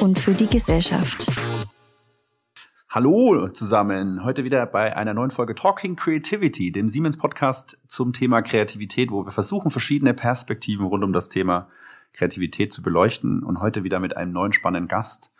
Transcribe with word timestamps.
und 0.00 0.18
für 0.18 0.32
die 0.32 0.48
Gesellschaft. 0.48 1.30
Hallo 2.88 3.46
zusammen, 3.46 4.24
heute 4.24 4.42
wieder 4.42 4.66
bei 4.66 4.96
einer 4.96 5.14
neuen 5.14 5.30
Folge 5.30 5.54
Talking 5.54 5.94
Creativity, 5.94 6.72
dem 6.72 6.88
Siemens 6.88 7.16
Podcast 7.16 7.78
zum 7.86 8.12
Thema 8.12 8.42
Kreativität, 8.42 9.12
wo 9.12 9.24
wir 9.24 9.30
versuchen, 9.30 9.70
verschiedene 9.70 10.14
Perspektiven 10.14 10.84
rund 10.86 11.04
um 11.04 11.12
das 11.12 11.28
Thema 11.28 11.68
Kreativität 12.12 12.72
zu 12.72 12.82
beleuchten 12.82 13.44
und 13.44 13.60
heute 13.60 13.84
wieder 13.84 14.00
mit 14.00 14.16
einem 14.16 14.32
neuen 14.32 14.52
spannenden 14.52 14.88
Gast, 14.88 15.30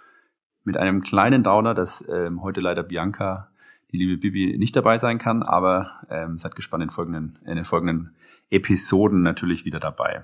mit 0.62 0.76
einem 0.76 1.02
kleinen 1.02 1.42
Downer, 1.42 1.74
dass 1.74 2.08
ähm, 2.08 2.42
heute 2.42 2.60
leider 2.60 2.84
Bianca, 2.84 3.50
die 3.90 3.96
liebe 3.96 4.18
Bibi, 4.18 4.56
nicht 4.56 4.76
dabei 4.76 4.98
sein 4.98 5.18
kann, 5.18 5.42
aber 5.42 6.02
ähm, 6.10 6.38
seid 6.38 6.54
gespannt 6.54 6.84
in, 6.84 6.90
folgenden, 6.90 7.40
in 7.44 7.56
den 7.56 7.64
folgenden 7.64 8.14
Episoden 8.50 9.22
natürlich 9.22 9.64
wieder 9.64 9.80
dabei. 9.80 10.22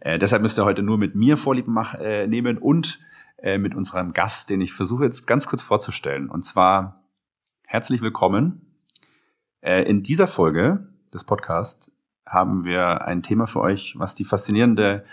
Äh, 0.00 0.18
deshalb 0.18 0.42
müsst 0.42 0.58
ihr 0.58 0.64
heute 0.64 0.82
nur 0.82 0.98
mit 0.98 1.14
mir 1.14 1.36
Vorlieben 1.36 1.72
mach, 1.72 1.94
äh, 1.94 2.26
nehmen 2.26 2.58
und 2.58 2.98
äh, 3.38 3.58
mit 3.58 3.74
unserem 3.74 4.12
Gast, 4.12 4.50
den 4.50 4.60
ich 4.60 4.72
versuche 4.72 5.04
jetzt 5.04 5.26
ganz 5.26 5.46
kurz 5.46 5.62
vorzustellen. 5.62 6.28
Und 6.28 6.44
zwar 6.44 7.02
herzlich 7.66 8.00
willkommen. 8.00 8.74
Äh, 9.60 9.82
in 9.82 10.02
dieser 10.02 10.26
Folge 10.26 10.88
des 11.12 11.24
Podcasts 11.24 11.90
haben 12.26 12.64
wir 12.64 13.06
ein 13.06 13.22
Thema 13.22 13.46
für 13.46 13.60
euch, 13.60 13.94
was 13.98 14.14
die 14.14 14.24
faszinierende 14.24 15.04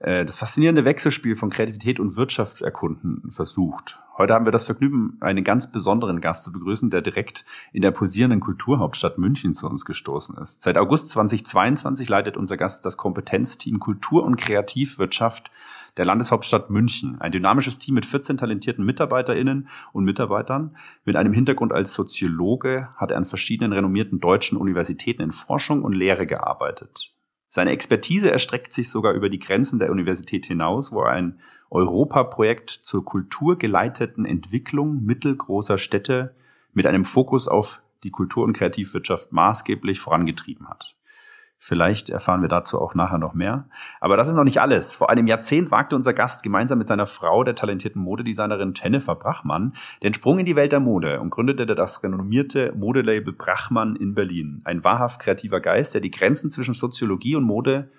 äh, 0.00 0.24
das 0.24 0.36
faszinierende 0.36 0.84
Wechselspiel 0.84 1.34
von 1.34 1.50
Kreativität 1.50 2.00
und 2.00 2.16
Wirtschaft 2.16 2.62
erkunden 2.62 3.30
versucht. 3.30 4.00
Heute 4.16 4.34
haben 4.34 4.44
wir 4.44 4.52
das 4.52 4.64
Vergnügen, 4.64 5.16
einen 5.20 5.44
ganz 5.44 5.70
besonderen 5.70 6.20
Gast 6.20 6.44
zu 6.44 6.52
begrüßen, 6.52 6.90
der 6.90 7.02
direkt 7.02 7.44
in 7.72 7.82
der 7.82 7.90
posierenden 7.90 8.40
Kulturhauptstadt 8.40 9.18
München 9.18 9.54
zu 9.54 9.68
uns 9.68 9.84
gestoßen 9.84 10.36
ist. 10.38 10.62
Seit 10.62 10.76
August 10.78 11.10
2022 11.10 12.08
leitet 12.08 12.36
unser 12.36 12.56
Gast 12.56 12.84
das 12.84 12.96
Kompetenzteam 12.96 13.78
Kultur 13.78 14.24
und 14.24 14.36
Kreativwirtschaft 14.36 15.50
der 15.96 16.04
Landeshauptstadt 16.04 16.70
München. 16.70 17.20
Ein 17.20 17.32
dynamisches 17.32 17.78
Team 17.78 17.94
mit 17.94 18.06
14 18.06 18.36
talentierten 18.36 18.84
Mitarbeiterinnen 18.84 19.68
und 19.92 20.04
Mitarbeitern. 20.04 20.76
Mit 21.04 21.16
einem 21.16 21.32
Hintergrund 21.32 21.72
als 21.72 21.92
Soziologe 21.92 22.88
hat 22.96 23.10
er 23.10 23.16
an 23.16 23.24
verschiedenen 23.24 23.72
renommierten 23.72 24.20
deutschen 24.20 24.58
Universitäten 24.58 25.22
in 25.22 25.32
Forschung 25.32 25.82
und 25.82 25.94
Lehre 25.94 26.26
gearbeitet. 26.26 27.17
Seine 27.48 27.70
Expertise 27.70 28.30
erstreckt 28.30 28.72
sich 28.72 28.90
sogar 28.90 29.14
über 29.14 29.30
die 29.30 29.38
Grenzen 29.38 29.78
der 29.78 29.90
Universität 29.90 30.46
hinaus, 30.46 30.92
wo 30.92 31.00
er 31.02 31.12
ein 31.12 31.40
Europaprojekt 31.70 32.70
zur 32.70 33.04
kulturgeleiteten 33.04 34.24
Entwicklung 34.24 35.04
mittelgroßer 35.04 35.78
Städte 35.78 36.34
mit 36.72 36.86
einem 36.86 37.04
Fokus 37.04 37.48
auf 37.48 37.82
die 38.02 38.10
Kultur- 38.10 38.44
und 38.44 38.52
Kreativwirtschaft 38.52 39.32
maßgeblich 39.32 39.98
vorangetrieben 39.98 40.68
hat. 40.68 40.96
Vielleicht 41.60 42.08
erfahren 42.08 42.40
wir 42.40 42.48
dazu 42.48 42.80
auch 42.80 42.94
nachher 42.94 43.18
noch 43.18 43.34
mehr. 43.34 43.68
Aber 44.00 44.16
das 44.16 44.28
ist 44.28 44.34
noch 44.34 44.44
nicht 44.44 44.60
alles. 44.60 44.94
Vor 44.94 45.10
einem 45.10 45.26
Jahrzehnt 45.26 45.72
wagte 45.72 45.96
unser 45.96 46.14
Gast 46.14 46.44
gemeinsam 46.44 46.78
mit 46.78 46.86
seiner 46.86 47.06
Frau, 47.06 47.42
der 47.42 47.56
talentierten 47.56 48.00
Modedesignerin 48.00 48.74
Jennifer 48.76 49.16
Brachmann, 49.16 49.74
den 50.02 50.14
Sprung 50.14 50.38
in 50.38 50.46
die 50.46 50.54
Welt 50.54 50.70
der 50.70 50.78
Mode 50.78 51.20
und 51.20 51.30
gründete 51.30 51.66
das 51.66 52.02
renommierte 52.04 52.72
Modelabel 52.76 53.32
Brachmann 53.32 53.96
in 53.96 54.14
Berlin. 54.14 54.62
Ein 54.64 54.84
wahrhaft 54.84 55.20
kreativer 55.20 55.60
Geist, 55.60 55.94
der 55.94 56.00
die 56.00 56.12
Grenzen 56.12 56.48
zwischen 56.48 56.74
Soziologie 56.74 57.34
und 57.34 57.44
Mode 57.44 57.90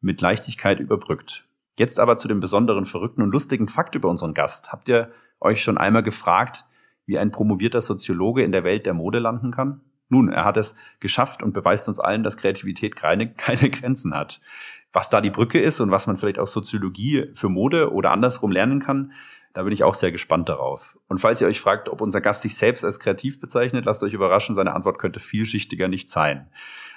mit 0.00 0.20
Leichtigkeit 0.20 0.78
überbrückt. 0.78 1.48
Jetzt 1.76 1.98
aber 1.98 2.16
zu 2.16 2.28
dem 2.28 2.38
besonderen, 2.38 2.84
verrückten 2.84 3.22
und 3.22 3.32
lustigen 3.32 3.66
Fakt 3.66 3.96
über 3.96 4.08
unseren 4.08 4.34
Gast. 4.34 4.70
Habt 4.70 4.88
ihr 4.88 5.10
euch 5.40 5.62
schon 5.62 5.78
einmal 5.78 6.04
gefragt, 6.04 6.64
wie 7.06 7.18
ein 7.18 7.32
promovierter 7.32 7.80
Soziologe 7.80 8.44
in 8.44 8.52
der 8.52 8.62
Welt 8.62 8.86
der 8.86 8.94
Mode 8.94 9.18
landen 9.18 9.50
kann? 9.50 9.80
Nun, 10.10 10.28
er 10.28 10.44
hat 10.44 10.58
es 10.58 10.74
geschafft 10.98 11.42
und 11.42 11.54
beweist 11.54 11.88
uns 11.88 11.98
allen, 11.98 12.22
dass 12.22 12.36
Kreativität 12.36 12.96
keine, 12.96 13.32
keine 13.34 13.70
Grenzen 13.70 14.14
hat. 14.14 14.40
Was 14.92 15.08
da 15.08 15.20
die 15.20 15.30
Brücke 15.30 15.60
ist 15.60 15.80
und 15.80 15.90
was 15.90 16.06
man 16.06 16.16
vielleicht 16.16 16.38
aus 16.38 16.52
Soziologie 16.52 17.30
für 17.32 17.48
Mode 17.48 17.92
oder 17.92 18.10
andersrum 18.10 18.50
lernen 18.50 18.80
kann, 18.80 19.12
da 19.52 19.62
bin 19.62 19.72
ich 19.72 19.82
auch 19.82 19.94
sehr 19.94 20.12
gespannt 20.12 20.48
darauf. 20.48 20.98
Und 21.08 21.18
falls 21.18 21.40
ihr 21.40 21.46
euch 21.46 21.60
fragt, 21.60 21.88
ob 21.88 22.00
unser 22.00 22.20
Gast 22.20 22.42
sich 22.42 22.56
selbst 22.56 22.84
als 22.84 23.00
kreativ 23.00 23.40
bezeichnet, 23.40 23.84
lasst 23.84 24.02
euch 24.02 24.12
überraschen, 24.12 24.54
seine 24.54 24.74
Antwort 24.74 24.98
könnte 24.98 25.20
vielschichtiger 25.20 25.88
nicht 25.88 26.10
sein. 26.10 26.48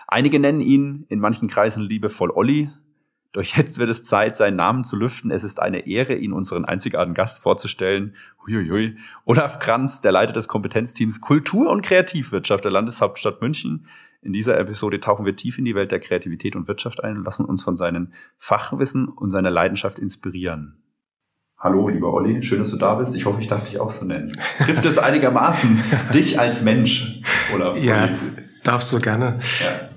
Einige 0.08 0.40
nennen 0.40 0.62
ihn 0.62 1.06
in 1.10 1.20
manchen 1.20 1.48
Kreisen 1.48 1.82
liebevoll 1.82 2.32
Olli, 2.32 2.72
doch 3.34 3.44
jetzt 3.44 3.80
wird 3.80 3.90
es 3.90 4.04
Zeit, 4.04 4.36
seinen 4.36 4.58
Namen 4.58 4.84
zu 4.84 4.96
lüften. 4.96 5.32
Es 5.32 5.44
ist 5.44 5.60
eine 5.60 5.88
Ehre, 5.88 6.14
ihn 6.14 6.34
unseren 6.34 6.66
einzigartigen 6.66 7.16
Gast 7.16 7.42
vorzustellen. 7.42 8.16
Huiuiui. 8.46 8.96
Olaf 9.26 9.58
Kranz, 9.58 10.02
der 10.02 10.12
Leiter 10.12 10.34
des 10.34 10.48
Kompetenzteams 10.48 11.20
Kultur 11.20 11.72
und 11.72 11.82
Kreativwirtschaft 11.82 12.64
der 12.64 12.72
Landeshauptstadt 12.72 13.42
München. 13.42 13.88
In 14.22 14.34
dieser 14.34 14.58
Episode 14.60 15.00
tauchen 15.00 15.26
wir 15.26 15.36
tief 15.36 15.58
in 15.58 15.66
die 15.66 15.74
Welt 15.74 15.92
der 15.92 16.00
Kreativität 16.00 16.56
und 16.56 16.68
Wirtschaft 16.68 17.04
ein 17.04 17.18
und 17.18 17.26
lassen 17.26 17.46
uns 17.46 17.64
von 17.64 17.76
seinem 17.76 18.14
Fachwissen 18.38 19.10
und 19.10 19.32
seiner 19.32 19.50
Leidenschaft 19.50 19.98
inspirieren. 19.98 20.84
Hallo, 21.58 21.88
lieber 21.88 22.14
Olli, 22.14 22.44
schön, 22.44 22.60
dass 22.60 22.70
du 22.70 22.78
da 22.78 22.96
bist. 22.96 23.16
Ich 23.16 23.26
hoffe, 23.26 23.42
ich 23.42 23.48
darf 23.48 23.64
dich 23.64 23.80
auch 23.80 23.90
so 23.90 24.06
nennen. 24.06 24.32
Trifft 24.60 24.86
es 24.86 24.98
einigermaßen 25.00 25.82
dich 26.14 26.40
als 26.40 26.62
Mensch, 26.62 27.22
Olaf? 27.56 27.78
Ja, 27.78 28.10
Darfst 28.64 28.94
du 28.94 29.00
gerne. 29.00 29.40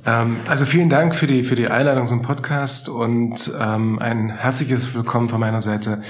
Ja. 0.04 0.22
Ähm, 0.22 0.38
also 0.49 0.65
vielen 0.65 0.88
Dank 0.88 1.15
für 1.15 1.28
die, 1.28 1.44
für 1.44 1.54
die 1.54 1.69
Einladung 1.69 2.04
zum 2.04 2.22
Podcast 2.22 2.88
und 2.88 3.53
ähm, 3.60 4.00
ein 4.00 4.28
herzliches 4.28 4.93
Willkommen 4.93 5.28
von 5.28 5.38
meiner 5.38 5.60
Seite 5.60 6.03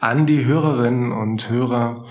an 0.00 0.24
die 0.24 0.46
Hörerinnen 0.46 1.12
und 1.12 1.50
Hörer 1.50 2.04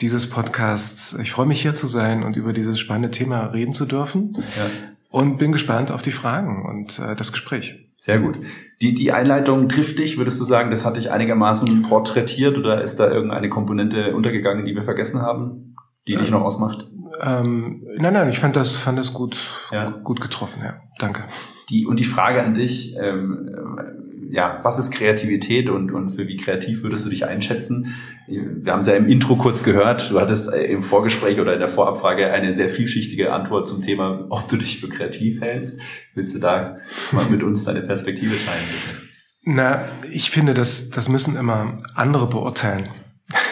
dieses 0.00 0.28
Podcasts. 0.28 1.16
Ich 1.22 1.30
freue 1.30 1.46
mich 1.46 1.62
hier 1.62 1.72
zu 1.72 1.86
sein 1.86 2.24
und 2.24 2.34
über 2.34 2.52
dieses 2.52 2.80
spannende 2.80 3.12
Thema 3.12 3.46
reden 3.46 3.72
zu 3.72 3.86
dürfen 3.86 4.34
ja. 4.36 4.66
und 5.10 5.38
bin 5.38 5.52
gespannt 5.52 5.92
auf 5.92 6.02
die 6.02 6.10
Fragen 6.10 6.66
und 6.66 6.98
äh, 6.98 7.14
das 7.14 7.30
Gespräch. 7.30 7.92
Sehr 7.96 8.18
gut. 8.18 8.40
Die, 8.82 8.94
die 8.94 9.12
Einleitung 9.12 9.68
trifft 9.68 10.00
dich, 10.00 10.18
würdest 10.18 10.40
du 10.40 10.44
sagen, 10.44 10.72
das 10.72 10.84
hat 10.84 10.96
dich 10.96 11.12
einigermaßen 11.12 11.82
porträtiert 11.82 12.58
oder 12.58 12.82
ist 12.82 12.96
da 12.96 13.08
irgendeine 13.08 13.48
Komponente 13.48 14.14
untergegangen, 14.14 14.66
die 14.66 14.74
wir 14.74 14.82
vergessen 14.82 15.22
haben, 15.22 15.76
die 16.08 16.16
dich 16.16 16.30
noch 16.30 16.42
ausmacht? 16.42 16.90
Ähm, 17.22 17.86
nein, 17.96 18.14
nein, 18.14 18.28
ich 18.28 18.38
fand 18.38 18.56
das, 18.56 18.76
fand 18.76 18.98
das 18.98 19.12
gut, 19.12 19.38
ja. 19.70 19.90
gut 19.90 20.20
getroffen, 20.20 20.62
ja. 20.64 20.80
Danke. 20.98 21.24
Die, 21.70 21.86
und 21.86 21.98
die 21.98 22.04
Frage 22.04 22.42
an 22.42 22.54
dich, 22.54 22.96
ähm, 23.00 23.48
äh, 23.78 24.34
ja, 24.34 24.58
was 24.62 24.78
ist 24.78 24.90
Kreativität 24.90 25.68
und, 25.68 25.92
und 25.92 26.08
für 26.10 26.26
wie 26.26 26.36
kreativ 26.36 26.82
würdest 26.82 27.04
du 27.04 27.10
dich 27.10 27.26
einschätzen? 27.26 27.94
Wir 28.26 28.72
haben 28.72 28.80
es 28.80 28.86
ja 28.86 28.94
im 28.94 29.06
Intro 29.06 29.36
kurz 29.36 29.62
gehört, 29.62 30.10
du 30.10 30.20
hattest 30.20 30.52
äh, 30.52 30.64
im 30.64 30.82
Vorgespräch 30.82 31.40
oder 31.40 31.52
in 31.52 31.58
der 31.60 31.68
Vorabfrage 31.68 32.32
eine 32.32 32.52
sehr 32.54 32.68
vielschichtige 32.68 33.32
Antwort 33.32 33.68
zum 33.68 33.82
Thema, 33.82 34.26
ob 34.30 34.48
du 34.48 34.56
dich 34.56 34.80
für 34.80 34.88
kreativ 34.88 35.40
hältst. 35.40 35.80
Willst 36.14 36.34
du 36.34 36.38
da 36.38 36.78
mal 37.12 37.26
mit 37.30 37.42
uns 37.42 37.64
deine 37.64 37.82
Perspektive 37.82 38.34
teilen? 38.34 38.64
Bitte? 38.70 39.04
Na, 39.46 39.84
ich 40.10 40.30
finde, 40.30 40.54
das, 40.54 40.90
das 40.90 41.08
müssen 41.08 41.36
immer 41.36 41.76
andere 41.94 42.26
beurteilen. 42.26 42.88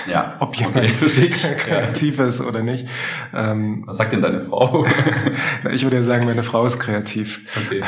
Ja. 0.06 0.36
Ob 0.40 0.56
jemand 0.56 0.76
okay, 1.02 1.30
kreativ 1.30 2.18
ist 2.18 2.40
oder 2.40 2.62
nicht. 2.62 2.88
Ähm, 3.34 3.84
Was 3.86 3.98
sagt 3.98 4.12
denn 4.12 4.22
deine 4.22 4.40
Frau? 4.40 4.86
ich 5.72 5.82
würde 5.84 5.96
ja 5.96 6.02
sagen, 6.02 6.24
meine 6.24 6.42
Frau 6.42 6.64
ist 6.64 6.78
kreativ. 6.78 7.40
Okay. 7.66 7.82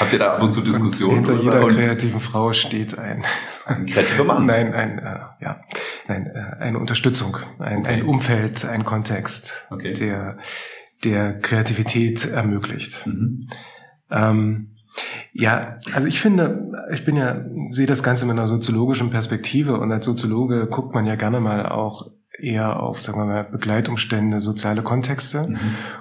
Habt 0.00 0.12
ihr 0.12 0.18
da 0.18 0.34
ab 0.34 0.42
und 0.42 0.52
zu 0.52 0.60
Diskussionen? 0.60 1.18
Und 1.18 1.26
hinter 1.28 1.42
jeder 1.42 1.64
und 1.64 1.74
kreativen 1.74 2.20
Frau 2.20 2.52
steht 2.52 2.98
ein, 2.98 3.24
ein 3.66 3.86
kreativer 3.86 4.24
Mann. 4.24 4.46
Nein, 4.46 4.74
ein, 4.74 4.98
äh, 4.98 5.18
ja, 5.40 5.60
nein, 6.08 6.26
äh, 6.26 6.62
eine 6.62 6.78
Unterstützung, 6.78 7.36
ein, 7.58 7.78
okay. 7.78 7.88
ein 7.88 8.02
Umfeld, 8.02 8.64
ein 8.64 8.84
Kontext, 8.84 9.66
okay. 9.70 9.92
der, 9.92 10.38
der 11.04 11.38
Kreativität 11.38 12.26
ermöglicht. 12.26 13.06
Mhm. 13.06 13.40
Ähm, 14.10 14.77
ja, 15.32 15.78
also 15.92 16.08
ich 16.08 16.20
finde, 16.20 16.72
ich 16.92 17.04
bin 17.04 17.16
ja, 17.16 17.44
sehe 17.70 17.86
das 17.86 18.02
Ganze 18.02 18.26
mit 18.26 18.32
einer 18.32 18.48
soziologischen 18.48 19.10
Perspektive 19.10 19.78
und 19.78 19.92
als 19.92 20.04
Soziologe 20.04 20.66
guckt 20.66 20.94
man 20.94 21.06
ja 21.06 21.14
gerne 21.14 21.40
mal 21.40 21.66
auch 21.66 22.10
eher 22.38 22.80
auf, 22.80 23.00
sagen 23.00 23.18
wir 23.18 23.24
mal, 23.24 23.44
Begleitumstände, 23.44 24.40
soziale 24.40 24.82
Kontexte 24.82 25.48
mhm. 25.48 25.58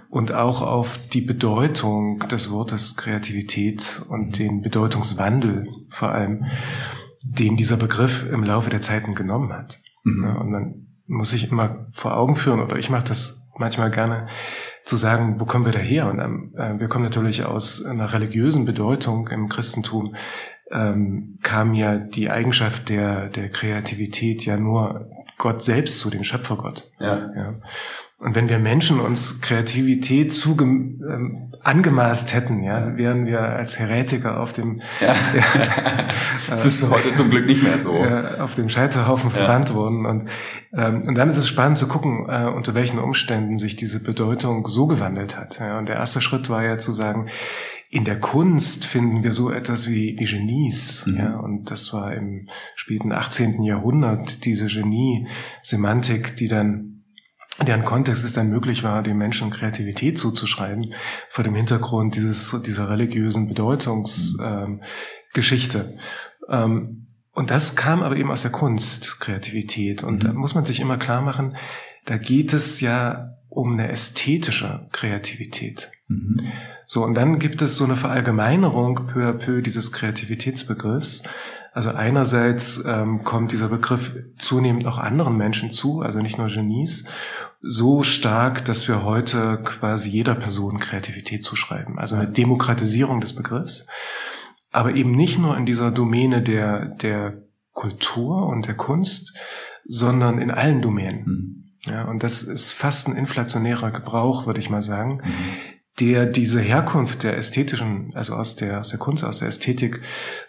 und 0.09 0.33
auch 0.33 0.61
auf 0.61 0.99
die 1.11 1.21
Bedeutung 1.21 2.19
des 2.29 2.51
Wortes 2.51 2.95
Kreativität 2.95 4.01
und 4.09 4.27
mhm. 4.27 4.31
den 4.33 4.61
Bedeutungswandel 4.61 5.67
vor 5.89 6.11
allem, 6.11 6.45
den 7.23 7.57
dieser 7.57 7.77
Begriff 7.77 8.27
im 8.31 8.43
Laufe 8.43 8.69
der 8.69 8.81
Zeiten 8.81 9.15
genommen 9.15 9.51
hat. 9.51 9.79
Mhm. 10.03 10.35
Und 10.37 10.51
man 10.51 10.87
muss 11.07 11.31
sich 11.31 11.51
immer 11.51 11.87
vor 11.89 12.15
Augen 12.15 12.35
führen, 12.35 12.59
oder 12.59 12.77
ich 12.77 12.89
mache 12.89 13.05
das 13.05 13.49
manchmal 13.57 13.89
gerne, 13.89 14.27
zu 14.87 14.95
sagen, 14.95 15.39
wo 15.39 15.45
kommen 15.45 15.65
wir 15.65 15.73
daher? 15.73 16.09
Und 16.09 16.19
ähm, 16.19 16.53
äh, 16.55 16.79
wir 16.79 16.87
kommen 16.87 17.03
natürlich 17.03 17.45
aus 17.45 17.85
einer 17.85 18.13
religiösen 18.13 18.65
Bedeutung 18.65 19.27
im 19.27 19.49
Christentum, 19.49 20.15
ähm, 20.71 21.39
kam 21.43 21.73
ja 21.73 21.97
die 21.97 22.29
Eigenschaft 22.29 22.89
der, 22.89 23.27
der 23.27 23.49
Kreativität 23.49 24.45
ja 24.45 24.57
nur 24.57 25.11
Gott 25.37 25.63
selbst 25.63 25.99
zu, 25.99 26.09
dem 26.09 26.23
Schöpfergott. 26.23 26.89
Ja. 26.99 27.17
ja. 27.35 27.55
Und 28.19 28.33
wenn 28.33 28.49
wir 28.49 28.57
Menschen 28.57 28.99
uns 28.99 29.41
Kreativität 29.41 30.33
zuge 30.33 30.63
ähm, 30.63 31.51
angemaßt 31.61 32.33
hätten, 32.33 32.63
ja, 32.63 32.97
wären 32.97 33.27
wir 33.27 33.41
als 33.41 33.77
Heretiker 33.77 34.39
auf 34.39 34.53
dem 34.53 34.81
ja. 34.99 35.15
das 36.49 36.65
ist 36.65 36.89
heute 36.89 37.13
zum 37.13 37.29
Glück 37.29 37.45
nicht 37.45 37.61
mehr 37.61 37.79
so 37.79 37.95
äh, 37.95 38.39
auf 38.39 38.55
dem 38.55 38.69
Scheiterhaufen 38.69 39.29
ja. 39.29 39.35
verbrannt 39.35 39.75
worden. 39.75 40.07
Und 40.07 40.29
ähm, 40.73 41.03
und 41.07 41.15
dann 41.15 41.29
ist 41.29 41.37
es 41.37 41.47
spannend 41.47 41.77
zu 41.77 41.87
gucken, 41.87 42.27
äh, 42.27 42.45
unter 42.45 42.73
welchen 42.73 42.97
Umständen 42.97 43.59
sich 43.59 43.75
diese 43.75 43.99
Bedeutung 43.99 44.65
so 44.65 44.87
gewandelt 44.87 45.37
hat. 45.37 45.59
Ja, 45.59 45.77
und 45.77 45.87
der 45.87 45.97
erste 45.97 46.19
Schritt 46.19 46.49
war 46.49 46.63
ja 46.63 46.79
zu 46.79 46.93
sagen, 46.93 47.27
in 47.89 48.03
der 48.03 48.19
Kunst 48.19 48.85
finden 48.85 49.23
wir 49.23 49.31
so 49.31 49.51
etwas 49.51 49.87
wie, 49.87 50.15
wie 50.17 50.25
Genies. 50.25 51.05
Mhm. 51.05 51.17
Ja, 51.17 51.35
und 51.37 51.69
das 51.69 51.93
war 51.93 52.13
im 52.13 52.49
späten 52.73 53.11
18. 53.11 53.61
Jahrhundert 53.61 54.43
diese 54.43 54.65
Genie-Semantik, 54.65 56.35
die 56.35 56.47
dann 56.47 56.96
deren 57.65 57.85
Kontext 57.85 58.23
es 58.23 58.33
dann 58.33 58.49
möglich 58.49 58.83
war, 58.83 59.01
den 59.01 59.17
Menschen 59.17 59.49
Kreativität 59.49 60.19
zuzuschreiben, 60.19 60.93
vor 61.29 61.43
dem 61.43 61.55
Hintergrund 61.55 62.15
dieses, 62.15 62.55
dieser 62.65 62.89
religiösen 62.89 63.47
Bedeutungsgeschichte. 63.47 65.97
Ähm, 66.49 66.49
ähm, 66.49 67.03
und 67.33 67.51
das 67.51 67.75
kam 67.75 68.01
aber 68.01 68.15
eben 68.15 68.31
aus 68.31 68.41
der 68.41 68.51
Kunst, 68.51 69.19
Kreativität. 69.19 70.03
Und 70.03 70.23
mhm. 70.23 70.27
da 70.27 70.33
muss 70.33 70.55
man 70.55 70.65
sich 70.65 70.79
immer 70.79 70.97
klar 70.97 71.21
machen, 71.21 71.55
da 72.05 72.17
geht 72.17 72.53
es 72.53 72.81
ja 72.81 73.35
um 73.49 73.73
eine 73.73 73.89
ästhetische 73.89 74.87
Kreativität. 74.91 75.91
Mhm. 76.07 76.51
So, 76.87 77.03
und 77.03 77.15
dann 77.15 77.37
gibt 77.37 77.61
es 77.61 77.75
so 77.75 77.83
eine 77.83 77.95
Verallgemeinerung 77.95 79.07
peu 79.07 79.27
à 79.27 79.33
peu 79.33 79.61
dieses 79.61 79.91
Kreativitätsbegriffs. 79.91 81.23
Also 81.77 81.91
einerseits 81.91 82.83
ähm, 82.87 83.23
kommt 83.23 83.51
dieser 83.51 83.67
Begriff 83.67 84.15
zunehmend 84.39 84.87
auch 84.87 84.97
anderen 84.97 85.37
Menschen 85.37 85.71
zu, 85.71 86.01
also 86.01 86.21
nicht 86.21 86.39
nur 86.39 86.47
Genies, 86.47 87.05
so 87.61 88.01
stark, 88.01 88.65
dass 88.65 88.87
wir 88.87 89.03
heute 89.03 89.61
quasi 89.63 90.09
jeder 90.09 90.33
Person 90.33 90.79
Kreativität 90.79 91.43
zuschreiben. 91.43 91.99
Also 91.99 92.15
eine 92.15 92.29
Demokratisierung 92.29 93.21
des 93.21 93.35
Begriffs, 93.35 93.87
aber 94.71 94.95
eben 94.95 95.11
nicht 95.11 95.37
nur 95.37 95.55
in 95.55 95.67
dieser 95.67 95.91
Domäne 95.91 96.41
der, 96.41 96.95
der 96.95 97.43
Kultur 97.73 98.47
und 98.47 98.65
der 98.65 98.73
Kunst, 98.73 99.37
sondern 99.87 100.39
in 100.39 100.49
allen 100.49 100.81
Domänen. 100.81 101.25
Mhm. 101.85 101.91
Ja, 101.93 102.05
und 102.05 102.23
das 102.23 102.41
ist 102.41 102.71
fast 102.71 103.07
ein 103.07 103.15
inflationärer 103.15 103.91
Gebrauch, 103.91 104.47
würde 104.47 104.59
ich 104.59 104.71
mal 104.71 104.81
sagen, 104.81 105.21
mhm 105.23 105.76
der 105.99 106.25
diese 106.27 106.59
Herkunft 106.59 107.23
der 107.23 107.37
ästhetischen, 107.37 108.11
also 108.13 108.35
aus 108.35 108.55
der, 108.55 108.79
aus 108.79 108.89
der 108.89 108.99
Kunst, 108.99 109.23
aus 109.23 109.39
der 109.39 109.47
Ästhetik 109.47 110.01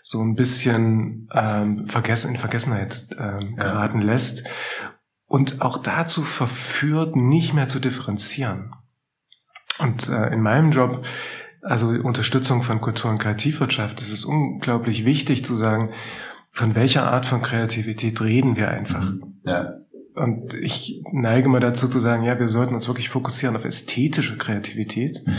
so 0.02 0.20
ein 0.20 0.34
bisschen 0.34 1.28
ähm, 1.32 1.86
vergessen, 1.86 2.32
in 2.32 2.36
Vergessenheit 2.36 3.06
ähm, 3.18 3.54
ja. 3.56 3.64
geraten 3.64 4.02
lässt 4.02 4.46
und 5.26 5.62
auch 5.62 5.78
dazu 5.78 6.22
verführt, 6.22 7.16
nicht 7.16 7.54
mehr 7.54 7.68
zu 7.68 7.78
differenzieren. 7.78 8.74
Und 9.78 10.08
äh, 10.08 10.32
in 10.32 10.40
meinem 10.40 10.70
Job, 10.70 11.04
also 11.62 11.88
Unterstützung 11.88 12.62
von 12.62 12.80
Kultur- 12.80 13.10
und 13.10 13.18
Kreativwirtschaft, 13.18 14.00
ist 14.00 14.12
es 14.12 14.24
unglaublich 14.24 15.04
wichtig 15.04 15.44
zu 15.44 15.54
sagen, 15.54 15.92
von 16.50 16.74
welcher 16.74 17.10
Art 17.10 17.26
von 17.26 17.40
Kreativität 17.40 18.20
reden 18.20 18.56
wir 18.56 18.68
einfach. 18.68 19.02
Mhm. 19.02 19.40
Ja. 19.44 19.74
Und 20.18 20.54
ich 20.54 21.02
neige 21.12 21.48
mal 21.48 21.60
dazu 21.60 21.88
zu 21.88 22.00
sagen, 22.00 22.24
ja, 22.24 22.38
wir 22.38 22.48
sollten 22.48 22.74
uns 22.74 22.88
wirklich 22.88 23.08
fokussieren 23.08 23.56
auf 23.56 23.64
ästhetische 23.64 24.36
Kreativität. 24.36 25.22
Mhm. 25.26 25.34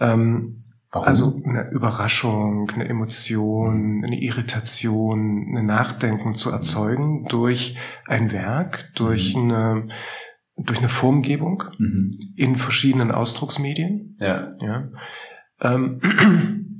Ähm, 0.00 0.56
Warum? 0.94 1.08
Also 1.08 1.42
eine 1.44 1.70
Überraschung, 1.70 2.70
eine 2.70 2.88
Emotion, 2.88 4.04
eine 4.04 4.20
Irritation, 4.20 5.48
eine 5.50 5.64
Nachdenken 5.64 6.34
zu 6.34 6.50
erzeugen 6.50 7.24
durch 7.28 7.76
ein 8.06 8.30
Werk, 8.30 8.90
durch 8.94 9.34
mhm. 9.34 9.42
eine 9.42 9.88
durch 10.56 10.78
eine 10.78 10.88
Formgebung 10.88 11.64
mhm. 11.78 12.12
in 12.36 12.54
verschiedenen 12.54 13.10
Ausdrucksmedien. 13.10 14.16
Ja. 14.20 14.48
ja. 14.60 14.88
Ähm, 15.60 16.00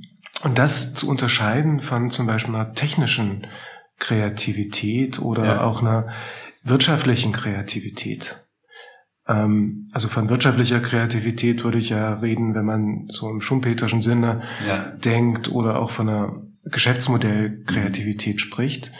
und 0.43 0.57
das 0.57 0.93
zu 0.93 1.09
unterscheiden 1.09 1.81
von 1.81 2.09
zum 2.09 2.25
Beispiel 2.25 2.55
einer 2.55 2.73
technischen 2.73 3.47
Kreativität 3.99 5.19
oder 5.19 5.45
ja. 5.45 5.63
auch 5.63 5.81
einer 5.81 6.07
wirtschaftlichen 6.65 7.31
Kreativität. 7.31 8.45
Ähm, 9.27 9.87
also 9.93 10.07
von 10.07 10.29
wirtschaftlicher 10.29 10.79
Kreativität 10.81 11.63
würde 11.63 11.77
ich 11.77 11.89
ja 11.89 12.15
reden, 12.15 12.53
wenn 12.55 12.65
man 12.65 13.05
so 13.09 13.29
im 13.29 13.39
schumpeterschen 13.39 14.01
Sinne 14.01 14.41
ja. 14.67 14.89
denkt 14.95 15.49
oder 15.49 15.79
auch 15.79 15.91
von 15.91 16.09
einer 16.09 16.41
Geschäftsmodellkreativität 16.65 18.41
spricht. 18.41 18.91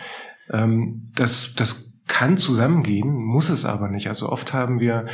Ähm, 0.51 1.03
das, 1.15 1.55
das 1.55 1.99
kann 2.07 2.37
zusammengehen, 2.37 3.13
muss 3.13 3.49
es 3.49 3.65
aber 3.65 3.89
nicht. 3.89 4.07
Also 4.07 4.29
oft 4.29 4.53
haben 4.53 4.79
wir 4.79 5.07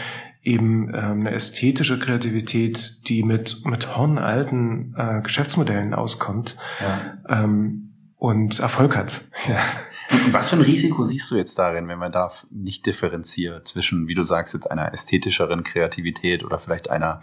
eben 0.44 0.90
ähm, 0.94 1.22
eine 1.22 1.32
ästhetische 1.32 2.00
Kreativität, 2.00 3.08
die 3.08 3.24
mit, 3.24 3.66
mit 3.66 3.96
hornalten 3.96 4.96
äh, 4.98 5.22
Geschäftsmodellen 5.22 5.94
auskommt 5.94 6.58
ja. 6.80 7.44
ähm, 7.44 7.94
und 8.18 8.60
Erfolg 8.60 8.98
hat. 8.98 9.22
Ja. 9.48 9.58
Und 10.12 10.34
was 10.34 10.50
für 10.50 10.58
ein 10.58 10.62
Risiko 10.62 11.04
siehst 11.04 11.32
du 11.32 11.36
jetzt 11.36 11.58
darin, 11.58 11.88
wenn 11.88 12.00
man 12.00 12.12
da 12.12 12.32
nicht 12.50 12.86
differenziert 12.86 13.68
zwischen, 13.68 14.08
wie 14.08 14.14
du 14.14 14.24
sagst, 14.24 14.54
jetzt 14.54 14.70
einer 14.70 14.94
ästhetischeren 14.94 15.64
Kreativität 15.64 16.44
oder 16.44 16.58
vielleicht 16.58 16.90
einer 16.90 17.22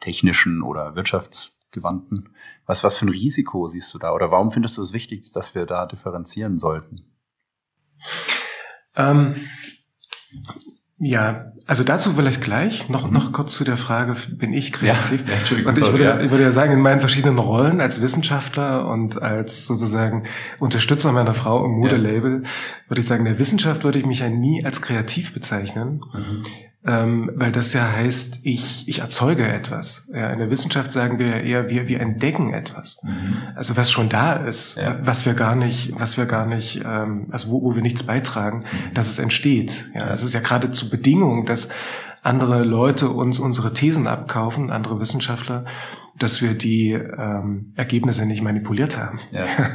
technischen 0.00 0.62
oder 0.62 0.96
wirtschaftsgewandten? 0.96 2.34
Was, 2.66 2.82
was 2.82 2.96
für 2.96 3.06
ein 3.06 3.10
Risiko 3.10 3.66
siehst 3.68 3.92
du 3.92 3.98
da? 3.98 4.12
Oder 4.12 4.30
warum 4.30 4.50
findest 4.50 4.78
du 4.78 4.82
es 4.82 4.92
wichtig, 4.92 5.30
dass 5.32 5.54
wir 5.54 5.66
da 5.66 5.86
differenzieren 5.86 6.58
sollten? 6.58 7.04
Ähm, 8.96 9.34
ja, 11.00 11.52
also 11.66 11.82
dazu 11.82 12.12
vielleicht 12.12 12.42
gleich 12.42 12.88
noch, 12.88 13.06
mhm. 13.06 13.14
noch 13.14 13.32
kurz 13.32 13.54
zu 13.54 13.64
der 13.64 13.78
Frage, 13.78 14.14
bin 14.32 14.52
ich 14.52 14.70
kreativ? 14.70 15.24
Ja, 15.26 15.34
Entschuldigung, 15.34 15.72
und 15.72 15.78
ich 15.78 15.90
würde, 15.90 16.04
ja. 16.04 16.20
ich 16.20 16.30
würde 16.30 16.44
ja 16.44 16.50
sagen, 16.50 16.72
in 16.72 16.80
meinen 16.80 17.00
verschiedenen 17.00 17.38
Rollen 17.38 17.80
als 17.80 18.02
Wissenschaftler 18.02 18.86
und 18.86 19.20
als 19.20 19.66
sozusagen 19.66 20.24
Unterstützer 20.58 21.12
meiner 21.12 21.32
Frau 21.32 21.64
im 21.64 21.72
Modelabel, 21.72 22.42
ja. 22.42 22.48
würde 22.88 23.00
ich 23.00 23.06
sagen, 23.06 23.24
in 23.24 23.32
der 23.32 23.38
Wissenschaft 23.38 23.82
würde 23.84 23.98
ich 23.98 24.04
mich 24.04 24.20
ja 24.20 24.28
nie 24.28 24.64
als 24.64 24.82
kreativ 24.82 25.32
bezeichnen. 25.32 26.02
Mhm 26.12 26.44
ähm, 26.86 27.30
weil 27.34 27.52
das 27.52 27.74
ja 27.74 27.92
heißt, 27.92 28.40
ich, 28.42 28.88
ich 28.88 29.00
erzeuge 29.00 29.46
etwas. 29.46 30.08
Ja, 30.14 30.30
in 30.30 30.38
der 30.38 30.50
Wissenschaft 30.50 30.92
sagen 30.92 31.18
wir 31.18 31.26
ja 31.26 31.36
eher, 31.36 31.70
wir, 31.70 31.88
wir 31.88 32.00
entdecken 32.00 32.54
etwas. 32.54 32.98
Mhm. 33.02 33.36
Also 33.54 33.76
was 33.76 33.90
schon 33.90 34.08
da 34.08 34.32
ist, 34.32 34.76
ja. 34.76 34.96
was 35.02 35.26
wir 35.26 35.34
gar 35.34 35.54
nicht, 35.54 35.92
was 35.98 36.16
wir 36.16 36.24
gar 36.24 36.46
nicht, 36.46 36.82
ähm, 36.84 37.26
also 37.30 37.48
wo, 37.48 37.62
wo 37.62 37.74
wir 37.74 37.82
nichts 37.82 38.02
beitragen, 38.02 38.60
mhm. 38.60 38.94
dass 38.94 39.08
es 39.08 39.18
entsteht. 39.18 39.90
Ja, 39.94 40.10
es 40.12 40.22
ist 40.22 40.32
ja 40.32 40.40
geradezu 40.40 40.88
Bedingung, 40.88 41.44
dass 41.44 41.68
andere 42.22 42.62
Leute 42.62 43.10
uns 43.10 43.38
unsere 43.38 43.72
Thesen 43.72 44.06
abkaufen, 44.06 44.70
andere 44.70 45.00
Wissenschaftler, 45.00 45.64
dass 46.20 46.42
wir 46.42 46.52
die 46.52 46.92
ähm, 46.92 47.72
Ergebnisse 47.76 48.26
nicht 48.26 48.42
manipuliert 48.42 48.98
haben. 48.98 49.18
Ja, 49.32 49.44
ja. 49.58 49.70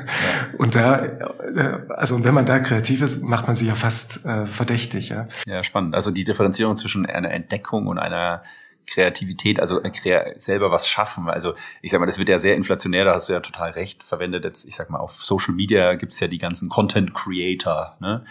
Und 0.59 0.75
da, 0.75 1.03
äh, 1.03 1.81
also 1.89 2.23
wenn 2.23 2.35
man 2.35 2.45
da 2.45 2.59
kreativ 2.59 3.01
ist, 3.01 3.23
macht 3.23 3.47
man 3.47 3.55
sich 3.55 3.67
ja 3.67 3.75
fast 3.75 4.23
äh, 4.25 4.45
verdächtig. 4.45 5.09
Ja? 5.09 5.27
ja, 5.47 5.63
spannend. 5.63 5.95
Also 5.95 6.11
die 6.11 6.23
Differenzierung 6.23 6.77
zwischen 6.77 7.07
einer 7.07 7.31
Entdeckung 7.31 7.87
und 7.87 7.97
einer 7.97 8.43
Kreativität, 8.85 9.59
also 9.59 9.81
äh, 9.81 10.33
selber 10.37 10.69
was 10.69 10.87
schaffen. 10.87 11.29
Also 11.29 11.55
ich 11.81 11.91
sag 11.91 11.99
mal, 11.99 12.05
das 12.05 12.19
wird 12.19 12.29
ja 12.29 12.37
sehr 12.37 12.55
inflationär, 12.55 13.05
da 13.05 13.15
hast 13.15 13.27
du 13.27 13.33
ja 13.33 13.39
total 13.39 13.71
recht 13.71 14.03
verwendet. 14.03 14.45
Jetzt, 14.45 14.65
ich 14.65 14.75
sag 14.75 14.91
mal, 14.91 14.99
auf 14.99 15.13
Social 15.13 15.55
Media 15.55 15.95
gibt's 15.95 16.19
ja 16.19 16.27
die 16.27 16.37
ganzen 16.37 16.69
Content 16.69 17.15
Creator, 17.15 17.97
ne? 17.99 18.23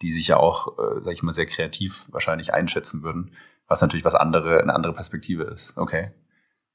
die 0.00 0.10
sich 0.10 0.28
ja 0.28 0.38
auch, 0.38 0.78
äh, 0.78 1.02
sag 1.02 1.12
ich 1.12 1.22
mal, 1.22 1.34
sehr 1.34 1.44
kreativ 1.44 2.06
wahrscheinlich 2.12 2.54
einschätzen 2.54 3.02
würden, 3.02 3.32
was 3.66 3.82
natürlich 3.82 4.06
was 4.06 4.14
andere, 4.14 4.62
eine 4.62 4.74
andere 4.74 4.94
Perspektive 4.94 5.42
ist. 5.42 5.76
Okay. 5.76 6.12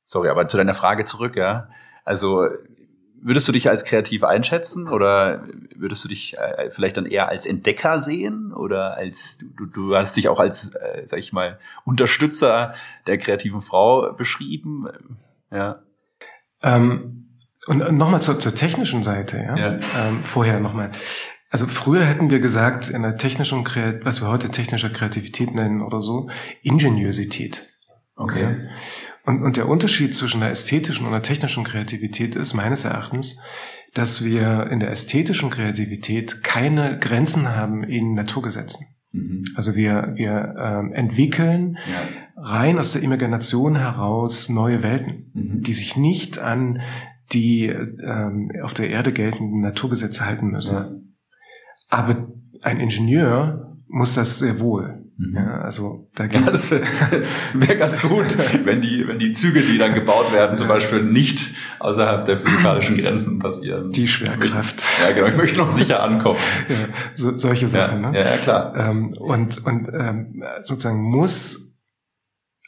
Sorry, 0.06 0.30
aber 0.30 0.48
zu 0.48 0.58
deiner 0.58 0.74
Frage 0.74 1.06
zurück, 1.06 1.36
ja. 1.36 1.70
Also 2.04 2.48
würdest 3.24 3.48
du 3.48 3.54
dich 3.54 3.70
als 3.70 3.86
kreativ 3.86 4.24
einschätzen 4.26 4.90
oder 4.90 5.44
würdest 5.76 6.04
du 6.04 6.10
dich 6.10 6.38
äh, 6.38 6.70
vielleicht 6.70 6.98
dann 6.98 7.06
eher 7.06 7.30
als 7.30 7.46
Entdecker 7.46 8.02
sehen 8.02 8.54
oder 8.54 8.98
als 8.98 9.38
du, 9.38 9.66
du 9.66 9.96
hast 9.96 10.18
dich 10.18 10.28
auch 10.28 10.40
als, 10.40 10.76
äh, 10.76 11.04
sag 11.06 11.20
ich 11.20 11.32
mal, 11.32 11.58
Unterstützer 11.86 12.74
der 13.08 13.18
kreativen 13.18 13.62
Frau 13.62 14.12
beschrieben, 14.14 14.88
ja. 15.52 15.82
Ähm, 16.62 17.30
und 17.68 17.98
nochmal 17.98 18.22
zur, 18.22 18.40
zur 18.40 18.56
technischen 18.56 19.04
Seite, 19.04 19.38
ja. 19.38 19.56
ja. 19.56 19.80
Ähm, 19.96 20.24
vorher 20.24 20.60
nochmal. 20.60 20.92
Also 21.50 21.68
früher 21.68 22.04
hätten 22.04 22.30
wir 22.30 22.40
gesagt, 22.40 22.90
in 22.90 23.04
der 23.04 23.18
technischen, 23.18 23.64
was 24.04 24.22
wir 24.22 24.28
heute 24.28 24.50
technische 24.50 24.92
Kreativität 24.92 25.54
nennen 25.54 25.82
oder 25.82 26.02
so, 26.02 26.30
Ingeniosität. 26.62 27.68
Okay. 28.16 28.46
okay. 28.46 28.70
Und, 29.26 29.42
und 29.42 29.56
der 29.56 29.70
Unterschied 29.70 30.14
zwischen 30.16 30.42
der 30.42 30.52
ästhetischen 30.52 31.06
und 31.06 31.14
der 31.14 31.22
technischen 31.22 31.64
Kreativität 31.64 32.36
ist 32.36 32.54
meines 32.54 32.84
Erachtens, 32.84 33.42
dass 33.94 34.24
wir 34.24 34.68
in 34.68 34.80
der 34.80 34.92
ästhetischen 34.92 35.50
Kreativität 35.50 36.44
keine 36.44 36.98
Grenzen 37.00 37.56
haben 37.56 37.84
in 37.84 38.16
Naturgesetzen. 38.16 38.88
Mhm. 39.12 39.46
Also 39.56 39.76
wir, 39.76 40.14
wir 40.16 40.56
ähm, 40.58 40.92
entwickeln 40.94 41.78
ja. 41.90 42.02
rein 42.36 42.80
aus 42.80 42.94
der 42.94 43.04
Imagination 43.04 43.78
heraus 43.78 44.50
neue 44.50 44.84
Welten, 44.84 45.32
mhm. 45.34 45.62
die 45.62 45.74
sich 45.74 45.96
nicht 45.96 46.40
an 46.40 46.82
die 47.32 47.68
ähm, 47.68 48.52
auf 48.62 48.74
der 48.74 48.90
Erde 48.90 49.14
geltenden 49.14 49.62
Naturgesetze 49.62 50.26
halten 50.26 50.48
müssen. 50.48 50.76
Ja. 50.76 50.92
Aber 51.90 52.28
ein 52.62 52.80
Ingenieur 52.80 53.78
muss 53.88 54.16
das 54.16 54.40
sehr 54.40 54.60
wohl. 54.60 55.03
Mhm. 55.18 55.36
Ja, 55.36 55.62
also 55.62 56.10
da 56.16 56.28
geht 56.28 56.42
ja, 56.42 56.52
das 56.52 56.72
wäre 57.54 57.78
ganz 57.78 58.02
gut, 58.02 58.38
wenn 58.66 58.82
die, 58.82 59.08
wenn 59.08 59.20
die 59.20 59.34
Züge, 59.34 59.62
die 59.62 59.78
dann 59.78 59.94
gebaut 59.94 60.34
werden, 60.34 60.56
zum 60.56 60.68
Beispiel 60.68 61.04
nicht 61.04 61.56
außerhalb 61.80 62.26
der 62.26 62.38
physikalischen 62.38 62.98
Grenzen 62.98 63.40
passieren. 63.40 63.92
Die 63.92 64.08
Schwerkraft. 64.08 64.84
Ja, 65.02 65.14
genau. 65.14 65.28
Ich 65.28 65.38
möchte 65.38 65.58
noch 65.58 65.70
sicher 65.70 66.02
ankommen. 66.02 66.40
Ja, 66.68 66.76
so, 67.16 67.38
solche 67.38 67.68
Sachen. 67.68 68.04
Ja, 68.04 68.12
ne? 68.12 68.20
ja, 68.20 68.26
ja 68.26 68.38
klar. 68.38 68.76
Ähm, 68.76 69.14
und 69.14 69.66
und 69.66 69.90
ähm, 69.94 70.44
sozusagen 70.62 71.02
muss 71.02 71.80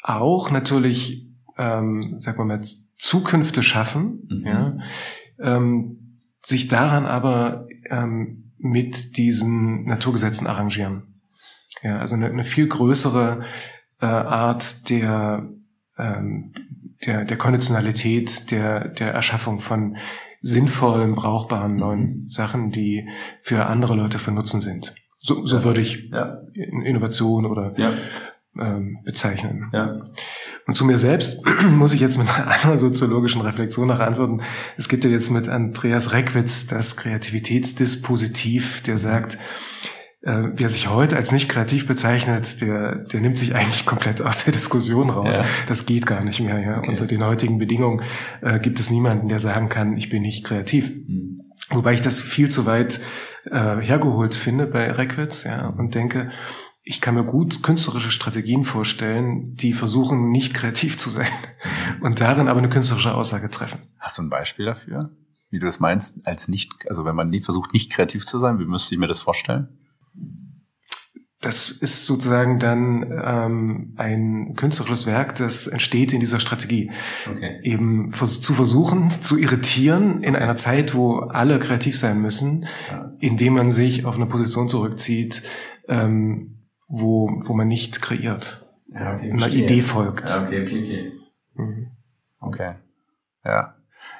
auch 0.04 0.52
natürlich, 0.52 1.28
ähm, 1.58 2.16
sag 2.18 2.38
mal 2.38 2.46
mal, 2.46 2.62
Zukünfte 2.98 3.64
schaffen. 3.64 4.28
Mhm. 4.30 4.46
Ja, 4.46 4.78
ähm, 5.40 6.20
sich 6.46 6.68
daran 6.68 7.06
aber 7.08 7.68
ähm, 7.90 8.54
mit 8.58 9.18
diesen 9.18 9.86
Naturgesetzen 9.86 10.48
arrangieren. 10.48 11.14
Ja, 11.86 12.00
also 12.00 12.15
eine, 12.15 12.25
eine 12.25 12.44
viel 12.44 12.68
größere 12.68 13.42
äh, 14.01 14.08
Art 14.08 14.89
der, 14.89 15.48
ähm, 16.00 16.51
der, 17.06 17.25
der 17.25 17.38
Konditionalität, 17.38 18.50
der, 18.50 18.88
der 18.88 19.13
Erschaffung 19.13 19.60
von 19.60 19.98
sinnvollen, 20.42 21.13
brauchbaren 21.13 21.75
neuen 21.75 22.27
Sachen, 22.27 22.72
die 22.72 23.08
für 23.39 23.68
andere 23.68 23.94
Leute 23.96 24.18
von 24.18 24.34
Nutzen 24.34 24.62
sind. 24.62 24.96
So, 25.22 25.46
so 25.46 25.63
würde 25.63 25.82
ich 25.82 26.10
ja. 26.10 26.39
Innovation 26.54 27.46
oder 27.46 27.75
ja. 27.77 27.94
ähm, 28.60 28.98
bezeichnen. 29.06 29.70
Ja. 29.72 30.00
Und 30.65 30.74
zu 30.74 30.86
mir 30.86 30.98
selbst 30.98 31.46
muss 31.70 31.94
ich 31.94 32.00
jetzt 32.00 32.18
mit 32.18 32.27
einer 32.27 32.51
anderen 32.51 32.80
soziologischen 32.80 33.42
Reflexion 33.42 33.88
nach 33.88 34.00
antworten. 34.00 34.42
Es 34.75 34.89
gibt 34.89 35.04
ja 35.04 35.12
jetzt 35.12 35.30
mit 35.30 35.48
Andreas 35.48 36.13
Reckwitz 36.13 36.65
das 36.65 36.98
Kreativitätsdispositiv, 36.98 38.82
der 38.82 38.98
sagt, 38.98 39.38
äh, 40.25 40.51
wer 40.55 40.70
sich 40.70 40.89
heute 40.89 41.15
als 41.15 41.32
nicht 41.32 41.50
kreativ 41.50 41.88
bezeichnet, 41.88 42.60
der, 42.62 42.96
der 42.96 43.22
nimmt 43.22 43.38
sich 43.38 43.55
eigentlich 43.55 43.86
komplett 43.86 44.22
aus 44.22 44.44
der 44.44 44.53
Diskussion 44.53 45.10
raus. 45.10 45.38
Ja. 45.38 45.46
Das 45.67 45.86
geht 45.86 46.05
gar 46.05 46.24
nicht 46.24 46.39
mehr. 46.39 46.60
Ja? 46.60 46.77
Okay. 46.79 46.89
Unter 46.89 47.05
den 47.05 47.24
heutigen 47.24 47.60
Bedingungen 47.60 48.03
äh, 48.41 48.60
gibt 48.60 48.79
es 48.79 48.89
niemanden, 48.89 49.29
der 49.29 49.39
sagen 49.39 49.70
kann, 49.70 49.96
ich 49.98 50.10
bin 50.10 50.24
nicht 50.24 50.44
kreativ. 50.44 50.89
Mhm. 50.89 51.41
Wobei 51.70 51.94
ich 51.94 52.01
das 52.01 52.20
viel 52.20 52.50
zu 52.50 52.65
weit 52.65 53.00
äh, 53.46 53.77
hergeholt 53.77 54.34
finde 54.34 54.67
bei 54.67 54.91
Reckwitz 54.91 55.44
ja, 55.44 55.67
und 55.67 55.96
denke, 55.96 56.32
ich 56.84 57.01
kann 57.01 57.15
mir 57.15 57.25
gut 57.25 57.63
künstlerische 57.63 58.12
Strategien 58.12 58.63
vorstellen, 58.63 59.55
die 59.55 59.74
versuchen, 59.74 60.29
nicht 60.29 60.53
kreativ 60.53 60.98
zu 61.00 61.10
sein 61.10 61.27
und 62.01 62.22
darin 62.22 62.48
aber 62.48 62.60
eine 62.60 62.70
künstlerische 62.70 63.15
Aussage 63.15 63.50
treffen. 63.50 63.79
Hast 64.00 64.20
du 64.20 64.22
ein 64.22 64.29
Beispiel 64.29 64.65
dafür? 64.65 65.10
Wie 65.50 65.58
du 65.58 65.65
das 65.65 65.79
meinst, 65.79 66.27
als 66.27 66.48
nicht, 66.48 66.72
also 66.88 67.05
wenn 67.05 67.15
man 67.15 67.34
versucht, 67.41 67.74
nicht 67.74 67.91
kreativ 67.91 68.25
zu 68.25 68.38
sein, 68.38 68.60
wie 68.60 68.65
müsste 68.65 68.94
ich 68.94 69.00
mir 69.00 69.08
das 69.08 69.20
vorstellen? 69.20 69.85
Das 71.45 71.69
ist 71.69 72.05
sozusagen 72.05 72.57
dann 72.57 73.22
ähm, 73.24 73.93
ein 73.98 74.55
künstlerisches 74.55 75.05
Werk, 75.05 75.36
das 75.36 75.67
entsteht 75.67 76.12
in 76.12 76.19
dieser 76.19 76.39
Strategie. 76.39 76.91
Okay. 77.29 77.60
Eben 77.62 78.12
zu 78.13 78.53
versuchen, 78.53 79.12
zu 79.12 79.38
irritieren 79.38 80.24
in 80.24 80.36
einer 80.36 80.55
Zeit, 80.55 80.95
wo 80.95 81.19
alle 81.19 81.60
kreativ 81.60 82.00
sein 82.00 82.19
müssen, 82.19 82.65
ja. 82.89 83.12
indem 83.19 83.53
man 83.53 83.72
sich 83.72 84.05
auf 84.05 84.15
eine 84.15 84.25
Position 84.25 84.69
zurückzieht, 84.69 85.43
ähm, 85.88 86.65
wo, 86.88 87.29
wo 87.45 87.53
man 87.53 87.67
nicht 87.67 88.01
kreiert, 88.01 88.65
ja, 88.88 89.13
okay, 89.13 89.31
einer 89.31 89.50
Idee 89.50 89.84
folgt. 89.84 90.27
Ja, 90.27 90.43
okay, 90.43 90.63
okay, 90.63 90.81
okay. 90.81 91.12
Mhm. 91.53 91.88
Okay. 92.39 92.74
Ja. 93.43 93.75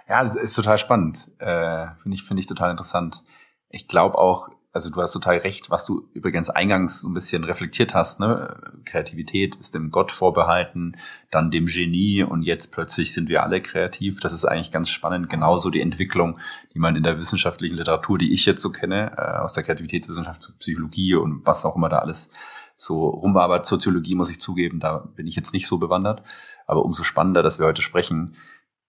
Ja, 0.07 0.23
das 0.23 0.35
ist 0.35 0.53
total 0.53 0.77
spannend. 0.77 1.31
Äh, 1.39 1.87
Finde 1.97 2.15
ich, 2.15 2.23
finde 2.23 2.39
ich 2.39 2.45
total 2.45 2.69
interessant. 2.69 3.23
Ich 3.69 3.87
glaube 3.87 4.17
auch, 4.17 4.49
also 4.75 4.89
du 4.89 5.01
hast 5.01 5.13
total 5.13 5.38
recht, 5.38 5.70
was 5.70 5.86
du 5.86 6.10
übrigens 6.13 6.50
eingangs 6.50 7.00
so 7.00 7.08
ein 7.08 7.13
bisschen 7.13 7.46
reflektiert 7.46 7.94
hast, 7.94 8.20
ne? 8.20 8.58
Kreativität 8.84 9.55
ist 9.55 9.74
dem 9.74 9.89
Gott 9.89 10.12
vorbehalten, 10.12 10.98
dann 11.32 11.50
dem 11.50 11.67
Genie 11.67 12.24
und 12.24 12.41
jetzt 12.41 12.74
plötzlich 12.74 13.13
sind 13.13 13.29
wir 13.29 13.44
alle 13.44 13.62
kreativ. 13.62 14.20
Das 14.20 14.34
ist 14.34 14.44
eigentlich 14.44 14.74
ganz 14.74 14.89
spannend. 14.89 15.29
Genauso 15.29 15.70
die 15.70 15.79
Entwicklung, 15.79 16.39
die 16.74 16.79
man 16.79 16.98
in 16.98 17.03
der 17.03 17.17
wissenschaftlichen 17.17 17.77
Literatur, 17.77 18.17
die 18.17 18.34
ich 18.34 18.46
jetzt 18.46 18.62
so 18.62 18.70
kenne, 18.70 19.13
äh, 19.17 19.38
aus 19.38 19.53
der 19.53 19.63
Kreativitätswissenschaft 19.63 20.41
zur 20.41 20.58
Psychologie 20.58 21.15
und 21.15 21.48
was 21.48 21.63
auch 21.63 21.77
immer 21.77 21.88
da 21.88 22.00
alles 22.00 22.29
so 22.75 23.08
rum 23.08 23.34
war. 23.34 23.44
Aber 23.44 23.63
Soziologie 23.63 24.15
muss 24.15 24.29
ich 24.29 24.41
zugeben, 24.41 24.82
da 24.82 24.98
bin 25.15 25.25
ich 25.25 25.38
jetzt 25.38 25.53
nicht 25.53 25.67
so 25.67 25.77
bewandert. 25.77 26.22
Aber 26.67 26.84
umso 26.84 27.03
spannender, 27.03 27.44
dass 27.44 27.60
wir 27.60 27.65
heute 27.65 27.82
sprechen. 27.82 28.36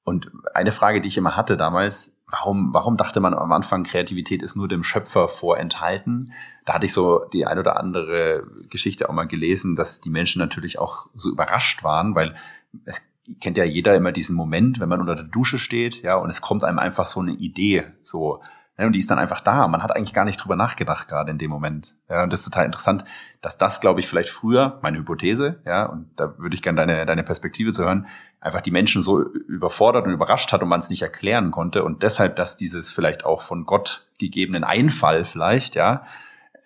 Und 0.09 0.31
eine 0.55 0.71
Frage, 0.71 1.01
die 1.01 1.09
ich 1.09 1.17
immer 1.17 1.35
hatte 1.35 1.57
damals, 1.57 2.17
warum, 2.29 2.73
warum 2.73 2.97
dachte 2.97 3.19
man 3.19 3.35
am 3.35 3.51
Anfang, 3.51 3.83
Kreativität 3.83 4.41
ist 4.41 4.55
nur 4.55 4.69
dem 4.69 4.85
Schöpfer 4.85 5.27
vorenthalten? 5.27 6.33
Da 6.65 6.75
hatte 6.75 6.87
ich 6.87 6.93
so 6.93 7.25
die 7.33 7.45
ein 7.45 7.59
oder 7.59 7.77
andere 7.77 8.47
Geschichte 8.71 9.09
auch 9.09 9.13
mal 9.13 9.27
gelesen, 9.27 9.75
dass 9.75 10.01
die 10.01 10.11
Menschen 10.11 10.39
natürlich 10.39 10.79
auch 10.79 11.09
so 11.17 11.29
überrascht 11.29 11.83
waren, 11.83 12.15
weil 12.15 12.37
es 12.85 13.03
kennt 13.41 13.57
ja 13.57 13.65
jeder 13.65 13.97
immer 13.97 14.13
diesen 14.13 14.37
Moment, 14.37 14.79
wenn 14.79 14.89
man 14.89 15.01
unter 15.01 15.17
der 15.17 15.25
Dusche 15.25 15.59
steht, 15.59 16.03
ja, 16.03 16.15
und 16.15 16.31
es 16.31 16.41
kommt 16.41 16.63
einem 16.63 16.79
einfach 16.79 17.07
so 17.07 17.19
eine 17.19 17.33
Idee, 17.33 17.87
so, 18.01 18.45
und 18.85 18.93
die 18.93 18.99
ist 18.99 19.11
dann 19.11 19.19
einfach 19.19 19.41
da. 19.41 19.67
Man 19.69 19.83
hat 19.83 19.97
eigentlich 19.97 20.13
gar 20.13 20.27
nicht 20.27 20.37
drüber 20.37 20.55
nachgedacht, 20.55 21.09
gerade 21.09 21.31
in 21.31 21.39
dem 21.39 21.51
Moment. 21.51 21.95
Ja, 22.11 22.23
und 22.23 22.33
das 22.33 22.41
ist 22.41 22.47
total 22.47 22.67
interessant, 22.67 23.05
dass 23.41 23.57
das, 23.57 23.81
glaube 23.81 24.01
ich, 24.01 24.07
vielleicht 24.07 24.29
früher, 24.29 24.79
meine 24.83 24.99
Hypothese, 24.99 25.61
ja, 25.65 25.87
und 25.87 26.11
da 26.17 26.37
würde 26.39 26.55
ich 26.55 26.63
gerne 26.63 26.85
deine, 26.85 27.07
deine 27.07 27.23
Perspektive 27.23 27.73
zu 27.73 27.85
hören, 27.85 28.07
einfach 28.41 28.61
die 28.61 28.71
Menschen 28.71 29.01
so 29.01 29.23
überfordert 29.23 30.07
und 30.07 30.13
überrascht 30.13 30.53
hat 30.53 30.63
und 30.63 30.69
man 30.69 30.81
es 30.81 30.91
nicht 30.91 31.03
erklären 31.03 31.51
konnte. 31.51 31.85
Und 31.85 32.03
deshalb, 32.03 32.37
dass 32.37 32.59
dieses 32.59 32.93
vielleicht 32.93 33.25
auch 33.25 33.41
von 33.41 33.65
Gott 33.65 34.09
gegebenen 34.19 34.63
Einfall 34.63 35.25
vielleicht, 35.25 35.75
ja, 35.75 36.05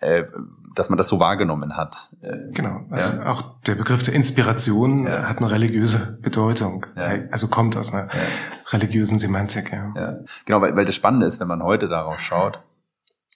äh, 0.01 0.25
dass 0.75 0.89
man 0.89 0.97
das 0.97 1.07
so 1.07 1.19
wahrgenommen 1.19 1.77
hat. 1.77 2.09
Äh, 2.21 2.51
genau, 2.51 2.85
also 2.89 3.13
ja. 3.13 3.31
auch 3.31 3.59
der 3.67 3.75
Begriff 3.75 4.03
der 4.03 4.13
Inspiration 4.13 5.05
ja. 5.05 5.29
hat 5.29 5.37
eine 5.37 5.51
religiöse 5.51 6.17
Bedeutung, 6.21 6.85
ja. 6.95 7.19
also 7.31 7.47
kommt 7.47 7.77
aus 7.77 7.93
einer 7.93 8.09
religiösen 8.71 9.17
Semantik. 9.17 9.71
Ja. 9.71 10.19
Genau, 10.45 10.61
weil, 10.61 10.75
weil 10.75 10.85
das 10.85 10.95
Spannende 10.95 11.25
ist, 11.25 11.39
wenn 11.39 11.47
man 11.47 11.63
heute 11.63 11.87
darauf 11.87 12.19
schaut, 12.19 12.61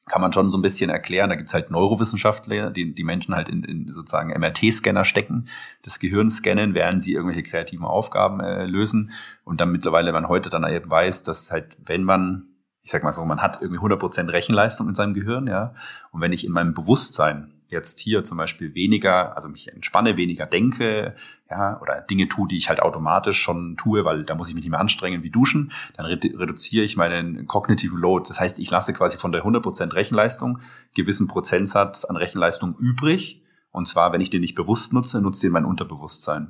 kann 0.07 0.21
man 0.21 0.33
schon 0.33 0.51
so 0.51 0.57
ein 0.57 0.61
bisschen 0.61 0.89
erklären. 0.89 1.29
Da 1.29 1.35
gibt's 1.35 1.53
halt 1.53 1.71
Neurowissenschaftler, 1.71 2.69
die 2.69 2.93
die 2.93 3.03
Menschen 3.03 3.35
halt 3.35 3.49
in, 3.49 3.63
in 3.63 3.91
sozusagen 3.91 4.29
MRT-Scanner 4.29 5.03
stecken, 5.03 5.47
das 5.81 5.99
Gehirn 5.99 6.29
scannen, 6.29 6.73
während 6.75 7.01
sie 7.01 7.13
irgendwelche 7.13 7.43
kreativen 7.43 7.85
Aufgaben 7.85 8.39
äh, 8.39 8.65
lösen. 8.65 9.11
Und 9.43 9.61
dann 9.61 9.71
mittlerweile 9.71 10.11
man 10.11 10.27
heute 10.27 10.49
dann 10.49 10.63
eben 10.67 10.89
weiß, 10.89 11.23
dass 11.23 11.51
halt, 11.51 11.77
wenn 11.83 12.03
man 12.03 12.54
ich 12.85 12.91
sag 12.91 13.03
mal 13.03 13.13
so, 13.13 13.25
man 13.25 13.41
hat 13.41 13.63
irgendwie 13.63 13.81
100% 13.81 14.31
Rechenleistung 14.31 14.87
in 14.87 14.93
seinem 14.93 15.15
Gehirn, 15.15 15.47
ja. 15.47 15.73
Und 16.11 16.21
wenn 16.21 16.31
ich 16.31 16.45
in 16.45 16.51
meinem 16.51 16.75
Bewusstsein 16.75 17.51
jetzt 17.67 17.99
hier 17.99 18.23
zum 18.23 18.37
Beispiel 18.37 18.75
weniger, 18.75 19.35
also 19.35 19.49
mich 19.49 19.73
entspanne, 19.73 20.17
weniger 20.17 20.45
denke, 20.45 21.15
ja, 21.49 21.81
oder 21.81 21.99
Dinge 22.01 22.29
tue, 22.29 22.47
die 22.47 22.57
ich 22.57 22.69
halt 22.69 22.83
automatisch 22.83 23.41
schon 23.41 23.75
tue, 23.75 24.05
weil 24.05 24.23
da 24.23 24.35
muss 24.35 24.49
ich 24.49 24.53
mich 24.53 24.63
nicht 24.63 24.69
mehr 24.69 24.79
anstrengen 24.79 25.23
wie 25.23 25.31
duschen, 25.31 25.71
dann 25.97 26.05
reduziere 26.05 26.85
ich 26.85 26.95
meinen 26.95 27.47
kognitiven 27.47 27.97
Load. 27.97 28.29
Das 28.29 28.39
heißt, 28.39 28.59
ich 28.59 28.69
lasse 28.69 28.93
quasi 28.93 29.17
von 29.17 29.31
der 29.31 29.43
100% 29.43 29.93
Rechenleistung 29.93 30.59
gewissen 30.93 31.27
Prozentsatz 31.27 32.05
an 32.05 32.17
Rechenleistung 32.17 32.75
übrig. 32.77 33.41
Und 33.75 33.89
zwar, 33.89 34.13
wenn 34.13 34.21
ich 34.21 34.29
den 34.29 34.39
nicht 34.39 34.55
bewusst 34.55 34.93
nutze, 34.93 35.19
nutze 35.19 35.39
ich 35.39 35.41
den 35.41 35.51
mein 35.51 35.65
Unterbewusstsein. 35.65 36.47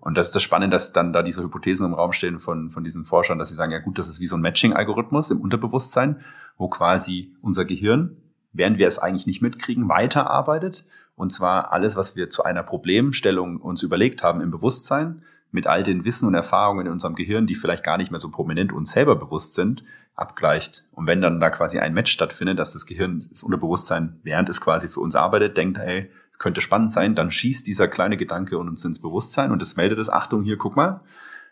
Und 0.00 0.18
das 0.18 0.26
ist 0.26 0.34
das 0.34 0.42
Spannende, 0.42 0.74
dass 0.74 0.92
dann 0.92 1.14
da 1.14 1.22
diese 1.22 1.42
Hypothesen 1.42 1.86
im 1.86 1.94
Raum 1.94 2.12
stehen 2.12 2.38
von, 2.38 2.68
von 2.68 2.84
diesen 2.84 3.04
Forschern, 3.04 3.38
dass 3.38 3.48
sie 3.48 3.54
sagen, 3.54 3.72
ja 3.72 3.78
gut, 3.78 3.98
das 3.98 4.06
ist 4.06 4.20
wie 4.20 4.26
so 4.26 4.36
ein 4.36 4.42
Matching-Algorithmus 4.42 5.30
im 5.30 5.40
Unterbewusstsein, 5.40 6.20
wo 6.58 6.68
quasi 6.68 7.34
unser 7.40 7.64
Gehirn, 7.64 8.18
während 8.52 8.76
wir 8.76 8.86
es 8.86 8.98
eigentlich 8.98 9.26
nicht 9.26 9.40
mitkriegen, 9.40 9.88
weiterarbeitet. 9.88 10.84
Und 11.16 11.32
zwar 11.32 11.72
alles, 11.72 11.96
was 11.96 12.16
wir 12.16 12.28
zu 12.28 12.44
einer 12.44 12.64
Problemstellung 12.64 13.62
uns 13.62 13.82
überlegt 13.82 14.22
haben 14.22 14.42
im 14.42 14.50
Bewusstsein, 14.50 15.22
mit 15.50 15.66
all 15.66 15.82
den 15.82 16.04
Wissen 16.04 16.28
und 16.28 16.34
Erfahrungen 16.34 16.84
in 16.84 16.92
unserem 16.92 17.14
Gehirn, 17.14 17.46
die 17.46 17.54
vielleicht 17.54 17.82
gar 17.82 17.96
nicht 17.96 18.10
mehr 18.10 18.20
so 18.20 18.30
prominent 18.30 18.74
uns 18.74 18.90
selber 18.90 19.16
bewusst 19.16 19.54
sind, 19.54 19.84
abgleicht. 20.14 20.84
Und 20.92 21.06
wenn 21.06 21.22
dann 21.22 21.40
da 21.40 21.48
quasi 21.48 21.78
ein 21.78 21.94
Match 21.94 22.12
stattfindet, 22.12 22.58
dass 22.58 22.74
das 22.74 22.84
Gehirn, 22.84 23.24
das 23.30 23.42
Unterbewusstsein, 23.42 24.20
während 24.22 24.50
es 24.50 24.60
quasi 24.60 24.86
für 24.86 25.00
uns 25.00 25.16
arbeitet, 25.16 25.56
denkt, 25.56 25.78
hey, 25.78 26.10
könnte 26.38 26.60
spannend 26.60 26.92
sein, 26.92 27.14
dann 27.14 27.30
schießt 27.30 27.66
dieser 27.66 27.88
kleine 27.88 28.16
Gedanke 28.16 28.58
uns 28.58 28.84
ins 28.84 29.00
Bewusstsein 29.00 29.50
und 29.50 29.60
es 29.62 29.76
meldet 29.76 29.98
es, 29.98 30.08
Achtung, 30.08 30.42
hier, 30.42 30.56
guck 30.56 30.76
mal. 30.76 31.00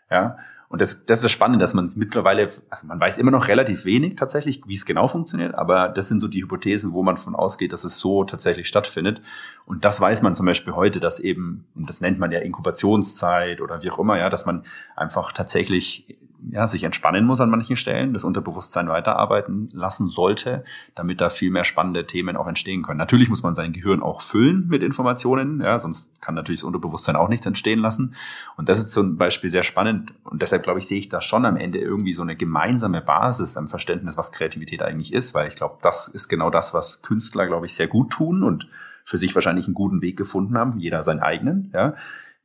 Ja, 0.09 0.37
und 0.69 0.81
das, 0.81 1.05
das 1.05 1.19
ist 1.19 1.23
das 1.23 1.31
Spannende, 1.31 1.63
dass 1.63 1.73
man 1.73 1.85
es 1.85 1.95
mittlerweile, 1.95 2.41
also 2.41 2.87
man 2.87 2.99
weiß 2.99 3.17
immer 3.17 3.31
noch 3.31 3.47
relativ 3.47 3.85
wenig 3.85 4.15
tatsächlich, 4.15 4.61
wie 4.65 4.75
es 4.75 4.85
genau 4.85 5.07
funktioniert, 5.07 5.55
aber 5.55 5.87
das 5.87 6.09
sind 6.09 6.19
so 6.19 6.27
die 6.27 6.41
Hypothesen, 6.41 6.93
wo 6.93 7.03
man 7.03 7.15
von 7.15 7.35
ausgeht, 7.35 7.71
dass 7.71 7.85
es 7.85 7.99
so 7.99 8.25
tatsächlich 8.25 8.67
stattfindet. 8.67 9.21
Und 9.65 9.85
das 9.85 10.01
weiß 10.01 10.21
man 10.21 10.35
zum 10.35 10.45
Beispiel 10.45 10.73
heute, 10.73 10.99
dass 10.99 11.19
eben, 11.19 11.65
und 11.75 11.89
das 11.89 12.01
nennt 12.01 12.19
man 12.19 12.31
ja 12.31 12.39
Inkubationszeit 12.39 13.61
oder 13.61 13.81
wie 13.81 13.89
auch 13.89 13.99
immer, 13.99 14.17
ja, 14.17 14.29
dass 14.29 14.45
man 14.45 14.63
einfach 14.95 15.31
tatsächlich 15.31 16.17
ja, 16.51 16.67
sich 16.67 16.83
entspannen 16.83 17.25
muss 17.25 17.41
an 17.41 17.49
manchen 17.49 17.75
Stellen, 17.75 18.13
das 18.13 18.23
Unterbewusstsein 18.23 18.87
weiterarbeiten 18.87 19.69
lassen 19.73 20.07
sollte, 20.07 20.63
damit 20.95 21.19
da 21.19 21.29
viel 21.29 21.51
mehr 21.51 21.63
spannende 21.63 22.05
Themen 22.05 22.37
auch 22.37 22.47
entstehen 22.47 22.83
können. 22.83 22.97
Natürlich 22.97 23.29
muss 23.29 23.43
man 23.43 23.55
sein 23.55 23.73
Gehirn 23.73 24.01
auch 24.01 24.21
füllen 24.21 24.67
mit 24.67 24.83
Informationen, 24.83 25.61
ja, 25.61 25.79
sonst 25.79 26.21
kann 26.21 26.35
natürlich 26.35 26.61
das 26.61 26.65
Unterbewusstsein 26.65 27.15
auch 27.15 27.29
nichts 27.29 27.45
entstehen 27.45 27.79
lassen. 27.79 28.13
Und 28.55 28.69
das 28.69 28.79
ist 28.79 28.91
zum 28.91 29.17
Beispiel 29.17 29.49
sehr 29.49 29.63
spannend 29.63 30.13
und 30.23 30.41
deshalb 30.41 30.63
glaube 30.63 30.79
ich, 30.79 30.87
sehe 30.87 30.99
ich 30.99 31.09
da 31.09 31.21
schon 31.21 31.45
am 31.45 31.57
Ende 31.57 31.79
irgendwie 31.79 32.13
so 32.13 32.21
eine 32.21 32.35
gemeinsame 32.35 33.01
Basis 33.01 33.57
am 33.57 33.67
Verständnis, 33.67 34.17
was 34.17 34.31
Kreativität 34.31 34.81
eigentlich 34.81 35.13
ist, 35.13 35.33
weil 35.33 35.47
ich 35.47 35.55
glaube, 35.55 35.77
das 35.81 36.07
ist 36.07 36.27
genau 36.27 36.49
das, 36.49 36.73
was 36.73 37.01
Künstler, 37.01 37.47
glaube 37.47 37.65
ich, 37.65 37.73
sehr 37.73 37.87
gut 37.87 38.11
tun 38.11 38.43
und 38.43 38.67
für 39.03 39.17
sich 39.17 39.33
wahrscheinlich 39.35 39.67
einen 39.67 39.73
guten 39.73 40.01
Weg 40.01 40.17
gefunden 40.17 40.57
haben, 40.57 40.77
jeder 40.79 41.03
seinen 41.03 41.21
eigenen, 41.21 41.71
ja 41.73 41.95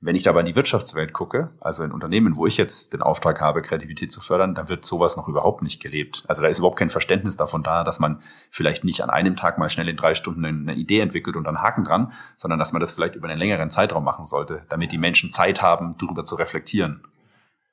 wenn 0.05 0.17
ich 0.17 0.29
aber 0.29 0.41
in 0.41 0.47
die 0.47 0.57
Wirtschaftswelt 0.57 1.13
gucke, 1.13 1.51
also 1.61 1.85
in 1.85 1.93
Unternehmen, 1.93 2.37
wo 2.37 2.47
ich 2.49 2.57
jetzt 2.57 2.93
den 2.93 3.03
Auftrag 3.03 3.41
habe, 3.41 3.63
Kreativität 3.63 4.11
zu 4.11 4.21
fördern, 4.21 4.53
da 4.57 4.69
wird 4.69 4.85
sowas 4.85 5.17
noch 5.17 5.29
überhaupt 5.29 5.63
nicht 5.63 5.81
gelebt. 5.81 6.25
Also 6.27 6.43
da 6.43 6.49
ist 6.49 6.59
überhaupt 6.59 6.79
kein 6.79 6.91
Verständnis 6.91 7.37
davon 7.37 7.63
da, 7.63 7.85
dass 7.85 8.01
man 8.01 8.21
vielleicht 8.51 8.83
nicht 8.83 9.03
an 9.03 9.11
einem 9.11 9.37
Tag 9.37 9.59
mal 9.59 9.71
schnell 9.71 9.89
in 9.89 9.97
drei 9.97 10.15
Stunden 10.15 10.45
eine 10.45 10.75
Idee 10.75 10.99
entwickelt 10.99 11.37
und 11.37 11.47
einen 11.47 11.63
Haken 11.63 11.85
dran, 11.85 12.13
sondern 12.37 12.59
dass 12.59 12.73
man 12.73 12.81
das 12.81 12.91
vielleicht 12.91 13.15
über 13.15 13.29
einen 13.29 13.39
längeren 13.39 13.71
Zeitraum 13.71 14.03
machen 14.03 14.25
sollte, 14.25 14.67
damit 14.69 14.91
die 14.91 14.99
Menschen 14.99 15.31
Zeit 15.31 15.63
haben, 15.63 15.95
darüber 15.99 16.25
zu 16.25 16.35
reflektieren. 16.35 17.05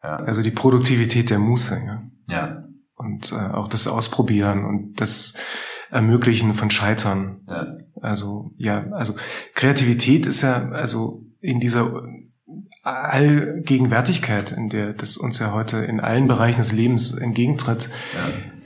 Ja. 0.04 0.18
Also 0.18 0.44
die 0.44 0.52
Produktivität 0.52 1.32
der 1.32 1.40
Muße, 1.40 1.82
ja. 1.84 2.04
Ja. 2.30 2.64
Und 2.96 3.32
äh, 3.32 3.36
auch 3.36 3.68
das 3.68 3.88
Ausprobieren 3.88 4.66
und 4.66 5.02
das 5.02 5.36
Ermöglichen 5.90 6.54
von 6.54 6.70
Scheitern. 6.70 7.42
Ja. 7.48 7.66
Also 8.02 8.52
ja, 8.58 8.86
also 8.92 9.16
Kreativität 9.56 10.28
ist 10.28 10.42
ja 10.42 10.70
also 10.70 11.26
in 11.42 11.60
dieser 11.60 12.04
Allgegenwärtigkeit, 12.90 14.52
in 14.52 14.70
der 14.70 14.94
das 14.94 15.18
uns 15.18 15.40
ja 15.40 15.54
heute 15.54 15.78
in 15.78 16.00
allen 16.00 16.28
Bereichen 16.28 16.60
des 16.60 16.72
Lebens 16.72 17.16
entgegentritt, 17.16 17.90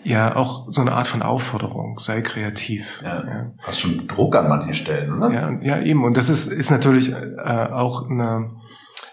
ja, 0.04 0.28
ja 0.28 0.36
auch 0.36 0.68
so 0.70 0.82
eine 0.82 0.94
Art 0.94 1.08
von 1.08 1.22
Aufforderung, 1.22 2.00
sei 2.00 2.22
kreativ. 2.22 3.02
Ja, 3.04 3.24
ja. 3.26 3.52
Fast 3.58 3.82
schon 3.82 4.08
Druck 4.08 4.36
an 4.36 4.50
manchen 4.50 4.74
Stellen, 4.74 5.14
oder? 5.14 5.32
Ja, 5.32 5.52
ja 5.62 5.82
eben. 5.82 6.04
Und 6.04 6.18
das 6.18 6.30
ist, 6.30 6.48
ist 6.48 6.72
natürlich 6.72 7.12
äh, 7.12 7.68
auch 7.72 8.10
eine, 8.10 8.52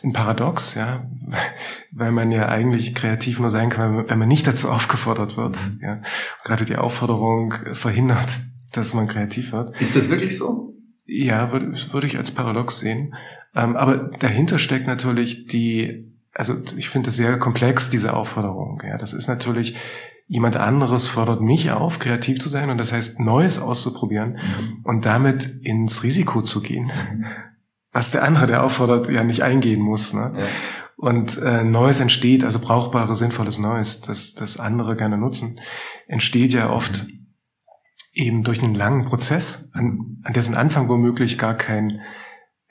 ein 0.03 0.13
Paradox, 0.13 0.75
ja, 0.75 1.05
weil 1.93 2.13
man 2.13 2.31
ja 2.31 2.49
eigentlich 2.49 2.95
kreativ 2.95 3.41
nur 3.41 3.51
sein 3.51 3.71
kann, 3.71 4.09
wenn 4.09 4.19
man 4.19 4.29
nicht 4.29 4.47
dazu 4.47 4.69
aufgefordert 4.69 5.37
wird. 5.37 5.57
Mhm. 5.57 5.81
Ja. 5.83 6.01
gerade 6.45 6.65
die 6.65 6.77
Aufforderung 6.77 7.55
verhindert, 7.73 8.29
dass 8.73 8.95
man 8.95 9.07
kreativ 9.07 9.53
wird. 9.53 9.81
Ist 9.81 9.97
das 9.97 10.09
wirklich 10.09 10.37
so? 10.37 10.75
Ja, 11.13 11.51
würde, 11.51 11.73
würde 11.91 12.07
ich 12.07 12.19
als 12.19 12.31
Paradox 12.31 12.79
sehen. 12.79 13.17
Ähm, 13.57 13.77
aber 13.77 13.97
dahinter 14.21 14.61
steckt 14.61 14.87
natürlich 14.87 15.49
die, 15.49 16.15
also 16.35 16.55
ich 16.77 16.89
finde 16.89 17.11
es 17.11 17.17
sehr 17.17 17.37
komplex, 17.37 17.91
diese 17.91 18.15
Aufforderung. 18.15 18.81
Ja, 18.87 18.97
das 18.97 19.13
ist 19.13 19.27
natürlich, 19.27 19.75
jemand 20.29 20.57
anderes 20.57 21.09
fordert 21.09 21.41
mich 21.41 21.73
auf, 21.73 21.99
kreativ 21.99 22.39
zu 22.39 22.49
sein 22.49 22.71
und 22.71 22.79
das 22.79 22.93
heißt, 22.93 23.19
Neues 23.19 23.59
auszuprobieren 23.59 24.35
mhm. 24.35 24.85
und 24.85 25.05
damit 25.05 25.47
ins 25.63 26.05
Risiko 26.05 26.43
zu 26.43 26.63
gehen. 26.63 26.85
Mhm. 26.85 27.25
Was 27.91 28.13
der 28.13 28.23
andere, 28.23 28.47
der 28.47 28.63
auffordert, 28.63 29.09
ja 29.09 29.25
nicht 29.25 29.43
eingehen 29.43 29.81
muss. 29.81 30.15
Ne? 30.15 30.33
Ja. 30.39 30.45
Und 30.97 31.39
äh, 31.39 31.65
Neues 31.65 31.99
entsteht, 31.99 32.45
also 32.45 32.61
brauchbare, 32.61 33.17
sinnvolles 33.17 33.59
Neues, 33.59 34.01
das, 34.01 34.35
das 34.35 34.61
andere 34.61 34.95
gerne 34.95 35.19
nutzen, 35.19 35.59
entsteht 36.07 36.53
ja 36.53 36.71
oft 36.71 37.09
mhm. 37.09 37.20
Eben 38.13 38.43
durch 38.43 38.63
einen 38.63 38.75
langen 38.75 39.05
Prozess, 39.05 39.71
an, 39.75 40.19
an 40.25 40.33
dessen 40.33 40.55
Anfang 40.55 40.89
womöglich 40.89 41.39
gar 41.39 41.57
kein 41.57 42.01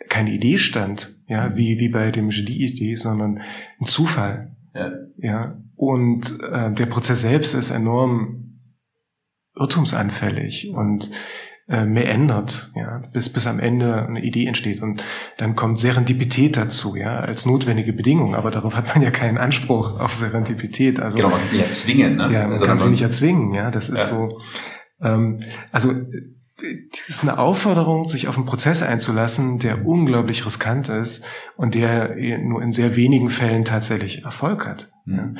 keine 0.07 0.31
Idee 0.31 0.57
stand, 0.57 1.15
ja, 1.27 1.49
mhm. 1.49 1.55
wie, 1.55 1.79
wie 1.79 1.89
bei 1.89 2.11
dem 2.11 2.29
Genie-Idee, 2.29 2.95
sondern 2.95 3.41
ein 3.79 3.85
Zufall. 3.85 4.55
Ja. 4.73 4.91
ja. 5.17 5.57
Und 5.75 6.39
äh, 6.41 6.71
der 6.71 6.85
Prozess 6.87 7.21
selbst 7.21 7.53
ist 7.53 7.69
enorm 7.69 8.59
irrtumsanfällig 9.55 10.71
und 10.73 11.11
äh, 11.67 11.85
mehr 11.85 12.09
ändert, 12.09 12.71
ja, 12.75 13.01
bis, 13.13 13.31
bis 13.31 13.45
am 13.45 13.59
Ende 13.59 14.07
eine 14.07 14.23
Idee 14.23 14.47
entsteht. 14.47 14.81
Und 14.81 15.03
dann 15.37 15.55
kommt 15.55 15.79
Serendipität 15.79 16.57
dazu, 16.57 16.95
ja, 16.95 17.19
als 17.19 17.45
notwendige 17.45 17.93
Bedingung. 17.93 18.35
Aber 18.35 18.51
darauf 18.51 18.75
hat 18.75 18.87
man 18.87 19.03
ja 19.03 19.11
keinen 19.11 19.37
Anspruch 19.37 19.99
auf 19.99 20.15
Serendipität. 20.15 20.99
Also, 20.99 21.17
genau, 21.17 21.29
man 21.29 21.39
kann 21.39 21.49
sie 21.49 21.59
erzwingen, 21.59 22.15
ne? 22.15 22.31
Ja, 22.31 22.43
man 22.43 22.53
also 22.53 22.65
kann 22.65 22.79
sie 22.79 22.89
nicht 22.89 23.03
erzwingen, 23.03 23.53
ja. 23.53 23.69
Das 23.69 23.89
ist 23.89 23.99
ja. 23.99 24.05
so, 24.05 24.39
ähm, 25.01 25.41
also 25.71 25.93
das 26.91 27.09
ist 27.09 27.23
eine 27.23 27.39
Aufforderung, 27.39 28.09
sich 28.09 28.27
auf 28.27 28.35
einen 28.37 28.45
Prozess 28.45 28.81
einzulassen, 28.81 29.59
der 29.59 29.85
unglaublich 29.85 30.45
riskant 30.45 30.89
ist 30.89 31.25
und 31.55 31.73
der 31.73 32.15
nur 32.39 32.61
in 32.61 32.71
sehr 32.71 32.95
wenigen 32.95 33.29
Fällen 33.29 33.65
tatsächlich 33.65 34.25
Erfolg 34.25 34.67
hat. 34.67 34.91
Mhm. 35.05 35.37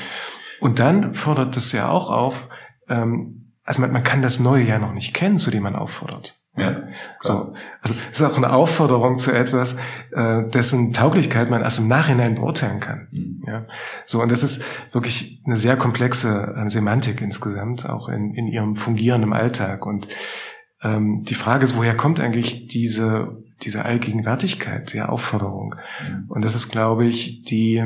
Und 0.59 0.79
dann 0.79 1.13
fordert 1.13 1.55
das 1.55 1.71
ja 1.71 1.89
auch 1.89 2.09
auf, 2.09 2.47
ähm, 2.87 3.53
also 3.63 3.81
man, 3.81 3.91
man 3.91 4.03
kann 4.03 4.21
das 4.21 4.39
Neue 4.39 4.63
ja 4.63 4.79
noch 4.79 4.93
nicht 4.93 5.13
kennen, 5.13 5.37
zu 5.37 5.51
dem 5.51 5.63
man 5.63 5.75
auffordert. 5.75 6.38
Ja, 6.57 6.87
so. 7.21 7.53
Also 7.81 7.95
es 8.11 8.19
ist 8.19 8.25
auch 8.25 8.35
eine 8.35 8.51
Aufforderung 8.51 9.17
zu 9.17 9.31
etwas, 9.31 9.77
äh, 10.11 10.43
dessen 10.49 10.91
Tauglichkeit 10.91 11.49
man 11.49 11.61
erst 11.61 11.79
im 11.79 11.87
Nachhinein 11.87 12.35
beurteilen 12.35 12.79
kann. 12.79 13.07
Mhm. 13.11 13.43
Ja, 13.47 13.65
so 14.05 14.21
und 14.21 14.31
das 14.31 14.43
ist 14.43 14.63
wirklich 14.91 15.41
eine 15.45 15.57
sehr 15.57 15.77
komplexe 15.77 16.55
äh, 16.57 16.69
Semantik 16.69 17.21
insgesamt, 17.21 17.87
auch 17.87 18.09
in, 18.09 18.33
in 18.33 18.47
ihrem 18.47 18.75
Fungieren 18.75 19.23
im 19.23 19.31
Alltag. 19.31 19.85
Und 19.85 20.07
ähm, 20.81 21.23
die 21.23 21.35
Frage 21.35 21.63
ist, 21.63 21.77
woher 21.77 21.95
kommt 21.95 22.19
eigentlich 22.19 22.67
diese, 22.67 23.37
diese 23.61 23.85
Allgegenwärtigkeit, 23.85 24.91
die 24.93 25.01
Aufforderung? 25.01 25.75
Mhm. 26.01 26.25
Und 26.29 26.43
das 26.43 26.55
ist, 26.55 26.69
glaube 26.69 27.05
ich, 27.05 27.43
die, 27.43 27.83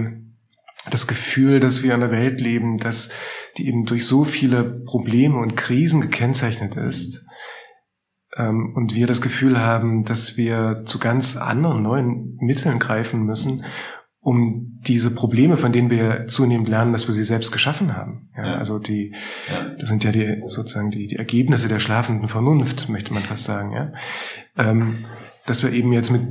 das 0.89 1.07
Gefühl, 1.07 1.59
dass 1.59 1.83
wir 1.83 1.93
in 1.93 2.01
einer 2.01 2.11
Welt 2.11 2.41
leben, 2.41 2.77
dass 2.77 3.09
die 3.57 3.67
eben 3.67 3.85
durch 3.85 4.07
so 4.07 4.23
viele 4.23 4.63
Probleme 4.63 5.37
und 5.37 5.55
Krisen 5.55 6.01
gekennzeichnet 6.01 6.75
ist. 6.75 7.25
Ähm, 8.35 8.73
und 8.75 8.95
wir 8.95 9.07
das 9.07 9.21
Gefühl 9.21 9.59
haben, 9.59 10.03
dass 10.03 10.37
wir 10.37 10.83
zu 10.85 10.99
ganz 10.99 11.37
anderen 11.37 11.83
neuen 11.83 12.37
Mitteln 12.39 12.79
greifen 12.79 13.23
müssen, 13.23 13.63
um 14.23 14.79
diese 14.79 15.11
Probleme, 15.11 15.57
von 15.57 15.73
denen 15.73 15.89
wir 15.89 16.27
zunehmend 16.27 16.69
lernen, 16.69 16.93
dass 16.93 17.07
wir 17.07 17.13
sie 17.13 17.25
selbst 17.25 17.51
geschaffen 17.51 17.95
haben. 17.95 18.29
Ja, 18.37 18.45
ja. 18.45 18.55
Also 18.55 18.79
die, 18.79 19.13
ja. 19.51 19.69
das 19.77 19.89
sind 19.89 20.03
ja 20.05 20.13
die 20.13 20.41
sozusagen 20.47 20.91
die, 20.91 21.07
die 21.07 21.17
Ergebnisse 21.17 21.67
der 21.67 21.79
schlafenden 21.79 22.29
Vernunft, 22.29 22.87
möchte 22.87 23.13
man 23.13 23.23
fast 23.23 23.43
sagen. 23.43 23.73
Ja, 23.73 23.91
ähm, 24.57 24.99
dass 25.45 25.61
wir 25.61 25.73
eben 25.73 25.91
jetzt 25.91 26.09
mit 26.09 26.21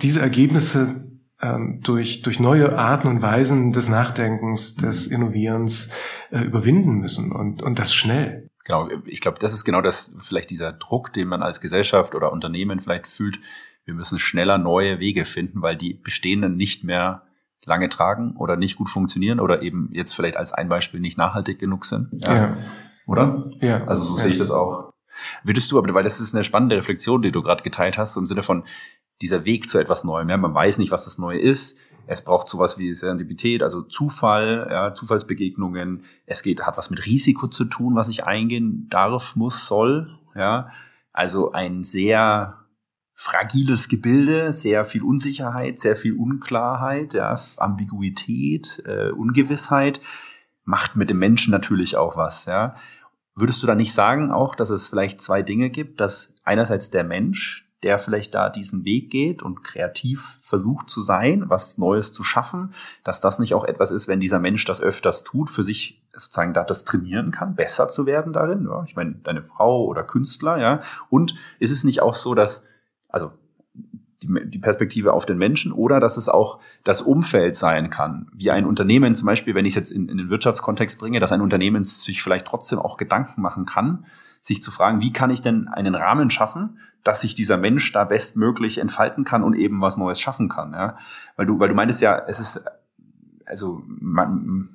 diese 0.00 0.22
Ergebnisse 0.22 1.04
ähm, 1.42 1.80
durch 1.82 2.22
durch 2.22 2.40
neue 2.40 2.78
Arten 2.78 3.08
und 3.08 3.20
Weisen 3.20 3.72
des 3.72 3.90
Nachdenkens, 3.90 4.76
des 4.76 5.06
Innovierens 5.06 5.90
äh, 6.30 6.40
überwinden 6.40 6.94
müssen 6.94 7.30
und 7.30 7.62
und 7.62 7.78
das 7.78 7.94
schnell. 7.94 8.48
Genau, 8.64 8.88
ich 9.04 9.20
glaube, 9.20 9.38
das 9.38 9.52
ist 9.52 9.64
genau 9.64 9.82
das, 9.82 10.14
vielleicht 10.18 10.50
dieser 10.50 10.72
Druck, 10.72 11.12
den 11.12 11.28
man 11.28 11.42
als 11.42 11.60
Gesellschaft 11.60 12.14
oder 12.14 12.32
Unternehmen 12.32 12.80
vielleicht 12.80 13.06
fühlt. 13.06 13.38
Wir 13.84 13.92
müssen 13.92 14.18
schneller 14.18 14.56
neue 14.56 15.00
Wege 15.00 15.26
finden, 15.26 15.60
weil 15.60 15.76
die 15.76 15.94
bestehenden 15.94 16.56
nicht 16.56 16.82
mehr 16.82 17.22
lange 17.66 17.88
tragen 17.90 18.36
oder 18.36 18.56
nicht 18.56 18.76
gut 18.76 18.88
funktionieren 18.88 19.40
oder 19.40 19.62
eben 19.62 19.90
jetzt 19.92 20.14
vielleicht 20.14 20.36
als 20.36 20.52
ein 20.52 20.68
Beispiel 20.68 21.00
nicht 21.00 21.18
nachhaltig 21.18 21.58
genug 21.58 21.84
sind. 21.84 22.08
Ja. 22.12 22.34
ja. 22.34 22.56
Oder? 23.06 23.50
Ja. 23.60 23.84
Also 23.84 24.04
so 24.04 24.16
ja. 24.16 24.22
sehe 24.22 24.32
ich 24.32 24.38
das 24.38 24.50
auch. 24.50 24.92
Würdest 25.44 25.70
du, 25.70 25.78
aber 25.78 25.92
weil 25.94 26.02
das 26.02 26.20
ist 26.20 26.34
eine 26.34 26.44
spannende 26.44 26.76
Reflexion, 26.76 27.22
die 27.22 27.32
du 27.32 27.42
gerade 27.42 27.62
geteilt 27.62 27.98
hast, 27.98 28.16
im 28.16 28.26
Sinne 28.26 28.42
von 28.42 28.64
dieser 29.20 29.44
Weg 29.44 29.68
zu 29.68 29.78
etwas 29.78 30.04
Neuem. 30.04 30.28
Ja, 30.28 30.36
man 30.36 30.54
weiß 30.54 30.78
nicht, 30.78 30.90
was 30.90 31.04
das 31.04 31.18
Neue 31.18 31.38
ist. 31.38 31.78
Es 32.06 32.22
braucht 32.22 32.48
sowas 32.48 32.78
wie 32.78 32.92
Serendipität, 32.92 33.62
also 33.62 33.82
Zufall, 33.82 34.68
ja, 34.70 34.94
Zufallsbegegnungen. 34.94 36.04
Es 36.26 36.42
geht, 36.42 36.62
hat 36.62 36.76
was 36.76 36.90
mit 36.90 37.06
Risiko 37.06 37.48
zu 37.48 37.64
tun, 37.64 37.94
was 37.94 38.08
ich 38.08 38.26
eingehen 38.26 38.86
darf, 38.90 39.36
muss, 39.36 39.66
soll. 39.66 40.18
Ja, 40.34 40.70
also 41.12 41.52
ein 41.52 41.84
sehr 41.84 42.64
fragiles 43.14 43.88
Gebilde, 43.88 44.52
sehr 44.52 44.84
viel 44.84 45.02
Unsicherheit, 45.02 45.78
sehr 45.78 45.96
viel 45.96 46.16
Unklarheit, 46.16 47.14
ja, 47.14 47.38
Ambiguität, 47.58 48.82
äh, 48.86 49.10
Ungewissheit, 49.10 50.00
macht 50.64 50.96
mit 50.96 51.10
dem 51.10 51.18
Menschen 51.18 51.52
natürlich 51.52 51.96
auch 51.96 52.16
was, 52.16 52.46
ja. 52.46 52.74
Würdest 53.36 53.62
du 53.62 53.66
da 53.66 53.74
nicht 53.74 53.92
sagen 53.92 54.30
auch, 54.30 54.54
dass 54.54 54.70
es 54.70 54.86
vielleicht 54.86 55.20
zwei 55.20 55.42
Dinge 55.42 55.70
gibt, 55.70 56.00
dass 56.00 56.36
einerseits 56.44 56.90
der 56.90 57.04
Mensch, 57.04 57.72
der 57.84 57.98
vielleicht 57.98 58.34
da 58.34 58.48
diesen 58.48 58.84
Weg 58.84 59.10
geht 59.10 59.42
und 59.42 59.62
kreativ 59.62 60.38
versucht 60.40 60.90
zu 60.90 61.02
sein, 61.02 61.44
was 61.48 61.78
Neues 61.78 62.12
zu 62.12 62.24
schaffen, 62.24 62.70
dass 63.04 63.20
das 63.20 63.38
nicht 63.38 63.54
auch 63.54 63.64
etwas 63.64 63.90
ist, 63.90 64.08
wenn 64.08 64.20
dieser 64.20 64.38
Mensch 64.38 64.64
das 64.64 64.80
öfters 64.80 65.22
tut, 65.22 65.50
für 65.50 65.62
sich 65.62 66.02
sozusagen 66.12 66.54
da 66.54 66.64
das 66.64 66.84
trainieren 66.84 67.30
kann, 67.30 67.54
besser 67.54 67.88
zu 67.88 68.06
werden 68.06 68.32
darin, 68.32 68.64
ja. 68.64 68.82
Ich 68.86 68.96
meine, 68.96 69.16
deine 69.22 69.44
Frau 69.44 69.84
oder 69.84 70.02
Künstler, 70.02 70.58
ja. 70.58 70.80
Und 71.10 71.34
ist 71.58 71.70
es 71.70 71.84
nicht 71.84 72.02
auch 72.02 72.14
so, 72.14 72.34
dass 72.34 72.66
also 73.08 73.30
die, 74.22 74.58
Perspektive 74.58 75.12
auf 75.12 75.26
den 75.26 75.38
Menschen 75.38 75.72
oder 75.72 76.00
dass 76.00 76.16
es 76.16 76.28
auch 76.28 76.58
das 76.82 77.02
Umfeld 77.02 77.56
sein 77.56 77.90
kann. 77.90 78.28
Wie 78.32 78.50
ein 78.50 78.64
Unternehmen 78.64 79.14
zum 79.14 79.26
Beispiel, 79.26 79.54
wenn 79.54 79.66
ich 79.66 79.72
es 79.72 79.76
jetzt 79.76 79.90
in, 79.90 80.08
in 80.08 80.16
den 80.16 80.30
Wirtschaftskontext 80.30 80.98
bringe, 80.98 81.20
dass 81.20 81.32
ein 81.32 81.42
Unternehmen 81.42 81.84
sich 81.84 82.22
vielleicht 82.22 82.46
trotzdem 82.46 82.78
auch 82.78 82.96
Gedanken 82.96 83.42
machen 83.42 83.66
kann, 83.66 84.06
sich 84.44 84.62
zu 84.62 84.70
fragen, 84.70 85.00
wie 85.00 85.10
kann 85.10 85.30
ich 85.30 85.40
denn 85.40 85.68
einen 85.68 85.94
Rahmen 85.94 86.28
schaffen, 86.28 86.78
dass 87.02 87.22
sich 87.22 87.34
dieser 87.34 87.56
Mensch 87.56 87.90
da 87.92 88.04
bestmöglich 88.04 88.76
entfalten 88.76 89.24
kann 89.24 89.42
und 89.42 89.54
eben 89.54 89.80
was 89.80 89.96
Neues 89.96 90.20
schaffen 90.20 90.50
kann. 90.50 90.74
Ja? 90.74 90.98
Weil 91.36 91.46
du, 91.46 91.58
weil 91.58 91.70
du 91.70 91.74
meintest 91.74 92.02
ja, 92.02 92.18
es 92.28 92.40
ist, 92.40 92.66
also 93.46 93.82
man, 93.86 94.68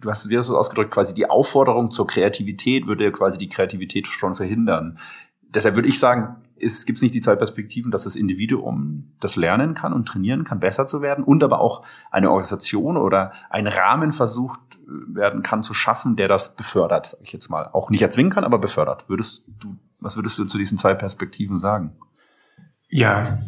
du 0.00 0.10
hast, 0.10 0.28
wie 0.28 0.36
hast 0.36 0.48
du 0.48 0.54
es 0.54 0.58
ausgedrückt, 0.58 0.90
quasi 0.90 1.14
die 1.14 1.30
Aufforderung 1.30 1.92
zur 1.92 2.08
Kreativität 2.08 2.88
würde 2.88 3.04
ja 3.04 3.12
quasi 3.12 3.38
die 3.38 3.48
Kreativität 3.48 4.08
schon 4.08 4.34
verhindern. 4.34 4.98
Deshalb 5.42 5.76
würde 5.76 5.88
ich 5.88 6.00
sagen, 6.00 6.42
es 6.60 6.86
gibt 6.86 7.02
nicht 7.02 7.14
die 7.14 7.20
zwei 7.20 7.36
Perspektiven, 7.36 7.90
dass 7.90 8.04
das 8.04 8.16
Individuum 8.16 9.12
das 9.20 9.36
lernen 9.36 9.74
kann 9.74 9.92
und 9.92 10.06
trainieren 10.06 10.44
kann, 10.44 10.60
besser 10.60 10.86
zu 10.86 11.02
werden 11.02 11.24
und 11.24 11.42
aber 11.44 11.60
auch 11.60 11.84
eine 12.10 12.30
Organisation 12.30 12.96
oder 12.96 13.32
ein 13.50 13.66
Rahmen 13.66 14.12
versucht 14.12 14.60
äh, 14.74 15.14
werden 15.14 15.42
kann 15.42 15.62
zu 15.62 15.74
schaffen, 15.74 16.16
der 16.16 16.28
das 16.28 16.56
befördert, 16.56 17.06
sag 17.06 17.20
ich 17.22 17.32
jetzt 17.32 17.48
mal. 17.48 17.68
Auch 17.72 17.90
nicht 17.90 18.02
erzwingen 18.02 18.30
kann, 18.30 18.44
aber 18.44 18.58
befördert. 18.58 19.08
Würdest 19.08 19.44
du, 19.60 19.76
was 20.00 20.16
würdest 20.16 20.38
du 20.38 20.44
zu 20.44 20.58
diesen 20.58 20.78
zwei 20.78 20.94
Perspektiven 20.94 21.58
sagen? 21.58 21.96
Ja, 22.88 23.38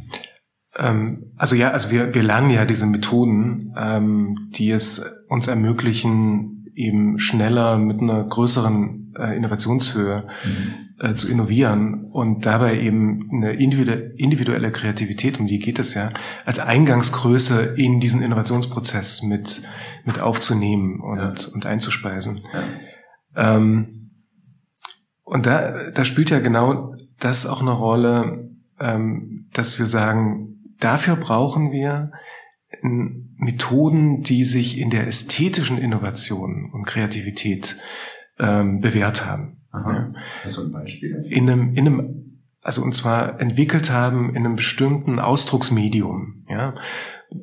ähm, 0.76 1.32
also 1.36 1.54
ja, 1.54 1.70
also 1.70 1.90
wir, 1.90 2.14
wir 2.14 2.22
lernen 2.22 2.50
ja 2.50 2.64
diese 2.64 2.86
Methoden, 2.86 3.74
ähm, 3.76 4.50
die 4.50 4.70
es 4.70 5.00
uns 5.28 5.46
ermöglichen, 5.46 6.70
eben 6.74 7.18
schneller 7.18 7.78
mit 7.78 8.00
einer 8.00 8.22
größeren 8.22 9.14
äh, 9.18 9.36
Innovationshöhe 9.36 10.26
mhm 10.44 10.87
äh, 11.00 11.14
zu 11.14 11.28
innovieren 11.28 12.04
und 12.10 12.46
dabei 12.46 12.80
eben 12.80 13.30
eine 13.32 13.52
individuelle 13.52 14.72
Kreativität, 14.72 15.38
um 15.38 15.46
die 15.46 15.58
geht 15.58 15.78
es 15.78 15.94
ja, 15.94 16.12
als 16.44 16.58
Eingangsgröße 16.58 17.74
in 17.76 18.00
diesen 18.00 18.22
Innovationsprozess 18.22 19.22
mit, 19.22 19.62
mit 20.04 20.20
aufzunehmen 20.20 21.00
und, 21.00 21.18
ja. 21.18 21.52
und 21.52 21.66
einzuspeisen. 21.66 22.42
Ja. 22.52 23.56
Ähm, 23.56 24.10
und 25.22 25.46
da, 25.46 25.90
da 25.90 26.04
spielt 26.04 26.30
ja 26.30 26.40
genau 26.40 26.94
das 27.20 27.46
auch 27.46 27.60
eine 27.60 27.72
Rolle, 27.72 28.50
ähm, 28.80 29.48
dass 29.52 29.78
wir 29.78 29.86
sagen, 29.86 30.74
dafür 30.80 31.16
brauchen 31.16 31.70
wir 31.70 32.12
Methoden, 32.82 34.22
die 34.22 34.44
sich 34.44 34.78
in 34.78 34.90
der 34.90 35.06
ästhetischen 35.06 35.78
Innovation 35.78 36.70
und 36.72 36.86
Kreativität 36.86 37.78
ähm, 38.38 38.80
bewährt 38.80 39.26
haben. 39.26 39.57
Aha. 39.84 40.12
Ja. 40.44 40.52
Du 40.52 40.62
ein 40.62 40.72
Beispiel? 40.72 41.16
In 41.30 41.50
einem, 41.50 41.74
in 41.74 41.86
einem, 41.86 42.40
also 42.62 42.82
und 42.82 42.94
zwar 42.94 43.40
entwickelt 43.40 43.90
haben 43.90 44.30
in 44.30 44.44
einem 44.44 44.56
bestimmten 44.56 45.18
Ausdrucksmedium. 45.18 46.44
Ja. 46.48 46.74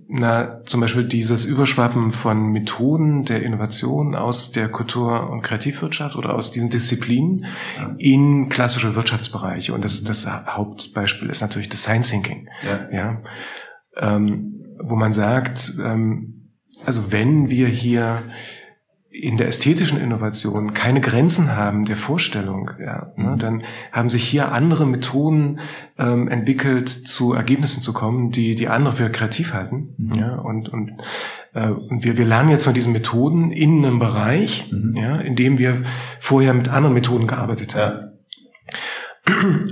Na, 0.08 0.64
zum 0.64 0.82
Beispiel 0.82 1.04
dieses 1.04 1.46
Überschwappen 1.46 2.10
von 2.10 2.52
Methoden 2.52 3.24
der 3.24 3.44
Innovation 3.44 4.16
aus 4.16 4.52
der 4.52 4.68
Kultur- 4.70 5.30
und 5.30 5.44
Kreativwirtschaft 5.44 6.16
oder 6.16 6.34
aus 6.34 6.50
diesen 6.52 6.72
Disziplinen 6.72 7.46
ja. 7.78 7.96
in 8.00 8.50
klassische 8.50 8.96
Wirtschaftsbereiche. 8.96 9.74
Und 9.74 9.86
das, 9.86 10.04
das 10.04 10.28
Hauptbeispiel 10.28 11.30
ist 11.30 11.42
natürlich 11.42 11.70
Design 11.70 12.02
Thinking. 12.02 12.50
Ja. 12.66 12.90
ja. 12.92 13.22
Ähm, 13.98 14.56
wo 14.80 14.96
man 14.96 15.14
sagt, 15.14 15.74
ähm, 15.84 16.52
also 16.86 17.12
wenn 17.12 17.50
wir 17.50 17.68
hier 17.68 18.24
in 19.22 19.38
der 19.38 19.48
ästhetischen 19.48 20.00
Innovation 20.00 20.74
keine 20.74 21.02
Grenzen 21.02 21.56
haben 21.56 21.86
der 21.86 21.96
Vorstellung, 21.96 22.72
ja, 22.80 23.14
ne, 23.16 23.32
mhm. 23.32 23.38
dann 23.38 23.64
haben 23.92 24.10
sich 24.10 24.24
hier 24.24 24.52
andere 24.52 24.86
Methoden 24.86 25.60
ähm, 25.98 26.28
entwickelt, 26.28 26.90
zu 26.90 27.34
Ergebnissen 27.34 27.82
zu 27.82 27.94
kommen, 27.94 28.32
die 28.32 28.56
die 28.56 28.68
andere 28.68 28.94
für 28.94 29.10
kreativ 29.10 29.54
halten. 29.54 29.96
Mhm. 29.98 30.16
Ja, 30.16 30.36
und 30.36 30.70
und, 30.70 30.94
äh, 31.54 31.70
und 31.70 32.04
wir, 32.04 32.18
wir 32.18 32.26
lernen 32.26 32.50
jetzt 32.50 32.66
von 32.66 32.74
diesen 32.74 32.94
Methoden 32.94 33.52
in 33.52 33.86
einem 33.86 34.00
Bereich, 34.00 34.72
mhm. 34.72 34.96
ja, 34.96 35.18
in 35.18 35.36
dem 35.36 35.58
wir 35.58 35.78
vorher 36.20 36.54
mit 36.54 36.70
anderen 36.70 36.94
Methoden 36.94 37.28
gearbeitet 37.28 37.76
haben. 37.76 37.98
Ja. 37.98 38.15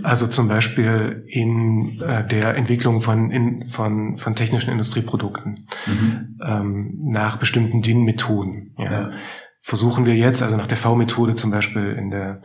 Also 0.01 0.27
zum 0.27 0.47
Beispiel 0.47 1.23
in 1.27 2.01
äh, 2.01 2.27
der 2.27 2.55
Entwicklung 2.55 3.01
von, 3.01 3.29
in, 3.29 3.65
von, 3.67 4.17
von 4.17 4.35
technischen 4.35 4.71
Industrieprodukten 4.71 5.67
mhm. 5.85 6.39
ähm, 6.43 6.97
nach 7.03 7.37
bestimmten 7.37 7.81
DIN-Methoden. 7.81 8.73
Ja. 8.77 8.91
ja. 8.91 9.11
Versuchen 9.59 10.05
wir 10.05 10.15
jetzt, 10.15 10.41
also 10.41 10.57
nach 10.57 10.67
der 10.67 10.77
V-Methode 10.77 11.35
zum 11.35 11.51
Beispiel 11.51 11.91
in 11.91 12.09
der 12.09 12.41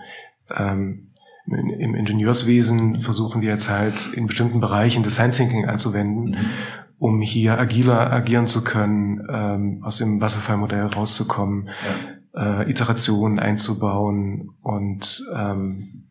ähm, 0.54 1.08
im 1.50 1.94
Ingenieurswesen 1.94 3.00
versuchen 3.00 3.40
wir 3.40 3.48
jetzt 3.48 3.70
halt 3.70 4.12
in 4.12 4.26
bestimmten 4.26 4.60
Bereichen 4.60 5.02
Design 5.02 5.30
Thinking 5.30 5.64
anzuwenden, 5.64 6.32
mhm. 6.32 6.46
um 6.98 7.22
hier 7.22 7.58
agiler 7.58 8.12
agieren 8.12 8.46
zu 8.46 8.62
können, 8.62 9.26
ähm, 9.30 9.80
aus 9.82 9.96
dem 9.96 10.20
Wasserfallmodell 10.20 10.84
rauszukommen, 10.86 11.70
ja. 12.34 12.60
äh, 12.60 12.70
Iterationen 12.70 13.38
einzubauen 13.38 14.50
und 14.60 15.24
ähm, 15.34 16.07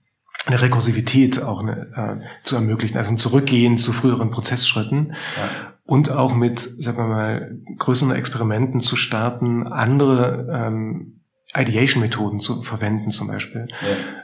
eine 0.47 0.61
Rekursivität 0.61 1.41
auch 1.41 1.59
eine, 1.59 2.21
äh, 2.21 2.43
zu 2.43 2.55
ermöglichen, 2.55 2.97
also 2.97 3.11
ein 3.11 3.17
Zurückgehen 3.17 3.77
zu 3.77 3.93
früheren 3.93 4.31
Prozessschritten 4.31 5.13
ja. 5.13 5.73
und 5.85 6.11
auch 6.11 6.33
mit, 6.33 6.59
sagen 6.59 6.97
wir 6.97 7.07
mal, 7.07 7.57
größeren 7.77 8.15
Experimenten 8.15 8.81
zu 8.81 8.95
starten, 8.95 9.67
andere 9.67 10.47
ähm, 10.51 11.21
Ideation-Methoden 11.55 12.39
zu 12.39 12.61
verwenden 12.61 13.11
zum 13.11 13.27
Beispiel, 13.27 13.67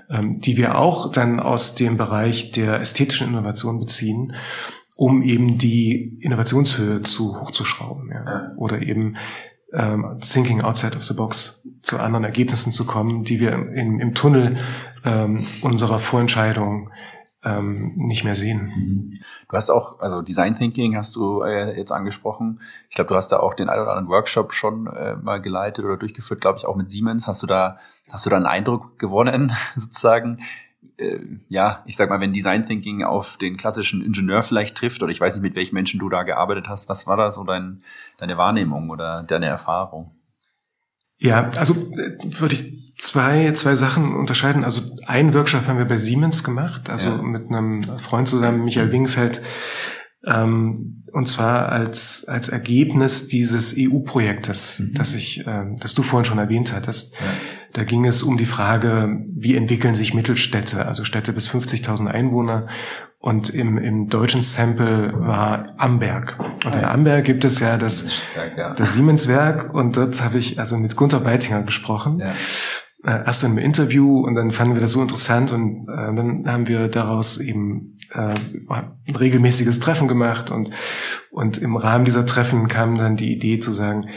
ja. 0.09 0.19
ähm, 0.19 0.39
die 0.39 0.57
wir 0.57 0.77
auch 0.77 1.11
dann 1.11 1.39
aus 1.39 1.75
dem 1.75 1.97
Bereich 1.97 2.51
der 2.51 2.81
ästhetischen 2.81 3.29
Innovation 3.29 3.79
beziehen, 3.79 4.33
um 4.95 5.23
eben 5.23 5.57
die 5.57 6.19
Innovationshöhe 6.21 7.01
zu 7.01 7.39
hochzuschrauben 7.39 8.09
ja. 8.09 8.25
ja. 8.25 8.43
oder 8.57 8.81
eben 8.81 9.15
ähm, 9.73 10.17
thinking 10.21 10.61
outside 10.61 10.95
of 10.95 11.03
the 11.03 11.13
box 11.13 11.67
zu 11.81 11.99
anderen 11.99 12.23
Ergebnissen 12.23 12.71
zu 12.71 12.85
kommen, 12.85 13.23
die 13.23 13.39
wir 13.39 13.53
im, 13.53 13.99
im 13.99 14.13
Tunnel 14.13 14.57
ähm, 15.03 15.45
unserer 15.61 15.99
Vorentscheidung 15.99 16.89
ähm, 17.43 17.93
nicht 17.95 18.23
mehr 18.23 18.35
sehen. 18.35 18.71
Mhm. 18.75 19.19
Du 19.49 19.57
hast 19.57 19.69
auch, 19.69 19.99
also 19.99 20.21
Design 20.21 20.55
Thinking 20.55 20.95
hast 20.95 21.15
du 21.15 21.41
äh, 21.41 21.77
jetzt 21.77 21.91
angesprochen. 21.91 22.61
Ich 22.89 22.95
glaube, 22.95 23.09
du 23.09 23.15
hast 23.15 23.29
da 23.29 23.39
auch 23.39 23.53
den 23.53 23.69
einen 23.69 23.81
oder 23.81 23.91
anderen 23.91 24.09
Workshop 24.09 24.53
schon 24.53 24.87
äh, 24.87 25.15
mal 25.15 25.41
geleitet 25.41 25.83
oder 25.83 25.97
durchgeführt, 25.97 26.41
glaube 26.41 26.57
ich, 26.59 26.65
auch 26.65 26.75
mit 26.75 26.89
Siemens. 26.89 27.27
Hast 27.27 27.43
du 27.43 27.47
da, 27.47 27.77
hast 28.11 28.25
du 28.25 28.29
da 28.29 28.37
einen 28.37 28.45
Eindruck 28.45 28.97
gewonnen, 28.97 29.51
sozusagen? 29.75 30.43
Äh, 30.97 31.19
ja, 31.49 31.83
ich 31.85 31.97
sag 31.97 32.09
mal, 32.09 32.21
wenn 32.21 32.33
Design 32.33 32.65
Thinking 32.65 33.03
auf 33.03 33.37
den 33.37 33.57
klassischen 33.57 34.03
Ingenieur 34.03 34.43
vielleicht 34.43 34.77
trifft, 34.77 35.03
oder 35.03 35.11
ich 35.11 35.19
weiß 35.19 35.35
nicht, 35.35 35.43
mit 35.43 35.55
welchen 35.55 35.75
Menschen 35.75 35.99
du 35.99 36.07
da 36.09 36.23
gearbeitet 36.23 36.69
hast, 36.69 36.87
was 36.87 37.07
war 37.07 37.17
da 37.17 37.31
so 37.31 37.43
dein, 37.43 37.83
deine 38.17 38.37
Wahrnehmung 38.37 38.89
oder 38.89 39.23
deine 39.23 39.47
Erfahrung? 39.47 40.11
Ja, 41.23 41.49
also 41.57 41.73
äh, 41.73 42.17
würde 42.39 42.55
ich 42.55 42.95
zwei, 42.97 43.51
zwei 43.53 43.75
Sachen 43.75 44.13
unterscheiden. 44.13 44.63
Also 44.65 44.81
einen 45.07 45.33
Workshop 45.33 45.67
haben 45.67 45.77
wir 45.77 45.85
bei 45.85 45.97
Siemens 45.97 46.43
gemacht, 46.43 46.89
also 46.89 47.09
ja. 47.09 47.21
mit 47.21 47.49
einem 47.49 47.81
Freund 47.97 48.27
zusammen, 48.27 48.65
Michael 48.65 48.91
Wingfeld, 48.91 49.41
ähm, 50.25 51.03
und 51.13 51.27
zwar 51.27 51.69
als, 51.69 52.25
als 52.27 52.49
Ergebnis 52.49 53.29
dieses 53.29 53.75
EU-Projektes, 53.77 54.79
mhm. 54.79 54.93
das 54.95 55.15
ich, 55.15 55.47
äh, 55.47 55.65
das 55.79 55.93
du 55.93 56.03
vorhin 56.03 56.25
schon 56.25 56.39
erwähnt 56.39 56.73
hattest. 56.73 57.15
Ja. 57.15 57.25
Da 57.73 57.83
ging 57.83 58.05
es 58.05 58.23
um 58.23 58.37
die 58.37 58.45
Frage, 58.45 59.25
wie 59.33 59.55
entwickeln 59.55 59.95
sich 59.95 60.13
Mittelstädte, 60.13 60.85
also 60.85 61.03
Städte 61.03 61.33
bis 61.33 61.49
50.000 61.49 62.07
Einwohner. 62.07 62.67
Und 63.17 63.49
im, 63.49 63.77
im 63.77 64.09
deutschen 64.09 64.43
Sample 64.43 65.13
war 65.15 65.73
Amberg. 65.77 66.37
Und 66.65 66.75
in 66.75 66.83
Amberg 66.83 67.25
gibt 67.25 67.45
es 67.45 67.59
ja 67.59 67.77
das, 67.77 68.21
das 68.75 68.93
Siemenswerk. 68.93 69.73
Und 69.73 69.97
dort 69.97 70.21
habe 70.21 70.37
ich 70.37 70.59
also 70.59 70.77
mit 70.77 70.95
Gunther 70.95 71.21
Beitinger 71.21 71.63
gesprochen. 71.63 72.19
Ja 72.19 72.33
äh, 73.05 73.25
erst 73.25 73.43
im 73.43 73.57
Interview 73.57 74.19
und 74.19 74.35
dann 74.35 74.51
fanden 74.51 74.75
wir 74.75 74.81
das 74.81 74.93
so 74.93 75.01
interessant 75.01 75.51
und 75.51 75.89
äh, 75.89 76.15
dann 76.15 76.45
haben 76.47 76.67
wir 76.67 76.87
daraus 76.87 77.37
eben 77.37 77.87
äh, 78.13 78.33
ein 78.69 79.15
regelmäßiges 79.19 79.79
Treffen 79.81 80.07
gemacht 80.07 80.51
und 80.51 80.69
und 81.29 81.57
im 81.57 81.75
Rahmen 81.75 82.05
dieser 82.05 82.25
Treffen 82.25 82.67
kam 82.67 82.95
dann 82.95 83.17
die 83.17 83.33
Idee 83.33 83.59
zu 83.59 83.71
sagen, 83.71 84.07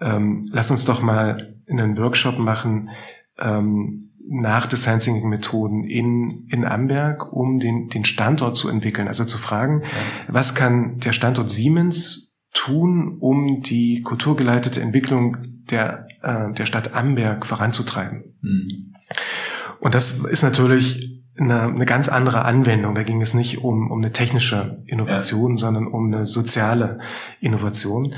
ähm, 0.00 0.48
lass 0.52 0.70
uns 0.70 0.84
doch 0.84 1.02
mal 1.02 1.51
einen 1.68 1.96
Workshop 1.98 2.38
machen 2.38 2.90
ähm, 3.38 4.10
nach 4.28 4.66
Design 4.66 5.00
Thinking 5.00 5.28
Methoden 5.28 5.84
in 5.84 6.46
in 6.48 6.64
Amberg, 6.64 7.32
um 7.32 7.58
den 7.58 7.88
den 7.88 8.04
Standort 8.04 8.56
zu 8.56 8.68
entwickeln, 8.68 9.08
also 9.08 9.24
zu 9.24 9.38
fragen, 9.38 9.82
ja. 9.82 9.88
was 10.28 10.54
kann 10.54 10.98
der 10.98 11.12
Standort 11.12 11.50
Siemens 11.50 12.32
tun, 12.52 13.16
um 13.18 13.62
die 13.62 14.02
kulturgeleitete 14.02 14.80
Entwicklung 14.80 15.38
der, 15.70 16.06
äh, 16.22 16.52
der 16.52 16.66
Stadt 16.66 16.94
Amberg 16.94 17.46
voranzutreiben. 17.46 18.36
Mhm. 18.40 18.94
Und 19.80 19.94
das 19.94 20.24
ist 20.24 20.42
natürlich 20.42 21.22
eine, 21.38 21.62
eine 21.62 21.86
ganz 21.86 22.08
andere 22.08 22.44
Anwendung. 22.44 22.94
Da 22.94 23.02
ging 23.02 23.20
es 23.22 23.34
nicht 23.34 23.64
um, 23.64 23.90
um 23.90 23.98
eine 23.98 24.12
technische 24.12 24.82
Innovation, 24.86 25.52
ja. 25.52 25.56
sondern 25.56 25.86
um 25.86 26.12
eine 26.12 26.26
soziale 26.26 27.00
Innovation. 27.40 28.14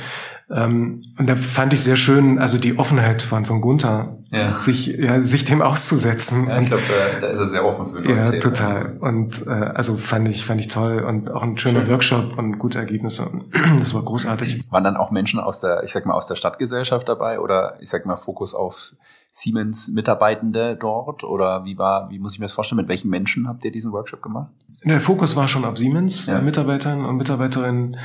Ähm, 0.50 1.00
und 1.18 1.28
da 1.28 1.36
fand 1.36 1.72
ich 1.72 1.82
sehr 1.82 1.96
schön, 1.96 2.38
also 2.38 2.58
die 2.58 2.78
Offenheit 2.78 3.22
von, 3.22 3.46
von 3.46 3.62
Gunther, 3.62 4.18
ja. 4.30 4.50
sich, 4.50 4.88
ja, 4.88 5.18
sich 5.20 5.44
dem 5.46 5.62
auszusetzen. 5.62 6.48
Ja, 6.48 6.60
ich 6.60 6.66
glaube, 6.66 6.82
da, 7.14 7.20
da 7.20 7.26
ist 7.28 7.38
er 7.38 7.46
sehr 7.46 7.64
offen 7.64 7.86
für 7.86 8.00
neue 8.00 8.14
Ja, 8.14 8.26
Themen. 8.26 8.40
total. 8.40 8.96
Und 9.00 9.46
äh, 9.46 9.50
also 9.50 9.96
fand 9.96 10.28
ich, 10.28 10.44
fand 10.44 10.60
ich 10.60 10.68
toll 10.68 11.00
und 11.02 11.30
auch 11.30 11.42
ein 11.42 11.56
schöner 11.56 11.80
schön. 11.80 11.90
Workshop 11.90 12.36
und 12.36 12.58
gute 12.58 12.78
Ergebnisse. 12.78 13.30
Das 13.78 13.94
war 13.94 14.02
großartig. 14.02 14.70
Waren 14.70 14.84
dann 14.84 14.96
auch 14.96 15.10
Menschen 15.10 15.40
aus 15.40 15.58
der, 15.60 15.82
ich 15.84 15.92
sag 15.92 16.04
mal, 16.06 16.14
aus 16.14 16.26
der 16.26 16.36
Stadtgesellschaft 16.36 17.08
dabei 17.08 17.40
oder 17.40 17.76
ich 17.80 17.88
sag 17.90 18.04
mal 18.06 18.16
Fokus 18.16 18.54
auf 18.54 18.92
Siemens-Mitarbeitende 19.36 20.76
dort 20.76 21.24
oder 21.24 21.64
wie 21.64 21.76
war, 21.76 22.08
wie 22.08 22.20
muss 22.20 22.34
ich 22.34 22.38
mir 22.38 22.44
das 22.44 22.52
vorstellen? 22.52 22.76
Mit 22.76 22.86
welchen 22.86 23.10
Menschen 23.10 23.48
habt 23.48 23.64
ihr 23.64 23.72
diesen 23.72 23.90
Workshop 23.90 24.22
gemacht? 24.22 24.52
Der 24.84 25.00
Fokus 25.00 25.34
war 25.34 25.48
schon 25.48 25.64
auf 25.64 25.76
Siemens-Mitarbeitern 25.76 27.00
ja. 27.00 27.06
und 27.08 27.16
Mitarbeiterinnen, 27.16 27.96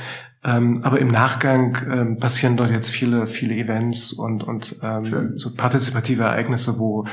ähm, 0.42 0.80
aber 0.82 0.98
im 0.98 1.06
Nachgang 1.06 1.78
ähm, 1.88 2.16
passieren 2.16 2.56
dort 2.56 2.70
jetzt 2.70 2.90
viele, 2.90 3.28
viele 3.28 3.54
Events 3.54 4.12
und, 4.12 4.42
und 4.42 4.80
ähm, 4.82 5.38
so 5.38 5.54
partizipative 5.54 6.24
Ereignisse, 6.24 6.80
wo 6.80 7.06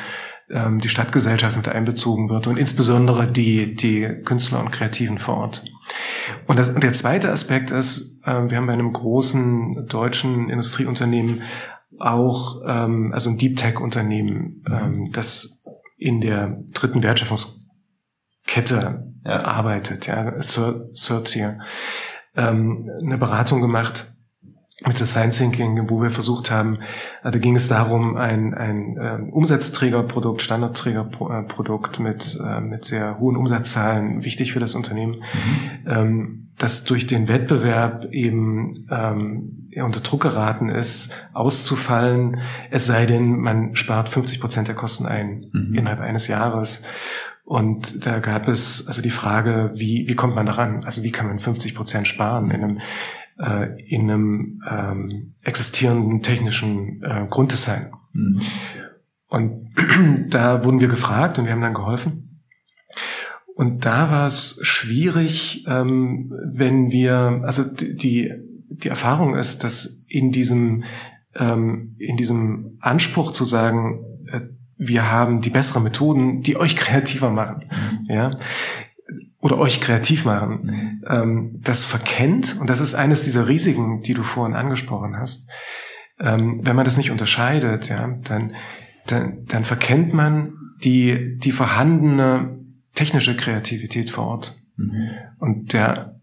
ähm, 0.49 0.79
die 0.79 0.89
Stadtgesellschaft 0.89 1.55
mit 1.55 1.67
einbezogen 1.67 2.29
wird 2.29 2.47
und 2.47 2.57
insbesondere 2.57 3.31
die, 3.31 3.73
die 3.73 4.01
Künstler 4.25 4.61
und 4.61 4.71
Kreativen 4.71 5.19
vor 5.19 5.37
Ort. 5.37 5.63
Und, 6.47 6.57
das, 6.57 6.69
und 6.69 6.83
der 6.83 6.93
zweite 6.93 7.31
Aspekt 7.31 7.69
ist, 7.69 8.19
äh, 8.25 8.49
wir 8.49 8.57
haben 8.57 8.65
bei 8.65 8.73
einem 8.73 8.93
großen 8.93 9.85
deutschen 9.87 10.49
Industrieunternehmen 10.49 11.43
auch, 11.99 12.61
ähm, 12.65 13.11
also 13.13 13.29
ein 13.29 13.37
Deep 13.37 13.57
Tech 13.57 13.79
Unternehmen, 13.79 14.63
ähm, 14.69 15.11
das 15.11 15.63
in 15.97 16.21
der 16.21 16.63
dritten 16.73 17.03
Wertschöpfungskette 17.03 19.03
ja. 19.25 19.43
arbeitet, 19.43 20.07
ja, 20.07 20.41
Certia, 20.41 21.59
ähm, 22.35 22.89
eine 23.01 23.17
Beratung 23.17 23.61
gemacht 23.61 24.13
mit 24.85 24.99
Design 24.99 25.31
Thinking, 25.31 25.89
wo 25.89 26.03
wir 26.03 26.11
versucht 26.11 26.51
haben, 26.51 26.79
äh, 27.23 27.31
da 27.31 27.39
ging 27.39 27.55
es 27.55 27.67
darum, 27.67 28.15
ein, 28.15 28.53
ein 28.53 28.97
äh, 28.97 29.31
Umsatzträgerprodukt, 29.31 30.41
Standardträgerprodukt 30.41 31.99
mit, 31.99 32.39
äh, 32.43 32.61
mit 32.61 32.85
sehr 32.85 33.19
hohen 33.19 33.37
Umsatzzahlen, 33.37 34.23
wichtig 34.23 34.53
für 34.53 34.59
das 34.59 34.75
Unternehmen, 34.75 35.15
mhm. 35.15 35.87
ähm, 35.87 36.49
das 36.59 36.83
durch 36.83 37.07
den 37.07 37.27
Wettbewerb 37.27 38.05
eben 38.11 38.87
ähm, 38.91 39.56
unter 39.75 39.99
Druck 39.99 40.21
geraten 40.21 40.69
ist, 40.69 41.13
auszufallen, 41.33 42.41
es 42.71 42.85
sei 42.85 43.05
denn, 43.05 43.39
man 43.39 43.75
spart 43.75 44.09
50 44.09 44.39
Prozent 44.39 44.67
der 44.67 44.75
Kosten 44.75 45.05
ein 45.05 45.49
mhm. 45.51 45.75
innerhalb 45.75 45.99
eines 45.99 46.27
Jahres. 46.27 46.83
Und 47.43 48.05
da 48.05 48.19
gab 48.19 48.47
es 48.47 48.87
also 48.87 49.01
die 49.01 49.09
Frage, 49.09 49.71
wie, 49.73 50.07
wie 50.07 50.15
kommt 50.15 50.35
man 50.35 50.45
daran? 50.45 50.83
Also 50.83 51.03
wie 51.03 51.11
kann 51.11 51.27
man 51.27 51.39
50 51.39 51.75
Prozent 51.75 52.07
sparen 52.07 52.51
in 52.51 52.63
einem 52.63 52.79
äh, 53.39 53.79
in 53.83 54.09
einem 54.09 54.63
ähm, 54.69 55.33
existierenden 55.43 56.21
technischen 56.21 57.03
äh, 57.03 57.27
Grunddesign. 57.29 57.91
Mhm. 58.13 58.41
Und 59.27 59.69
da 60.29 60.63
wurden 60.63 60.79
wir 60.79 60.87
gefragt 60.87 61.37
und 61.37 61.45
wir 61.45 61.51
haben 61.51 61.61
dann 61.61 61.73
geholfen. 61.73 62.41
Und 63.55 63.85
da 63.85 64.11
war 64.11 64.27
es 64.27 64.59
schwierig, 64.61 65.65
ähm, 65.67 66.31
wenn 66.45 66.91
wir, 66.91 67.41
also 67.43 67.63
die, 67.63 67.95
die 67.95 68.33
Erfahrung 68.89 69.35
ist, 69.35 69.63
dass 69.63 70.05
in 70.07 70.31
diesem, 70.31 70.83
ähm, 71.35 71.95
in 71.99 72.17
diesem 72.17 72.77
Anspruch 72.81 73.31
zu 73.31 73.45
sagen, 73.45 74.03
äh, 74.31 74.41
wir 74.77 75.11
haben 75.11 75.41
die 75.41 75.49
besseren 75.49 75.83
Methoden, 75.83 76.41
die 76.41 76.57
euch 76.57 76.75
kreativer 76.77 77.31
machen, 77.31 77.65
mhm. 77.69 78.13
ja, 78.13 78.31
oder 79.39 79.57
euch 79.57 79.79
kreativ 79.79 80.25
machen, 80.25 80.59
mhm. 80.63 81.05
ähm, 81.07 81.59
das 81.63 81.83
verkennt, 81.83 82.57
und 82.59 82.69
das 82.69 82.79
ist 82.79 82.95
eines 82.95 83.23
dieser 83.23 83.47
Risiken, 83.47 84.01
die 84.01 84.13
du 84.13 84.23
vorhin 84.23 84.55
angesprochen 84.55 85.17
hast, 85.17 85.49
ähm, 86.19 86.61
wenn 86.63 86.75
man 86.75 86.85
das 86.85 86.97
nicht 86.97 87.11
unterscheidet, 87.11 87.89
ja, 87.89 88.15
dann, 88.27 88.55
dann, 89.05 89.45
dann 89.45 89.63
verkennt 89.63 90.13
man 90.13 90.53
die, 90.83 91.37
die 91.37 91.51
vorhandene 91.51 92.57
technische 92.93 93.37
Kreativität 93.37 94.09
vor 94.09 94.27
Ort. 94.27 94.59
Mhm. 94.75 95.09
Und 95.39 95.73
der, 95.73 96.16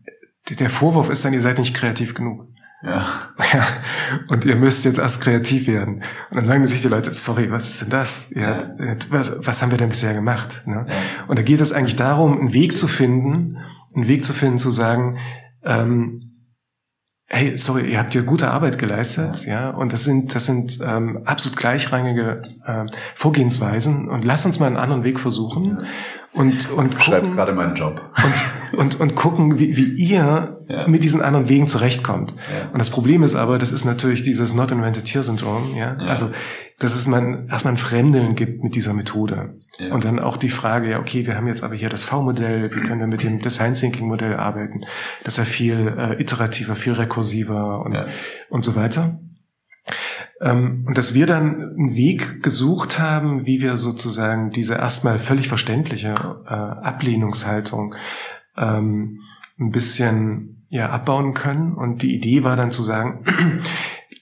der 0.51 0.71
Vorwurf 0.71 1.09
ist 1.11 1.25
dann, 1.25 1.33
ihr 1.33 1.41
seid 1.41 1.59
nicht 1.59 1.75
kreativ 1.75 2.15
genug. 2.15 2.47
Ja. 2.83 3.07
ja. 3.53 3.67
Und 4.29 4.45
ihr 4.45 4.57
müsst 4.57 4.85
jetzt 4.85 4.99
erst 4.99 5.23
kreativ 5.23 5.67
werden. 5.67 6.03
Und 6.31 6.37
dann 6.37 6.45
sagen 6.45 6.67
sich 6.67 6.83
die 6.83 6.89
Leute, 6.89 7.15
sorry, 7.15 7.51
was 7.51 7.71
ist 7.71 7.81
denn 7.81 7.91
das? 7.91 8.31
Ja, 8.35 8.59
ja. 8.79 8.97
Was, 9.09 9.33
was 9.39 9.63
haben 9.63 9.71
wir 9.71 9.79
denn 9.79 9.89
bisher 9.89 10.13
gemacht? 10.13 10.63
Ne? 10.67 10.85
Ja. 10.87 10.95
Und 11.27 11.39
da 11.39 11.43
geht 11.43 11.61
es 11.61 11.73
eigentlich 11.73 11.97
darum, 11.97 12.39
einen 12.39 12.53
Weg 12.53 12.77
zu 12.77 12.87
finden, 12.87 13.59
einen 13.95 14.09
Weg 14.09 14.25
zu 14.25 14.35
finden, 14.35 14.59
zu 14.59 14.71
sagen, 14.71 15.19
ähm, 15.65 16.34
hey, 17.27 17.57
sorry, 17.57 17.91
ihr 17.91 17.99
habt 17.99 18.13
hier 18.13 18.23
gute 18.23 18.51
Arbeit 18.51 18.79
geleistet, 18.79 19.47
ja, 19.47 19.71
und 19.71 19.93
das 19.93 20.05
sind, 20.05 20.35
das 20.35 20.47
sind 20.47 20.79
ähm, 20.85 21.23
absolut 21.25 21.59
gleichrangige 21.59 22.43
äh, 22.65 22.85
Vorgehensweisen. 23.15 24.09
Und 24.09 24.25
lass 24.25 24.47
uns 24.47 24.61
mal 24.61 24.67
einen 24.67 24.77
anderen 24.77 25.05
Weg 25.05 25.19
versuchen 25.19 25.87
und 26.35 26.71
und 26.73 26.95
du 26.95 27.01
schreibst 27.01 27.35
gerade 27.35 27.53
meinen 27.53 27.75
Job. 27.75 28.03
und 28.73 28.79
und 28.79 29.01
und 29.01 29.15
gucken, 29.15 29.59
wie, 29.59 29.77
wie 29.77 29.93
ihr 29.93 30.61
ja. 30.69 30.87
mit 30.89 31.05
diesen 31.05 31.21
anderen 31.23 31.49
Wegen 31.49 31.69
zurechtkommt. 31.69 32.33
Ja. 32.33 32.71
Und 32.71 32.79
das 32.79 32.91
Problem 32.91 33.23
ist 33.23 33.35
aber, 33.35 33.59
das 33.59 33.73
ist 33.73 33.85
natürlich 33.85 34.23
dieses 34.23 34.55
Not 34.55 34.73
Invented 34.73 35.07
Here 35.07 35.25
Syndrom, 35.25 35.75
ja, 35.77 35.97
ja. 35.99 36.07
also 36.07 36.31
dass 36.79 36.95
es 36.95 37.07
man 37.07 37.49
erstmal 37.49 37.75
ein 37.75 37.79
Fremdeln 37.79 38.35
gibt 38.35 38.65
mit 38.65 38.75
dieser 38.75 38.95
Methode 38.95 39.61
und 39.91 40.05
dann 40.05 40.19
auch 40.19 40.37
die 40.37 40.49
Frage, 40.49 40.91
ja, 40.91 40.99
okay, 40.99 41.27
wir 41.27 41.37
haben 41.37 41.47
jetzt 41.47 41.63
aber 41.63 41.75
hier 41.75 41.89
das 41.89 42.03
V-Modell, 42.03 42.75
wie 42.75 42.81
können 42.81 43.01
wir 43.01 43.07
mit 43.07 43.23
dem 43.23 43.39
Design 43.39 43.75
Thinking 43.75 44.09
Modell 44.09 44.35
arbeiten? 44.35 44.85
Das 45.23 45.35
ist 45.35 45.39
ja 45.39 45.45
viel 45.45 45.95
äh, 45.97 46.21
iterativer, 46.21 46.75
viel 46.75 46.95
rekursiver 46.95 47.81
und 47.85 47.97
und 48.49 48.65
so 48.65 48.75
weiter. 48.75 49.21
Ähm, 50.41 50.85
und 50.87 50.99
dass 50.99 51.15
wir 51.15 51.27
dann 51.27 51.75
einen 51.77 51.95
Weg 51.95 52.43
gesucht 52.43 52.99
haben, 52.99 53.47
wie 53.47 53.61
wir 53.61 53.77
sozusagen 53.77 54.51
diese 54.51 54.75
erstmal 54.75 55.19
völlig 55.19 55.49
verständliche 55.49 56.15
äh, 56.47 56.53
Ablehnungshaltung 56.53 57.95
ähm, 58.57 59.21
ein 59.59 59.71
bisschen 59.71 60.65
ja, 60.69 60.91
abbauen 60.91 61.35
können. 61.35 61.75
Und 61.75 62.03
die 62.03 62.15
Idee 62.15 62.45
war 62.45 62.57
dann 62.57 62.71
zu 62.71 62.83
sagen, 62.83 63.25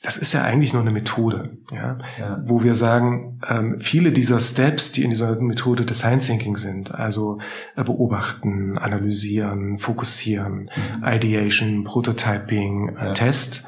das 0.03 0.17
ist 0.17 0.33
ja 0.33 0.43
eigentlich 0.43 0.73
nur 0.73 0.83
eine 0.83 0.91
Methode, 0.91 1.59
ja, 1.71 1.99
ja. 2.19 2.41
wo 2.45 2.65
wir 2.65 2.75
sagen, 2.75 3.41
ähm, 3.49 3.77
viele 3.79 4.11
dieser 4.11 4.41
Steps, 4.41 4.91
die 4.93 5.05
in 5.05 5.11
dieser 5.11 5.41
Methode 5.41 5.85
Design 5.85 6.21
Thinking 6.21 6.57
sind, 6.57 6.93
also 6.93 7.39
äh, 7.77 7.85
beobachten, 7.85 8.79
analysieren, 8.79 9.79
fokussieren, 9.79 10.71
mhm. 10.75 11.07
Ideation, 11.07 11.85
Prototyping, 11.85 12.97
äh, 12.97 13.07
ja. 13.07 13.13
Test, 13.13 13.65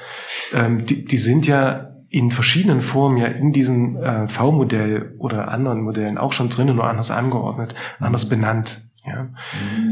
ähm, 0.52 0.84
die, 0.84 1.04
die 1.04 1.18
sind 1.18 1.46
ja 1.46 1.90
in 2.08 2.30
verschiedenen 2.30 2.80
Formen 2.80 3.16
ja 3.16 3.26
in 3.26 3.52
diesem 3.52 3.96
äh, 3.96 4.28
V-Modell 4.28 5.14
oder 5.18 5.48
anderen 5.48 5.82
Modellen 5.82 6.18
auch 6.18 6.32
schon 6.32 6.48
drinnen, 6.48 6.76
nur 6.76 6.88
anders 6.88 7.10
angeordnet, 7.10 7.74
mhm. 7.98 8.06
anders 8.06 8.28
benannt. 8.28 8.90
Ja. 9.06 9.28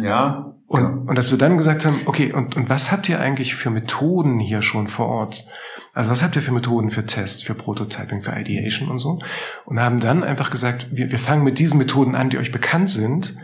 ja. 0.00 0.54
Und, 0.72 1.06
und 1.06 1.16
dass 1.16 1.30
wir 1.30 1.36
dann 1.36 1.58
gesagt 1.58 1.84
haben, 1.84 2.00
okay, 2.06 2.32
und, 2.32 2.56
und 2.56 2.70
was 2.70 2.90
habt 2.90 3.06
ihr 3.10 3.20
eigentlich 3.20 3.54
für 3.54 3.68
Methoden 3.68 4.40
hier 4.40 4.62
schon 4.62 4.88
vor 4.88 5.06
Ort? 5.06 5.46
Also 5.92 6.08
was 6.08 6.22
habt 6.22 6.34
ihr 6.34 6.40
für 6.40 6.52
Methoden 6.52 6.88
für 6.88 7.04
Test, 7.04 7.44
für 7.44 7.52
Prototyping, 7.52 8.22
für 8.22 8.32
Ideation 8.40 8.88
und 8.88 8.98
so? 8.98 9.18
Und 9.66 9.80
haben 9.80 10.00
dann 10.00 10.24
einfach 10.24 10.50
gesagt, 10.50 10.88
wir, 10.90 11.10
wir 11.10 11.18
fangen 11.18 11.44
mit 11.44 11.58
diesen 11.58 11.76
Methoden 11.76 12.14
an, 12.14 12.30
die 12.30 12.38
euch 12.38 12.52
bekannt 12.52 12.88
sind 12.88 13.36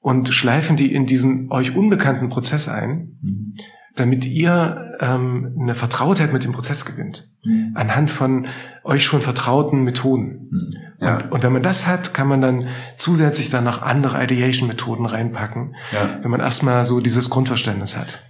und 0.00 0.28
schleifen 0.28 0.76
die 0.76 0.94
in 0.94 1.06
diesen 1.06 1.50
euch 1.50 1.74
unbekannten 1.74 2.28
Prozess 2.28 2.68
ein. 2.68 3.16
Mhm 3.22 3.54
damit 3.98 4.26
ihr 4.26 4.96
ähm, 5.00 5.56
eine 5.60 5.74
Vertrautheit 5.74 6.32
mit 6.32 6.44
dem 6.44 6.52
Prozess 6.52 6.84
gewinnt. 6.84 7.30
Mhm. 7.44 7.72
Anhand 7.74 8.10
von 8.10 8.46
euch 8.84 9.04
schon 9.04 9.22
vertrauten 9.22 9.82
Methoden. 9.84 10.48
Mhm. 10.50 10.70
Ja. 11.00 11.14
Und, 11.14 11.32
und, 11.32 11.42
wenn 11.42 11.52
man 11.52 11.62
das 11.62 11.86
hat, 11.86 12.14
kann 12.14 12.28
man 12.28 12.40
dann 12.40 12.68
zusätzlich 12.96 13.50
dann 13.50 13.64
noch 13.64 13.82
andere 13.82 14.22
Ideation-Methoden 14.22 15.06
reinpacken, 15.06 15.76
ja. 15.92 16.18
wenn 16.22 16.30
man 16.30 16.40
erstmal 16.40 16.84
so 16.84 17.00
dieses 17.00 17.30
Grundverständnis 17.30 17.96
hat. 17.96 18.24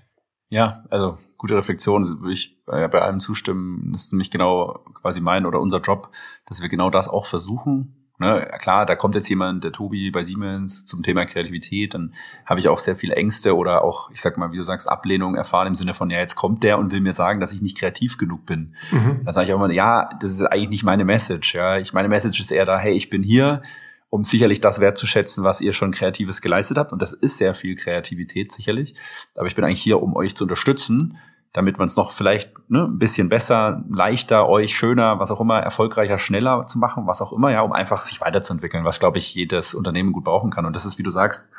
Ja, 0.50 0.84
also 0.90 1.18
gute 1.36 1.56
Reflexion, 1.56 2.04
würde 2.20 2.32
ich 2.32 2.62
bei, 2.64 2.88
bei 2.88 3.00
allem 3.00 3.20
zustimmen. 3.20 3.90
Das 3.92 4.04
ist 4.04 4.12
nämlich 4.12 4.30
genau 4.30 4.84
quasi 4.94 5.20
mein 5.20 5.46
oder 5.46 5.60
unser 5.60 5.80
Job, 5.80 6.10
dass 6.46 6.60
wir 6.60 6.68
genau 6.68 6.90
das 6.90 7.08
auch 7.08 7.26
versuchen, 7.26 7.97
Ne, 8.20 8.50
klar, 8.58 8.84
da 8.84 8.96
kommt 8.96 9.14
jetzt 9.14 9.28
jemand, 9.28 9.62
der 9.62 9.70
Tobi 9.70 10.10
bei 10.10 10.24
Siemens 10.24 10.84
zum 10.86 11.04
Thema 11.04 11.24
Kreativität, 11.24 11.94
dann 11.94 12.14
habe 12.44 12.58
ich 12.58 12.68
auch 12.68 12.80
sehr 12.80 12.96
viele 12.96 13.14
Ängste 13.14 13.54
oder 13.56 13.84
auch, 13.84 14.10
ich 14.10 14.20
sag 14.20 14.36
mal, 14.36 14.50
wie 14.50 14.56
du 14.56 14.64
sagst, 14.64 14.90
Ablehnung 14.90 15.36
erfahren 15.36 15.68
im 15.68 15.74
Sinne 15.76 15.94
von, 15.94 16.10
ja, 16.10 16.18
jetzt 16.18 16.34
kommt 16.34 16.64
der 16.64 16.80
und 16.80 16.90
will 16.90 17.00
mir 17.00 17.12
sagen, 17.12 17.38
dass 17.38 17.52
ich 17.52 17.62
nicht 17.62 17.78
kreativ 17.78 18.18
genug 18.18 18.44
bin. 18.44 18.74
Mhm. 18.90 19.20
Dann 19.24 19.34
sage 19.34 19.46
ich 19.46 19.52
auch 19.52 19.62
immer, 19.62 19.72
ja, 19.72 20.08
das 20.20 20.32
ist 20.32 20.42
eigentlich 20.42 20.70
nicht 20.70 20.84
meine 20.84 21.04
Message. 21.04 21.54
Ja, 21.54 21.78
ich 21.78 21.92
meine 21.92 22.08
Message 22.08 22.40
ist 22.40 22.50
eher 22.50 22.66
da, 22.66 22.76
hey, 22.76 22.92
ich 22.92 23.08
bin 23.08 23.22
hier, 23.22 23.62
um 24.10 24.24
sicherlich 24.24 24.60
das 24.60 24.80
wertzuschätzen, 24.80 25.44
was 25.44 25.60
ihr 25.60 25.72
schon 25.72 25.92
Kreatives 25.92 26.40
geleistet 26.40 26.76
habt. 26.76 26.92
Und 26.92 27.00
das 27.00 27.12
ist 27.12 27.38
sehr 27.38 27.54
viel 27.54 27.76
Kreativität 27.76 28.50
sicherlich. 28.50 28.94
Aber 29.36 29.46
ich 29.46 29.54
bin 29.54 29.64
eigentlich 29.64 29.82
hier, 29.82 30.02
um 30.02 30.16
euch 30.16 30.34
zu 30.34 30.44
unterstützen, 30.44 31.18
damit 31.52 31.78
man 31.78 31.88
es 31.88 31.96
noch 31.96 32.10
vielleicht 32.10 32.52
ne, 32.68 32.84
ein 32.84 32.98
bisschen 32.98 33.28
besser, 33.28 33.82
leichter, 33.88 34.48
euch 34.48 34.76
schöner, 34.76 35.18
was 35.18 35.30
auch 35.30 35.40
immer, 35.40 35.60
erfolgreicher, 35.60 36.18
schneller 36.18 36.66
zu 36.66 36.78
machen, 36.78 37.06
was 37.06 37.22
auch 37.22 37.32
immer, 37.32 37.50
ja, 37.50 37.62
um 37.62 37.72
einfach 37.72 38.00
sich 38.00 38.20
weiterzuentwickeln, 38.20 38.84
was, 38.84 39.00
glaube 39.00 39.18
ich, 39.18 39.34
jedes 39.34 39.74
Unternehmen 39.74 40.12
gut 40.12 40.24
brauchen 40.24 40.50
kann. 40.50 40.66
Und 40.66 40.76
das 40.76 40.84
ist, 40.84 40.98
wie 40.98 41.02
du 41.02 41.10
sagst, 41.10 41.52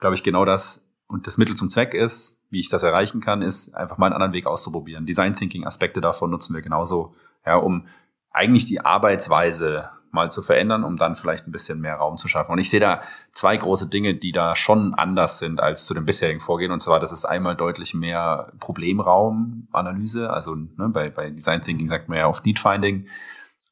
glaube 0.00 0.14
ich, 0.14 0.22
genau 0.22 0.44
das. 0.44 0.90
Und 1.06 1.26
das 1.26 1.38
Mittel 1.38 1.56
zum 1.56 1.70
Zweck 1.70 1.94
ist, 1.94 2.42
wie 2.50 2.60
ich 2.60 2.68
das 2.68 2.82
erreichen 2.82 3.20
kann, 3.20 3.42
ist 3.42 3.74
einfach 3.74 3.98
mal 3.98 4.06
einen 4.06 4.14
anderen 4.14 4.34
Weg 4.34 4.46
auszuprobieren. 4.46 5.06
Design 5.06 5.34
Thinking 5.34 5.66
Aspekte 5.66 6.00
davon 6.00 6.30
nutzen 6.30 6.54
wir 6.54 6.62
genauso, 6.62 7.14
ja, 7.46 7.56
um 7.56 7.86
eigentlich 8.30 8.66
die 8.66 8.84
Arbeitsweise 8.84 9.90
mal 10.10 10.30
zu 10.30 10.42
verändern, 10.42 10.84
um 10.84 10.96
dann 10.96 11.16
vielleicht 11.16 11.46
ein 11.46 11.52
bisschen 11.52 11.80
mehr 11.80 11.96
Raum 11.96 12.16
zu 12.16 12.28
schaffen. 12.28 12.52
Und 12.52 12.58
ich 12.58 12.70
sehe 12.70 12.80
da 12.80 13.02
zwei 13.32 13.56
große 13.56 13.88
Dinge, 13.88 14.14
die 14.14 14.32
da 14.32 14.56
schon 14.56 14.94
anders 14.94 15.38
sind 15.38 15.60
als 15.60 15.86
zu 15.86 15.94
dem 15.94 16.06
bisherigen 16.06 16.40
Vorgehen. 16.40 16.72
Und 16.72 16.80
zwar, 16.80 17.00
das 17.00 17.12
ist 17.12 17.24
einmal 17.24 17.56
deutlich 17.56 17.94
mehr 17.94 18.52
Problemraumanalyse. 18.60 20.30
Also 20.30 20.54
ne, 20.54 20.88
bei, 20.88 21.10
bei 21.10 21.30
Design 21.30 21.60
Thinking 21.60 21.88
sagt 21.88 22.08
man 22.08 22.18
ja 22.18 22.26
auf 22.26 22.44
Need 22.44 22.58
Finding. 22.58 23.06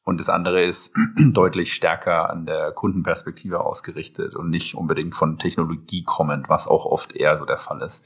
und 0.03 0.19
das 0.19 0.29
andere 0.29 0.61
ist 0.63 0.95
deutlich 1.17 1.73
stärker 1.73 2.29
an 2.29 2.45
der 2.45 2.71
Kundenperspektive 2.71 3.61
ausgerichtet 3.61 4.35
und 4.35 4.49
nicht 4.49 4.75
unbedingt 4.75 5.15
von 5.15 5.37
Technologie 5.37 6.03
kommend, 6.03 6.49
was 6.49 6.67
auch 6.67 6.85
oft 6.85 7.13
eher 7.13 7.37
so 7.37 7.45
der 7.45 7.57
Fall 7.57 7.81
ist. 7.81 8.05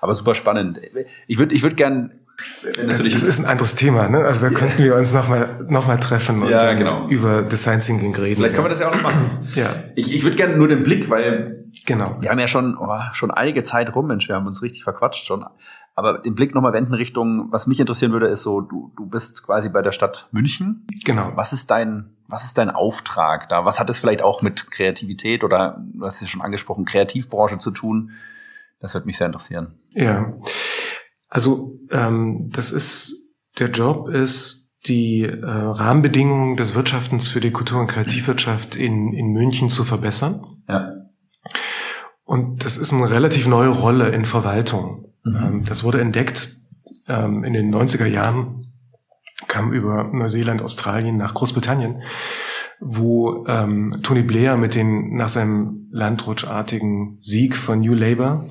Aber 0.00 0.14
super 0.14 0.34
spannend. 0.34 0.80
Ich 1.26 1.38
würde 1.38 1.54
ich 1.54 1.62
würde 1.62 1.76
gern 1.76 2.12
das, 2.62 3.00
ist 3.00 3.38
ein 3.38 3.44
anderes 3.44 3.74
Thema, 3.74 4.08
ne? 4.08 4.18
Also 4.18 4.48
da 4.48 4.54
könnten 4.54 4.82
wir 4.82 4.96
uns 4.96 5.12
nochmal 5.12 5.64
noch 5.68 5.86
mal 5.86 5.98
treffen 5.98 6.42
und 6.42 6.50
ja, 6.50 6.72
genau. 6.72 7.08
über 7.08 7.42
Design 7.42 7.80
Thinking 7.80 8.14
reden. 8.14 8.36
Vielleicht 8.36 8.54
können 8.54 8.66
wir 8.66 8.70
das 8.70 8.80
ja 8.80 8.88
auch 8.88 8.94
noch 8.94 9.02
machen. 9.02 9.30
ja. 9.54 9.68
Ich, 9.94 10.14
ich 10.14 10.22
würde 10.24 10.36
gerne 10.36 10.56
nur 10.56 10.68
den 10.68 10.82
Blick, 10.82 11.10
weil 11.10 11.64
genau. 11.86 12.06
wir 12.20 12.30
haben 12.30 12.38
ja 12.38 12.48
schon, 12.48 12.76
oh, 12.78 12.88
schon 13.12 13.30
einige 13.30 13.62
Zeit 13.62 13.94
rum, 13.94 14.06
Mensch, 14.06 14.28
wir 14.28 14.34
haben 14.34 14.46
uns 14.46 14.62
richtig 14.62 14.84
verquatscht 14.84 15.26
schon. 15.26 15.44
Aber 15.96 16.18
den 16.18 16.34
Blick 16.34 16.54
nochmal 16.54 16.72
wenden 16.72 16.94
Richtung, 16.94 17.52
was 17.52 17.66
mich 17.66 17.78
interessieren 17.78 18.12
würde, 18.12 18.26
ist 18.26 18.42
so, 18.42 18.60
du, 18.60 18.92
du 18.96 19.06
bist 19.06 19.44
quasi 19.44 19.68
bei 19.68 19.80
der 19.80 19.92
Stadt 19.92 20.28
München. 20.32 20.86
Genau. 21.04 21.32
Was 21.36 21.52
ist 21.52 21.70
dein, 21.70 22.16
was 22.26 22.44
ist 22.44 22.58
dein 22.58 22.70
Auftrag 22.70 23.48
da? 23.48 23.64
Was 23.64 23.78
hat 23.78 23.88
es 23.90 23.98
vielleicht 23.98 24.22
auch 24.22 24.42
mit 24.42 24.70
Kreativität 24.70 25.44
oder, 25.44 25.84
du 25.92 26.04
hast 26.04 26.20
ja 26.20 26.26
schon 26.26 26.42
angesprochen, 26.42 26.84
Kreativbranche 26.84 27.58
zu 27.58 27.70
tun? 27.70 28.10
Das 28.80 28.92
würde 28.94 29.06
mich 29.06 29.16
sehr 29.16 29.28
interessieren. 29.28 29.78
Ja. 29.92 30.34
Also 31.34 31.80
ähm, 31.90 32.50
das 32.52 32.70
ist 32.70 33.34
der 33.58 33.68
Job 33.68 34.08
ist 34.08 34.78
die 34.86 35.22
äh, 35.22 35.44
Rahmenbedingungen 35.44 36.56
des 36.56 36.76
Wirtschaftens 36.76 37.26
für 37.26 37.40
die 37.40 37.50
Kultur- 37.50 37.80
und 37.80 37.88
Kreativwirtschaft 37.88 38.76
in, 38.76 39.12
in 39.12 39.32
München 39.32 39.68
zu 39.68 39.84
verbessern. 39.84 40.44
Ja. 40.68 40.92
Und 42.22 42.64
das 42.64 42.76
ist 42.76 42.92
eine 42.92 43.10
relativ 43.10 43.48
neue 43.48 43.70
Rolle 43.70 44.10
in 44.10 44.24
Verwaltung. 44.24 45.12
Mhm. 45.24 45.36
Ähm, 45.36 45.64
das 45.64 45.82
wurde 45.82 46.00
entdeckt 46.00 46.56
ähm, 47.08 47.42
in 47.42 47.52
den 47.52 47.74
90er 47.74 48.06
Jahren, 48.06 48.72
kam 49.48 49.72
über 49.72 50.04
Neuseeland, 50.04 50.62
Australien 50.62 51.16
nach 51.16 51.34
Großbritannien, 51.34 52.02
wo 52.78 53.44
ähm, 53.48 53.96
Tony 54.04 54.22
Blair 54.22 54.56
mit 54.56 54.76
den 54.76 55.16
nach 55.16 55.28
seinem 55.28 55.88
landrutschartigen 55.90 57.18
Sieg 57.20 57.56
von 57.56 57.80
New 57.80 57.94
Labour 57.94 58.48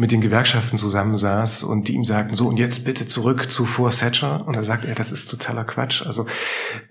mit 0.00 0.12
den 0.12 0.22
Gewerkschaften 0.22 0.78
zusammensaß 0.78 1.62
und 1.62 1.86
die 1.86 1.92
ihm 1.94 2.04
sagten, 2.04 2.34
so 2.34 2.48
und 2.48 2.58
jetzt 2.58 2.86
bitte 2.86 3.06
zurück 3.06 3.50
zu 3.50 3.66
vor 3.66 3.90
Thatcher. 3.90 4.46
Und 4.46 4.56
da 4.56 4.62
sagt 4.62 4.86
er, 4.86 4.94
das 4.94 5.12
ist 5.12 5.30
totaler 5.30 5.64
Quatsch. 5.64 6.06
Also 6.06 6.24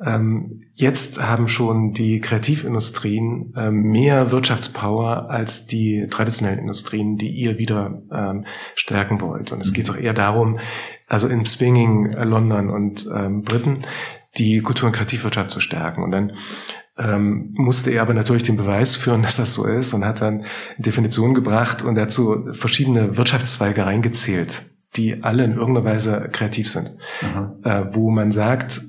ähm, 0.06 0.62
jetzt 0.76 1.20
haben 1.20 1.48
schon 1.48 1.94
die 1.94 2.22
Kreativindustrien 2.22 3.52
ähm, 3.58 3.82
mehr 3.82 4.30
Wirtschaftspower 4.30 5.32
als 5.32 5.66
die 5.66 6.06
traditionellen 6.12 6.60
Industrien, 6.60 7.18
die 7.18 7.32
ihr 7.32 7.58
wieder 7.58 8.04
ähm, 8.12 8.46
stärken 8.76 9.22
wollt. 9.22 9.52
Und 9.52 9.62
es 9.62 9.74
geht 9.74 9.90
doch 9.90 9.98
eher 9.98 10.14
darum, 10.14 10.60
also 11.08 11.28
im 11.28 11.48
Swinging 11.48 12.14
äh, 12.14 12.24
London 12.26 12.70
und 12.70 13.10
ähm, 13.12 13.42
Briten, 13.42 13.80
die 14.38 14.62
Kultur- 14.62 14.86
und 14.86 14.96
Kreativwirtschaft 14.96 15.50
zu 15.50 15.60
stärken. 15.60 16.04
Und 16.04 16.12
dann 16.12 16.34
ähm, 17.00 17.54
musste 17.54 17.92
er 17.92 18.02
aber 18.02 18.14
natürlich 18.14 18.44
den 18.44 18.58
Beweis 18.58 18.96
führen, 18.96 19.22
dass 19.24 19.38
das 19.38 19.54
so 19.54 19.66
ist 19.66 19.94
und 19.94 20.06
hat 20.06 20.22
dann 20.22 20.44
Definitionen 20.78 21.34
gebracht 21.34 21.82
und 21.82 21.96
dazu 21.96 22.48
verschiedene 22.52 23.18
Wirtschaftszweige 23.18 23.86
reingezählt, 23.86 24.64
die 24.96 25.24
alle 25.24 25.44
in 25.44 25.56
irgendeiner 25.56 25.86
Weise 25.86 26.30
kreativ 26.32 26.70
sind. 26.70 26.98
Äh, 27.64 27.84
wo 27.92 28.10
man 28.10 28.32
sagt, 28.32 28.82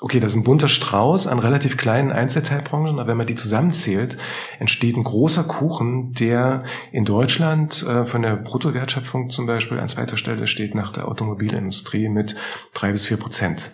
okay, 0.00 0.18
das 0.18 0.32
ist 0.32 0.38
ein 0.38 0.44
bunter 0.44 0.68
Strauß 0.68 1.26
an 1.26 1.38
relativ 1.38 1.76
kleinen 1.76 2.10
Einzelteilbranchen, 2.10 2.98
aber 2.98 3.08
wenn 3.08 3.18
man 3.18 3.26
die 3.26 3.34
zusammenzählt, 3.34 4.16
entsteht 4.58 4.96
ein 4.96 5.04
großer 5.04 5.44
Kuchen, 5.44 6.12
der 6.14 6.64
in 6.90 7.04
Deutschland 7.04 7.82
äh, 7.86 8.06
von 8.06 8.22
der 8.22 8.36
Bruttowertschöpfung 8.36 9.28
zum 9.28 9.46
Beispiel 9.46 9.78
an 9.78 9.88
zweiter 9.88 10.16
Stelle 10.16 10.46
steht 10.46 10.74
nach 10.74 10.92
der 10.92 11.06
Automobilindustrie 11.06 12.08
mit 12.08 12.34
drei 12.72 12.92
bis 12.92 13.06
vier 13.06 13.18
Prozent. 13.18 13.72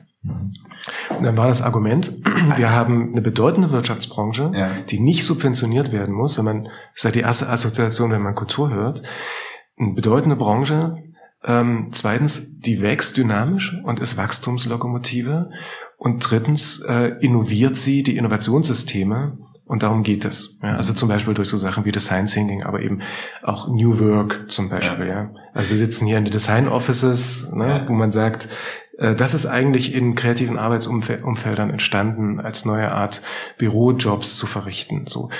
Und 1.10 1.24
dann 1.24 1.36
war 1.36 1.48
das 1.48 1.62
Argument, 1.62 2.12
wir 2.56 2.70
haben 2.70 3.12
eine 3.12 3.22
bedeutende 3.22 3.70
Wirtschaftsbranche, 3.70 4.52
ja. 4.54 4.70
die 4.88 5.00
nicht 5.00 5.24
subventioniert 5.24 5.92
werden 5.92 6.14
muss, 6.14 6.38
wenn 6.38 6.44
man, 6.44 6.64
das 6.64 6.72
ist 6.96 7.04
ja 7.04 7.10
die 7.10 7.20
erste 7.20 7.48
Assoziation, 7.48 8.10
wenn 8.10 8.22
man 8.22 8.34
Kultur 8.34 8.70
hört, 8.70 9.02
eine 9.78 9.94
bedeutende 9.94 10.36
Branche, 10.36 10.96
ähm, 11.46 11.88
zweitens, 11.92 12.58
die 12.58 12.80
wächst 12.80 13.16
dynamisch 13.16 13.80
und 13.84 14.00
ist 14.00 14.16
Wachstumslokomotive. 14.16 15.50
Und 15.96 16.28
drittens, 16.28 16.80
äh, 16.82 17.14
innoviert 17.20 17.76
sie 17.76 18.02
die 18.02 18.16
Innovationssysteme. 18.16 19.38
Und 19.64 19.82
darum 19.82 20.02
geht 20.02 20.24
es. 20.24 20.58
Ja, 20.62 20.76
also 20.76 20.92
zum 20.92 21.08
Beispiel 21.08 21.34
durch 21.34 21.48
so 21.48 21.56
Sachen 21.56 21.84
wie 21.84 21.92
Design 21.92 22.26
Thinking, 22.26 22.62
aber 22.62 22.82
eben 22.82 23.00
auch 23.42 23.68
New 23.68 23.98
Work 23.98 24.46
zum 24.48 24.68
Beispiel. 24.68 25.06
Ja. 25.06 25.22
ja. 25.22 25.30
Also 25.54 25.70
wir 25.70 25.76
sitzen 25.76 26.06
hier 26.06 26.18
in 26.18 26.24
den 26.24 26.32
Design 26.32 26.68
Offices, 26.68 27.50
ne, 27.52 27.68
ja. 27.68 27.88
wo 27.88 27.92
man 27.92 28.12
sagt, 28.12 28.48
das 28.98 29.34
ist 29.34 29.46
eigentlich 29.46 29.94
in 29.94 30.14
kreativen 30.14 30.58
Arbeitsumfeldern 30.58 31.70
entstanden, 31.70 32.40
als 32.40 32.64
neue 32.64 32.92
Art 32.92 33.22
Bürojobs 33.58 34.36
zu 34.36 34.46
verrichten. 34.46 35.06
So. 35.06 35.30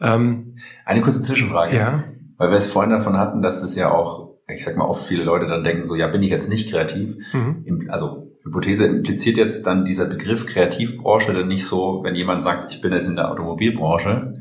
Ja. 0.00 0.14
Ähm, 0.14 0.56
Eine 0.84 1.00
kurze 1.00 1.20
Zwischenfrage. 1.20 1.76
Ja. 1.76 2.04
Weil 2.36 2.50
wir 2.50 2.58
es 2.58 2.68
vorhin 2.68 2.90
davon 2.90 3.16
hatten, 3.16 3.40
dass 3.40 3.62
es 3.62 3.76
ja 3.76 3.90
auch, 3.90 4.34
ich 4.48 4.64
sag 4.64 4.76
mal, 4.76 4.84
oft 4.84 5.06
viele 5.06 5.24
Leute 5.24 5.46
dann 5.46 5.64
denken, 5.64 5.84
so, 5.84 5.94
ja, 5.94 6.08
bin 6.08 6.22
ich 6.22 6.30
jetzt 6.30 6.48
nicht 6.48 6.70
kreativ? 6.70 7.16
Mhm. 7.32 7.88
Also 7.88 8.32
Hypothese 8.44 8.86
impliziert 8.86 9.36
jetzt 9.36 9.66
dann 9.66 9.84
dieser 9.84 10.06
Begriff 10.06 10.46
Kreativbranche 10.46 11.32
denn 11.32 11.48
nicht 11.48 11.64
so, 11.64 12.00
wenn 12.02 12.14
jemand 12.14 12.42
sagt, 12.42 12.74
ich 12.74 12.80
bin 12.80 12.92
jetzt 12.92 13.06
in 13.06 13.16
der 13.16 13.30
Automobilbranche, 13.30 14.34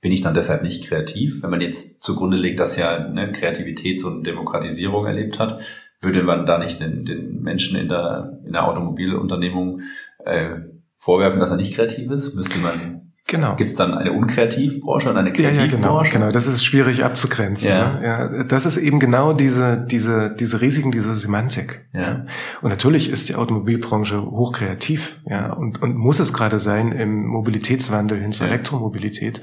bin 0.00 0.12
ich 0.12 0.20
dann 0.20 0.34
deshalb 0.34 0.62
nicht 0.62 0.86
kreativ? 0.86 1.42
Wenn 1.42 1.50
man 1.50 1.60
jetzt 1.60 2.02
zugrunde 2.02 2.36
legt, 2.36 2.60
dass 2.60 2.76
ja 2.76 3.08
ne, 3.08 3.32
Kreativität 3.32 4.00
so 4.00 4.08
eine 4.08 4.22
Demokratisierung 4.22 5.06
erlebt 5.06 5.40
hat, 5.40 5.60
würde 6.00 6.22
man 6.22 6.46
da 6.46 6.58
nicht 6.58 6.80
den, 6.80 7.04
den 7.04 7.42
Menschen 7.42 7.76
in 7.78 7.88
der, 7.88 8.38
in 8.44 8.52
der 8.52 8.66
Automobilunternehmung 8.66 9.80
äh, 10.24 10.60
vorwerfen, 10.96 11.40
dass 11.40 11.50
er 11.50 11.56
nicht 11.56 11.74
kreativ 11.74 12.10
ist? 12.10 12.34
Müsste 12.34 12.58
man 12.58 13.08
Genau. 13.28 13.56
Gibt 13.56 13.70
es 13.70 13.76
dann 13.76 13.92
eine 13.92 14.12
Unkreativbranche 14.12 15.10
und 15.10 15.18
eine 15.18 15.30
Kreativbranche? 15.30 15.76
Ja, 15.76 15.92
ja, 15.92 16.02
genau, 16.02 16.02
genau. 16.10 16.30
Das 16.30 16.46
ist 16.46 16.64
schwierig 16.64 17.04
abzugrenzen. 17.04 17.68
Ja. 17.68 17.98
Ne? 17.98 18.06
ja. 18.06 18.44
Das 18.44 18.64
ist 18.64 18.78
eben 18.78 19.00
genau 19.00 19.34
diese, 19.34 19.84
diese, 19.86 20.34
diese 20.34 20.62
Risiken, 20.62 20.92
diese 20.92 21.14
Semantik. 21.14 21.86
Ja. 21.92 22.24
Und 22.62 22.70
natürlich 22.70 23.10
ist 23.10 23.28
die 23.28 23.34
Automobilbranche 23.34 24.24
hochkreativ, 24.24 25.20
ja, 25.26 25.52
und, 25.52 25.82
und 25.82 25.94
muss 25.94 26.20
es 26.20 26.32
gerade 26.32 26.58
sein 26.58 26.90
im 26.90 27.26
Mobilitätswandel 27.26 28.18
hin 28.18 28.32
zur 28.32 28.46
ja. 28.46 28.54
Elektromobilität. 28.54 29.42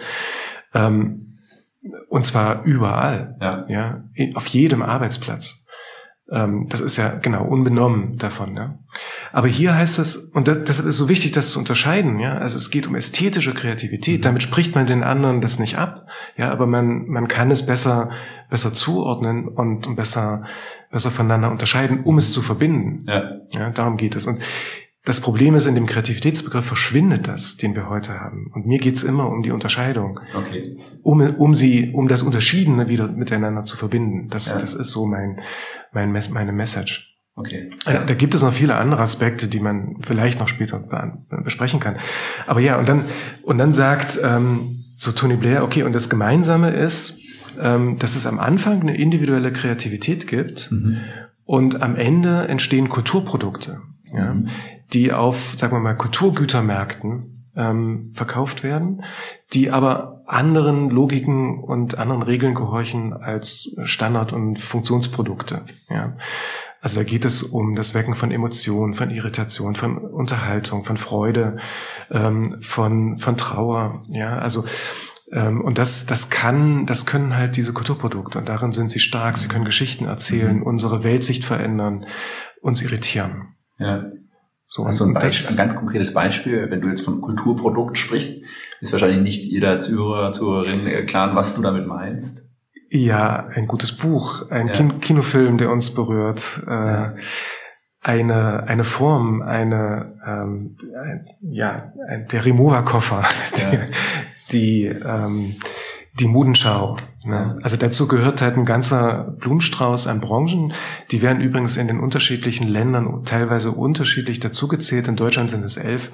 Ähm, 0.73 1.37
und 2.09 2.25
zwar 2.25 2.63
überall. 2.63 3.37
Ja. 3.39 3.61
ja. 3.67 4.03
Auf 4.33 4.47
jedem 4.47 4.81
Arbeitsplatz. 4.81 5.64
Ähm, 6.31 6.65
das 6.69 6.79
ist 6.79 6.97
ja 6.97 7.19
genau 7.19 7.45
unbenommen 7.45 8.17
davon. 8.17 8.55
Ja? 8.55 8.79
Aber 9.31 9.47
hier 9.47 9.75
heißt 9.75 9.99
es, 9.99 10.17
und 10.17 10.47
das, 10.47 10.63
deshalb 10.63 10.87
ist 10.87 10.97
so 10.97 11.07
wichtig, 11.07 11.33
das 11.33 11.51
zu 11.51 11.59
unterscheiden. 11.59 12.19
Ja, 12.19 12.37
also 12.37 12.57
es 12.57 12.71
geht 12.71 12.87
um 12.87 12.95
ästhetische 12.95 13.53
Kreativität. 13.53 14.19
Mhm. 14.19 14.23
Damit 14.23 14.43
spricht 14.43 14.73
man 14.73 14.87
den 14.87 15.03
anderen 15.03 15.41
das 15.41 15.59
nicht 15.59 15.77
ab. 15.77 16.07
Ja, 16.35 16.51
aber 16.51 16.65
man 16.65 17.07
man 17.07 17.27
kann 17.27 17.51
es 17.51 17.65
besser 17.65 18.09
besser 18.49 18.73
zuordnen 18.73 19.47
und, 19.47 19.85
und 19.85 19.95
besser 19.95 20.43
besser 20.89 21.11
voneinander 21.11 21.51
unterscheiden, 21.51 22.03
um 22.03 22.17
es 22.17 22.31
zu 22.31 22.41
verbinden. 22.41 23.03
Ja. 23.07 23.41
ja, 23.51 23.69
darum 23.69 23.97
geht 23.97 24.15
es. 24.15 24.25
Und 24.25 24.39
das 25.05 25.21
Problem 25.21 25.53
ist, 25.53 25.67
in 25.67 25.75
dem 25.75 25.85
Kreativitätsbegriff 25.85 26.65
verschwindet 26.65 27.27
das, 27.27 27.57
den 27.57 27.75
wir 27.75 27.89
heute 27.89 28.19
haben. 28.19 28.51
Und 28.53 28.65
mir 28.65 28.79
geht's 28.79 29.03
immer 29.03 29.29
um 29.29 29.43
die 29.43 29.51
Unterscheidung. 29.51 30.19
Okay. 30.35 30.75
Um, 31.03 31.21
um 31.21 31.53
sie, 31.53 31.91
um 31.93 32.07
das 32.07 32.23
Unterschiedene 32.23 32.89
wieder 32.89 33.07
miteinander 33.07 33.63
zu 33.63 33.77
verbinden. 33.77 34.29
Das, 34.29 34.49
ja. 34.49 34.59
das 34.59 34.73
ist 34.73 34.89
so 34.89 35.05
mein, 35.05 35.39
mein, 35.93 36.11
meine 36.31 36.51
Message. 36.51 37.15
Okay. 37.35 37.69
Ja. 37.85 38.03
Da 38.03 38.13
gibt 38.15 38.33
es 38.33 38.41
noch 38.41 38.53
viele 38.53 38.75
andere 38.75 39.01
Aspekte, 39.01 39.47
die 39.47 39.59
man 39.59 39.97
vielleicht 40.01 40.39
noch 40.39 40.47
später 40.47 40.81
besprechen 41.43 41.79
kann. 41.79 41.97
Aber 42.47 42.59
ja, 42.59 42.77
und 42.77 42.89
dann, 42.89 43.05
und 43.43 43.59
dann 43.59 43.73
sagt 43.73 44.19
ähm, 44.23 44.75
so 44.97 45.11
Tony 45.11 45.35
Blair, 45.35 45.63
okay, 45.63 45.83
und 45.83 45.93
das 45.93 46.09
Gemeinsame 46.09 46.71
ist, 46.71 47.19
ähm, 47.61 47.99
dass 47.99 48.15
es 48.15 48.25
am 48.25 48.39
Anfang 48.39 48.81
eine 48.81 48.97
individuelle 48.97 49.51
Kreativität 49.51 50.25
gibt 50.25 50.71
mhm. 50.71 51.01
und 51.43 51.83
am 51.83 51.95
Ende 51.95 52.47
entstehen 52.47 52.89
Kulturprodukte. 52.89 53.81
Ja, 54.13 54.33
mhm 54.33 54.47
die 54.93 55.11
auf, 55.13 55.55
sagen 55.57 55.73
wir 55.73 55.79
mal, 55.79 55.95
Kulturgütermärkten 55.95 57.33
ähm, 57.55 58.11
verkauft 58.13 58.63
werden, 58.63 59.03
die 59.53 59.71
aber 59.71 60.23
anderen 60.25 60.89
Logiken 60.89 61.63
und 61.63 61.97
anderen 61.97 62.21
Regeln 62.21 62.55
gehorchen 62.55 63.13
als 63.13 63.75
Standard- 63.83 64.33
und 64.33 64.59
Funktionsprodukte. 64.59 65.65
Ja. 65.89 66.17
Also 66.81 66.97
da 66.97 67.03
geht 67.03 67.25
es 67.25 67.41
um 67.41 67.75
das 67.75 67.95
Wecken 67.95 68.13
von 68.13 68.31
Emotionen, 68.31 68.93
von 68.93 69.09
Irritation, 69.09 69.75
von 69.75 69.97
Unterhaltung, 69.97 70.83
von 70.83 70.97
Freude, 70.97 71.57
ähm, 72.11 72.57
von, 72.61 73.17
von 73.17 73.37
Trauer. 73.37 74.01
Ja, 74.09 74.37
also 74.37 74.65
ähm, 75.31 75.61
und 75.61 75.77
das, 75.77 76.05
das 76.05 76.29
kann, 76.29 76.85
das 76.85 77.05
können 77.05 77.35
halt 77.35 77.57
diese 77.57 77.73
Kulturprodukte. 77.73 78.37
Und 78.37 78.49
darin 78.49 78.71
sind 78.71 78.89
sie 78.89 78.99
stark. 78.99 79.37
Sie 79.37 79.47
können 79.47 79.65
Geschichten 79.65 80.05
erzählen, 80.05 80.57
mhm. 80.57 80.63
unsere 80.63 81.03
Weltsicht 81.03 81.43
verändern, 81.43 82.05
uns 82.61 82.81
irritieren. 82.81 83.55
Ja. 83.77 84.05
So, 84.67 84.83
du 84.83 85.05
ein, 85.05 85.13
Beispiel, 85.13 85.47
ein 85.47 85.57
ganz 85.57 85.75
konkretes 85.75 86.13
Beispiel, 86.13 86.69
wenn 86.69 86.81
du 86.81 86.89
jetzt 86.89 87.01
von 87.01 87.21
Kulturprodukt 87.21 87.97
sprichst, 87.97 88.43
ist 88.81 88.91
wahrscheinlich 88.91 89.21
nicht 89.21 89.43
jeder 89.45 89.79
Zuhörer, 89.79 90.33
Zuhörerin 90.33 91.05
klar, 91.05 91.35
was 91.35 91.55
du 91.55 91.61
damit 91.61 91.87
meinst. 91.87 92.49
Ja, 92.89 93.47
ein 93.53 93.67
gutes 93.67 93.95
Buch, 93.97 94.49
ein 94.51 94.67
ja. 94.67 94.73
Kinofilm, 94.73 95.57
der 95.57 95.71
uns 95.71 95.93
berührt. 95.93 96.61
Äh, 96.67 96.71
ja. 96.71 97.15
eine, 98.01 98.63
eine 98.67 98.83
Form, 98.83 99.41
eine, 99.41 100.19
ähm, 100.25 100.77
ein, 100.95 101.25
ja, 101.41 101.91
ein, 102.07 102.27
der 102.27 102.45
Remover-Koffer, 102.45 103.23
ja. 103.57 103.71
die, 103.71 103.79
die, 104.51 104.85
ähm, 104.85 105.55
die 106.19 106.27
Modenschau. 106.27 106.95
Ne? 107.25 107.59
Also 107.61 107.75
dazu 107.75 108.07
gehört 108.07 108.41
halt 108.41 108.55
ein 108.55 108.65
ganzer 108.65 109.35
Blumenstrauß 109.39 110.07
an 110.07 110.21
Branchen. 110.21 110.73
Die 111.11 111.21
werden 111.21 111.41
übrigens 111.41 111.75
in 111.75 111.87
den 111.87 111.99
unterschiedlichen 111.99 112.67
Ländern 112.67 113.23
teilweise 113.25 113.71
unterschiedlich 113.71 114.39
dazugezählt. 114.39 115.09
In 115.09 115.17
Deutschland 115.17 115.49
sind 115.49 115.63
es 115.63 115.75
elf. 115.75 116.11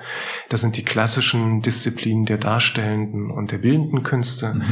Das 0.50 0.62
sind 0.62 0.76
die 0.78 0.84
klassischen 0.84 1.62
Disziplinen 1.62 2.26
der 2.26 2.38
darstellenden 2.38 3.30
und 3.30 3.52
der 3.52 3.60
bildenden 3.60 4.02
Künste, 4.02 4.56
mhm. 4.56 4.64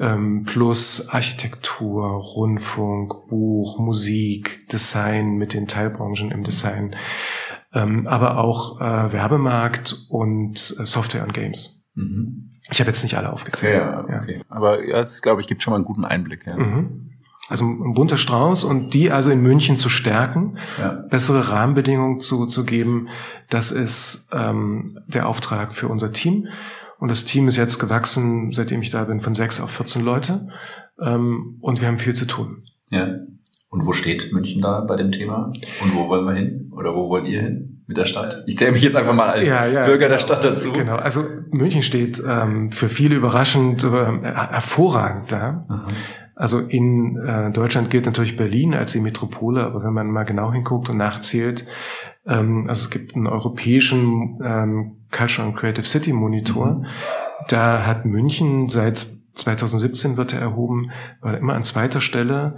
ähm, 0.00 0.44
plus 0.44 1.08
Architektur, 1.10 2.06
Rundfunk, 2.06 3.28
Buch, 3.28 3.78
Musik, 3.78 4.68
Design 4.68 5.36
mit 5.36 5.52
den 5.52 5.66
Teilbranchen 5.66 6.30
im 6.30 6.44
Design, 6.44 6.96
ähm, 7.74 8.06
aber 8.06 8.38
auch 8.38 8.80
äh, 8.80 9.12
Werbemarkt 9.12 10.06
und 10.08 10.54
äh, 10.56 10.86
Software 10.86 11.24
und 11.24 11.34
Games. 11.34 11.90
Mhm. 11.94 12.47
Ich 12.70 12.80
habe 12.80 12.90
jetzt 12.90 13.02
nicht 13.02 13.16
alle 13.16 13.32
aufgezählt. 13.32 13.78
Ja, 13.78 14.00
okay. 14.00 14.38
Ja. 14.38 14.44
Aber 14.48 14.84
ja, 14.86 14.96
das 14.98 15.22
glaube 15.22 15.40
ich 15.40 15.46
gibt 15.46 15.62
schon 15.62 15.72
mal 15.72 15.76
einen 15.76 15.84
guten 15.84 16.04
Einblick. 16.04 16.46
Ja. 16.46 16.56
Mhm. 16.56 17.10
Also 17.48 17.64
ein 17.64 17.94
bunter 17.94 18.18
Strauß 18.18 18.64
und 18.64 18.92
die 18.92 19.10
also 19.10 19.30
in 19.30 19.40
München 19.40 19.78
zu 19.78 19.88
stärken, 19.88 20.58
ja. 20.78 20.90
bessere 21.08 21.48
Rahmenbedingungen 21.50 22.20
zu, 22.20 22.44
zu 22.44 22.66
geben, 22.66 23.08
das 23.48 23.70
ist 23.70 24.30
ähm, 24.34 24.98
der 25.06 25.26
Auftrag 25.26 25.72
für 25.72 25.88
unser 25.88 26.12
Team. 26.12 26.48
Und 26.98 27.08
das 27.08 27.24
Team 27.24 27.48
ist 27.48 27.56
jetzt 27.56 27.78
gewachsen, 27.78 28.52
seitdem 28.52 28.82
ich 28.82 28.90
da 28.90 29.04
bin, 29.04 29.20
von 29.20 29.32
sechs 29.32 29.60
auf 29.60 29.70
14 29.70 30.04
Leute. 30.04 30.48
Ähm, 31.00 31.56
und 31.60 31.80
wir 31.80 31.88
haben 31.88 31.98
viel 31.98 32.14
zu 32.14 32.26
tun. 32.26 32.64
Ja. 32.90 33.14
Und 33.70 33.86
wo 33.86 33.92
steht 33.92 34.32
München 34.32 34.60
da 34.60 34.80
bei 34.80 34.96
dem 34.96 35.12
Thema? 35.12 35.52
Und 35.82 35.94
wo 35.94 36.08
wollen 36.08 36.26
wir 36.26 36.34
hin? 36.34 36.70
Oder 36.72 36.94
wo 36.94 37.08
wollt 37.08 37.26
ihr 37.26 37.40
hin 37.40 37.77
mit 37.88 37.96
der 37.96 38.04
Stadt? 38.04 38.44
Ich 38.46 38.56
zähle 38.56 38.72
mich 38.72 38.82
jetzt 38.82 38.94
einfach 38.94 39.14
mal 39.14 39.30
als 39.30 39.48
ja, 39.48 39.66
ja, 39.66 39.84
Bürger 39.84 40.06
genau, 40.06 40.10
der 40.10 40.18
Stadt 40.18 40.44
dazu. 40.44 40.72
Genau, 40.72 40.96
also 40.96 41.24
München 41.50 41.82
steht 41.82 42.22
ähm, 42.24 42.70
für 42.70 42.88
viele 42.88 43.16
überraschend 43.16 43.82
äh, 43.82 43.88
hervorragend 44.22 45.32
da. 45.32 45.66
Aha. 45.68 45.86
Also 46.36 46.60
in 46.60 47.16
äh, 47.18 47.50
Deutschland 47.50 47.90
gilt 47.90 48.06
natürlich 48.06 48.36
Berlin 48.36 48.74
als 48.74 48.92
die 48.92 49.00
Metropole, 49.00 49.64
aber 49.64 49.82
wenn 49.82 49.92
man 49.92 50.08
mal 50.08 50.22
genau 50.22 50.52
hinguckt 50.52 50.88
und 50.88 50.98
nachzählt, 50.98 51.66
ähm, 52.26 52.60
also 52.68 52.84
es 52.84 52.90
gibt 52.90 53.16
einen 53.16 53.26
europäischen 53.26 54.38
ähm, 54.44 54.98
Cultural 55.10 55.48
and 55.48 55.58
Creative 55.58 55.86
City 55.86 56.12
Monitor, 56.12 56.74
mhm. 56.74 56.86
da 57.48 57.84
hat 57.84 58.04
München 58.04 58.68
seit 58.68 59.04
2017 59.34 60.16
wird 60.16 60.32
er 60.32 60.40
erhoben, 60.40 60.90
war 61.20 61.36
immer 61.36 61.54
an 61.54 61.62
zweiter 61.62 62.00
Stelle 62.00 62.56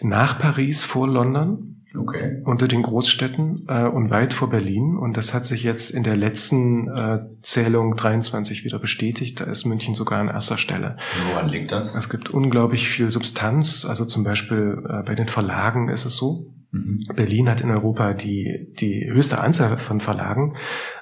nach 0.00 0.38
Paris 0.38 0.84
vor 0.84 1.06
London. 1.06 1.79
Okay. 1.96 2.40
Unter 2.44 2.68
den 2.68 2.82
Großstädten 2.82 3.66
äh, 3.68 3.84
und 3.84 4.10
weit 4.10 4.32
vor 4.32 4.50
Berlin. 4.50 4.96
Und 4.96 5.16
das 5.16 5.34
hat 5.34 5.44
sich 5.44 5.64
jetzt 5.64 5.90
in 5.90 6.04
der 6.04 6.16
letzten 6.16 6.88
äh, 6.88 7.20
Zählung 7.42 7.96
23 7.96 8.64
wieder 8.64 8.78
bestätigt. 8.78 9.40
Da 9.40 9.44
ist 9.44 9.64
München 9.64 9.94
sogar 9.94 10.20
an 10.20 10.28
erster 10.28 10.56
Stelle. 10.56 10.96
Woran 11.30 11.48
liegt 11.48 11.72
das? 11.72 11.96
Es 11.96 12.08
gibt 12.08 12.30
unglaublich 12.30 12.88
viel 12.88 13.10
Substanz. 13.10 13.84
Also 13.84 14.04
zum 14.04 14.22
Beispiel 14.22 14.82
äh, 14.88 15.02
bei 15.02 15.14
den 15.14 15.26
Verlagen 15.26 15.88
ist 15.88 16.04
es 16.04 16.16
so. 16.16 16.52
Mhm. 16.72 17.02
Berlin 17.16 17.48
hat 17.48 17.60
in 17.60 17.70
Europa 17.70 18.12
die, 18.12 18.72
die 18.78 19.10
höchste 19.10 19.40
Anzahl 19.40 19.76
von 19.76 20.00
Verlagen. 20.00 20.54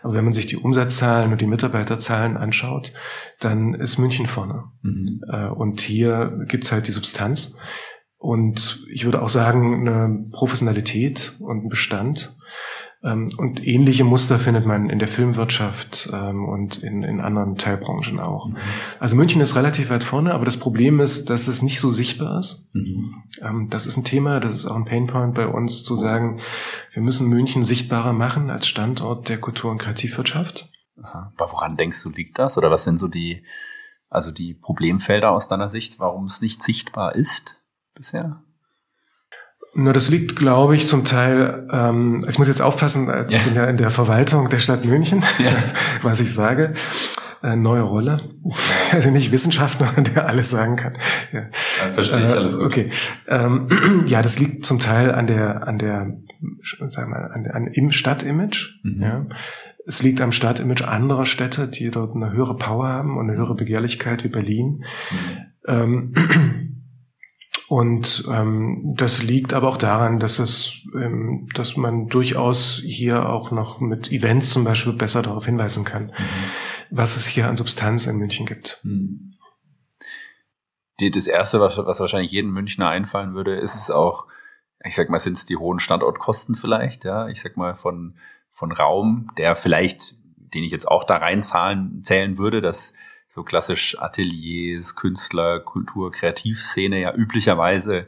Aber 0.02 0.14
wenn 0.14 0.24
man 0.24 0.32
sich 0.32 0.46
die 0.46 0.56
Umsatzzahlen 0.56 1.32
und 1.32 1.40
die 1.40 1.46
Mitarbeiterzahlen 1.46 2.38
anschaut, 2.38 2.94
dann 3.40 3.74
ist 3.74 3.98
München 3.98 4.26
vorne. 4.26 4.64
Mhm. 4.82 5.22
Äh, 5.30 5.48
und 5.48 5.82
hier 5.82 6.44
gibt's 6.48 6.72
halt 6.72 6.88
die 6.88 6.92
Substanz. 6.92 7.58
Und 8.18 8.84
ich 8.90 9.04
würde 9.04 9.22
auch 9.22 9.28
sagen, 9.28 9.88
eine 9.88 10.26
Professionalität 10.32 11.36
und 11.38 11.64
ein 11.64 11.68
Bestand. 11.68 12.36
Ähm, 13.00 13.30
und 13.38 13.64
ähnliche 13.64 14.02
Muster 14.02 14.40
findet 14.40 14.66
man 14.66 14.90
in 14.90 14.98
der 14.98 15.06
Filmwirtschaft 15.06 16.10
ähm, 16.12 16.48
und 16.48 16.78
in, 16.82 17.04
in 17.04 17.20
anderen 17.20 17.56
Teilbranchen 17.56 18.18
auch. 18.18 18.48
Mhm. 18.48 18.56
Also 18.98 19.14
München 19.14 19.40
ist 19.40 19.54
relativ 19.54 19.90
weit 19.90 20.02
vorne, 20.02 20.34
aber 20.34 20.44
das 20.44 20.56
Problem 20.56 20.98
ist, 20.98 21.30
dass 21.30 21.46
es 21.46 21.62
nicht 21.62 21.78
so 21.78 21.92
sichtbar 21.92 22.40
ist. 22.40 22.74
Mhm. 22.74 23.22
Ähm, 23.40 23.68
das 23.70 23.86
ist 23.86 23.96
ein 23.96 24.04
Thema, 24.04 24.40
das 24.40 24.56
ist 24.56 24.66
auch 24.66 24.74
ein 24.74 24.84
Painpoint 24.84 25.34
bei 25.34 25.46
uns, 25.46 25.84
zu 25.84 25.94
sagen, 25.94 26.40
wir 26.92 27.02
müssen 27.02 27.28
München 27.28 27.62
sichtbarer 27.62 28.12
machen 28.12 28.50
als 28.50 28.66
Standort 28.66 29.28
der 29.28 29.38
Kultur- 29.38 29.70
und 29.70 29.78
Kreativwirtschaft. 29.78 30.72
Aha. 31.00 31.32
Aber 31.36 31.52
woran 31.52 31.76
denkst 31.76 32.02
du, 32.02 32.10
liegt 32.10 32.40
das? 32.40 32.58
Oder 32.58 32.72
was 32.72 32.82
sind 32.82 32.98
so 32.98 33.06
die, 33.06 33.44
also 34.08 34.32
die 34.32 34.54
Problemfelder 34.54 35.30
aus 35.30 35.46
deiner 35.46 35.68
Sicht, 35.68 36.00
warum 36.00 36.24
es 36.24 36.40
nicht 36.40 36.64
sichtbar 36.64 37.14
ist 37.14 37.57
bisher? 37.98 38.42
Na, 39.74 39.92
das 39.92 40.08
liegt, 40.08 40.34
glaube 40.34 40.74
ich, 40.74 40.86
zum 40.86 41.04
Teil, 41.04 41.68
ähm, 41.70 42.20
ich 42.28 42.38
muss 42.38 42.48
jetzt 42.48 42.62
aufpassen, 42.62 43.10
als 43.10 43.32
ja. 43.32 43.38
ich 43.38 43.44
bin 43.44 43.54
ja 43.54 43.64
in 43.66 43.76
der 43.76 43.90
Verwaltung 43.90 44.48
der 44.48 44.58
Stadt 44.60 44.84
München, 44.84 45.22
ja. 45.38 45.52
was 46.02 46.20
ich 46.20 46.32
sage. 46.32 46.72
Äh, 47.42 47.56
neue 47.56 47.82
Rolle. 47.82 48.18
Also 48.90 49.10
nicht 49.10 49.32
Wissenschaftler, 49.32 49.92
der 50.00 50.26
alles 50.26 50.48
sagen 50.48 50.76
kann. 50.76 50.94
Ja. 51.30 51.42
verstehe 51.92 52.26
ich 52.26 52.32
alles 52.32 52.56
gut. 52.56 52.66
Okay. 52.66 52.90
Ähm, 53.26 53.68
ja, 54.06 54.22
das 54.22 54.38
liegt 54.38 54.64
zum 54.64 54.78
Teil 54.78 55.12
an 55.12 55.26
der, 55.26 55.68
an 55.68 55.78
der, 55.78 56.16
sagen 56.62 57.12
wir 57.12 57.30
an, 57.34 57.46
an 57.46 57.66
im 57.66 57.92
Stadtimage. 57.92 58.80
Mhm. 58.82 59.02
Ja. 59.02 59.26
Es 59.86 60.02
liegt 60.02 60.22
am 60.22 60.32
Stadtimage 60.32 60.88
anderer 60.88 61.26
Städte, 61.26 61.68
die 61.68 61.90
dort 61.90 62.16
eine 62.16 62.32
höhere 62.32 62.56
Power 62.56 62.88
haben 62.88 63.18
und 63.18 63.28
eine 63.28 63.38
höhere 63.38 63.54
Begehrlichkeit 63.54 64.24
wie 64.24 64.28
Berlin. 64.28 64.84
Mhm. 65.10 66.12
Ähm, 66.14 66.14
und 67.68 68.24
ähm, 68.30 68.94
das 68.96 69.22
liegt 69.22 69.52
aber 69.52 69.68
auch 69.68 69.76
daran, 69.76 70.18
dass 70.18 70.38
es, 70.38 70.86
ähm, 70.94 71.48
dass 71.54 71.76
man 71.76 72.08
durchaus 72.08 72.80
hier 72.84 73.28
auch 73.28 73.50
noch 73.50 73.80
mit 73.80 74.10
Events 74.10 74.50
zum 74.50 74.64
Beispiel 74.64 74.94
besser 74.94 75.22
darauf 75.22 75.46
hinweisen 75.46 75.84
kann, 75.84 76.06
mhm. 76.06 76.12
was 76.90 77.16
es 77.16 77.26
hier 77.26 77.48
an 77.48 77.56
Substanz 77.56 78.06
in 78.06 78.16
München 78.16 78.46
gibt. 78.46 78.80
Mhm. 78.84 79.34
Die, 81.00 81.10
das 81.10 81.26
erste, 81.26 81.60
was, 81.60 81.78
was 81.78 82.00
wahrscheinlich 82.00 82.32
jedem 82.32 82.52
Münchner 82.52 82.88
einfallen 82.88 83.34
würde, 83.34 83.54
ist 83.54 83.76
es 83.76 83.90
auch, 83.90 84.26
ich 84.84 84.94
sag 84.94 85.10
mal, 85.10 85.20
sind 85.20 85.36
es 85.36 85.46
die 85.46 85.56
hohen 85.56 85.78
Standortkosten 85.78 86.54
vielleicht, 86.54 87.04
ja, 87.04 87.28
ich 87.28 87.40
sag 87.40 87.56
mal 87.56 87.74
von 87.74 88.16
von 88.50 88.72
Raum, 88.72 89.30
der 89.36 89.54
vielleicht, 89.54 90.14
den 90.36 90.64
ich 90.64 90.72
jetzt 90.72 90.88
auch 90.88 91.04
da 91.04 91.16
reinzahlen 91.16 92.02
zählen 92.02 92.38
würde, 92.38 92.60
dass 92.60 92.94
so 93.28 93.44
klassisch 93.44 93.96
Ateliers, 94.00 94.96
Künstler, 94.96 95.60
Kultur, 95.60 96.10
Kreativszene 96.10 97.00
ja 97.00 97.14
üblicherweise 97.14 98.06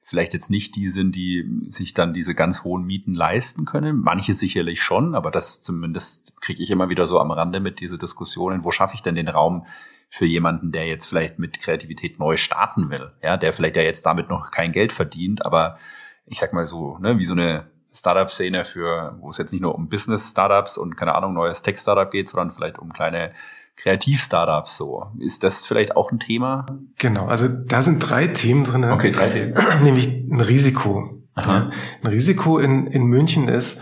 vielleicht 0.00 0.32
jetzt 0.32 0.50
nicht 0.50 0.74
die 0.74 0.88
sind, 0.88 1.14
die 1.14 1.48
sich 1.68 1.94
dann 1.94 2.12
diese 2.12 2.34
ganz 2.34 2.64
hohen 2.64 2.84
Mieten 2.84 3.14
leisten 3.14 3.64
können. 3.64 4.00
Manche 4.00 4.34
sicherlich 4.34 4.82
schon, 4.82 5.14
aber 5.14 5.30
das 5.30 5.62
zumindest 5.62 6.40
kriege 6.40 6.60
ich 6.60 6.70
immer 6.70 6.90
wieder 6.90 7.06
so 7.06 7.20
am 7.20 7.30
Rande 7.30 7.60
mit 7.60 7.78
diese 7.78 7.98
Diskussionen, 7.98 8.64
wo 8.64 8.72
schaffe 8.72 8.94
ich 8.94 9.02
denn 9.02 9.14
den 9.14 9.28
Raum 9.28 9.64
für 10.08 10.26
jemanden, 10.26 10.72
der 10.72 10.86
jetzt 10.86 11.06
vielleicht 11.06 11.38
mit 11.38 11.60
Kreativität 11.60 12.18
neu 12.18 12.36
starten 12.36 12.90
will, 12.90 13.12
ja, 13.22 13.36
der 13.36 13.52
vielleicht 13.52 13.76
ja 13.76 13.82
jetzt 13.82 14.04
damit 14.04 14.28
noch 14.28 14.50
kein 14.50 14.72
Geld 14.72 14.92
verdient, 14.92 15.46
aber 15.46 15.78
ich 16.26 16.40
sag 16.40 16.52
mal 16.52 16.66
so, 16.66 16.98
ne, 16.98 17.18
wie 17.18 17.24
so 17.24 17.34
eine 17.34 17.70
Startup-Szene 17.94 18.64
für, 18.64 19.16
wo 19.20 19.30
es 19.30 19.38
jetzt 19.38 19.52
nicht 19.52 19.62
nur 19.62 19.74
um 19.74 19.88
Business-Startups 19.88 20.78
und 20.78 20.96
keine 20.96 21.14
Ahnung, 21.14 21.34
neues 21.34 21.62
Tech-Startup 21.62 22.10
geht, 22.10 22.28
sondern 22.28 22.50
vielleicht 22.50 22.78
um 22.78 22.92
kleine 22.92 23.32
Kreativ-Startups 23.76 24.76
so. 24.76 25.06
Ist 25.18 25.42
das 25.42 25.64
vielleicht 25.64 25.96
auch 25.96 26.12
ein 26.12 26.20
Thema? 26.20 26.66
Genau, 26.98 27.26
also 27.26 27.48
da 27.48 27.82
sind 27.82 27.98
drei 27.98 28.28
Themen 28.28 28.64
drin. 28.64 28.84
Okay, 28.84 29.10
drei 29.10 29.28
Themen. 29.28 29.54
Nämlich 29.82 30.08
ein 30.08 30.40
Risiko. 30.40 31.18
Ja, 31.34 31.70
ein 32.02 32.06
Risiko 32.06 32.58
in, 32.58 32.86
in 32.86 33.04
München 33.04 33.48
ist, 33.48 33.80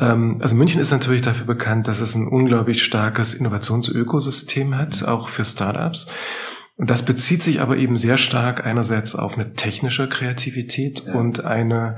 ähm, 0.00 0.38
also 0.40 0.54
München 0.54 0.80
ist 0.80 0.92
natürlich 0.92 1.22
dafür 1.22 1.46
bekannt, 1.46 1.88
dass 1.88 2.00
es 2.00 2.14
ein 2.14 2.28
unglaublich 2.28 2.82
starkes 2.82 3.34
Innovationsökosystem 3.34 4.76
hat, 4.76 5.02
auch 5.02 5.28
für 5.28 5.44
Startups. 5.44 6.08
Und 6.76 6.90
das 6.90 7.04
bezieht 7.04 7.42
sich 7.42 7.60
aber 7.60 7.76
eben 7.76 7.96
sehr 7.96 8.18
stark 8.18 8.64
einerseits 8.64 9.16
auf 9.16 9.34
eine 9.34 9.54
technische 9.54 10.08
Kreativität 10.08 11.04
ja. 11.06 11.14
und 11.14 11.44
eine 11.44 11.96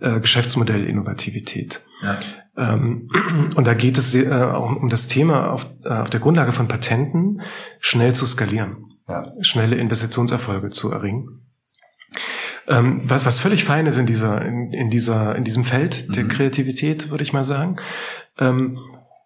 äh, 0.00 0.20
Geschäftsmodellinnovativität. 0.20 1.82
Ja. 2.02 2.18
Ähm, 2.56 3.08
und 3.56 3.66
da 3.66 3.74
geht 3.74 3.98
es 3.98 4.14
äh, 4.14 4.26
um 4.26 4.88
das 4.88 5.08
Thema 5.08 5.50
auf, 5.50 5.66
äh, 5.84 5.88
auf 5.88 6.10
der 6.10 6.20
Grundlage 6.20 6.52
von 6.52 6.68
Patenten 6.68 7.42
schnell 7.80 8.14
zu 8.14 8.26
skalieren, 8.26 8.86
ja. 9.08 9.22
schnelle 9.40 9.76
Investitionserfolge 9.76 10.70
zu 10.70 10.90
erringen. 10.90 11.46
Ähm, 12.68 13.02
was, 13.04 13.26
was 13.26 13.40
völlig 13.40 13.64
fein 13.64 13.86
ist 13.86 13.98
in 13.98 14.06
dieser, 14.06 14.44
in, 14.44 14.72
in 14.72 14.90
dieser, 14.90 15.34
in 15.34 15.44
diesem 15.44 15.64
Feld 15.64 16.08
mhm. 16.08 16.12
der 16.12 16.28
Kreativität, 16.28 17.10
würde 17.10 17.24
ich 17.24 17.32
mal 17.32 17.44
sagen. 17.44 17.76
Ähm, 18.38 18.78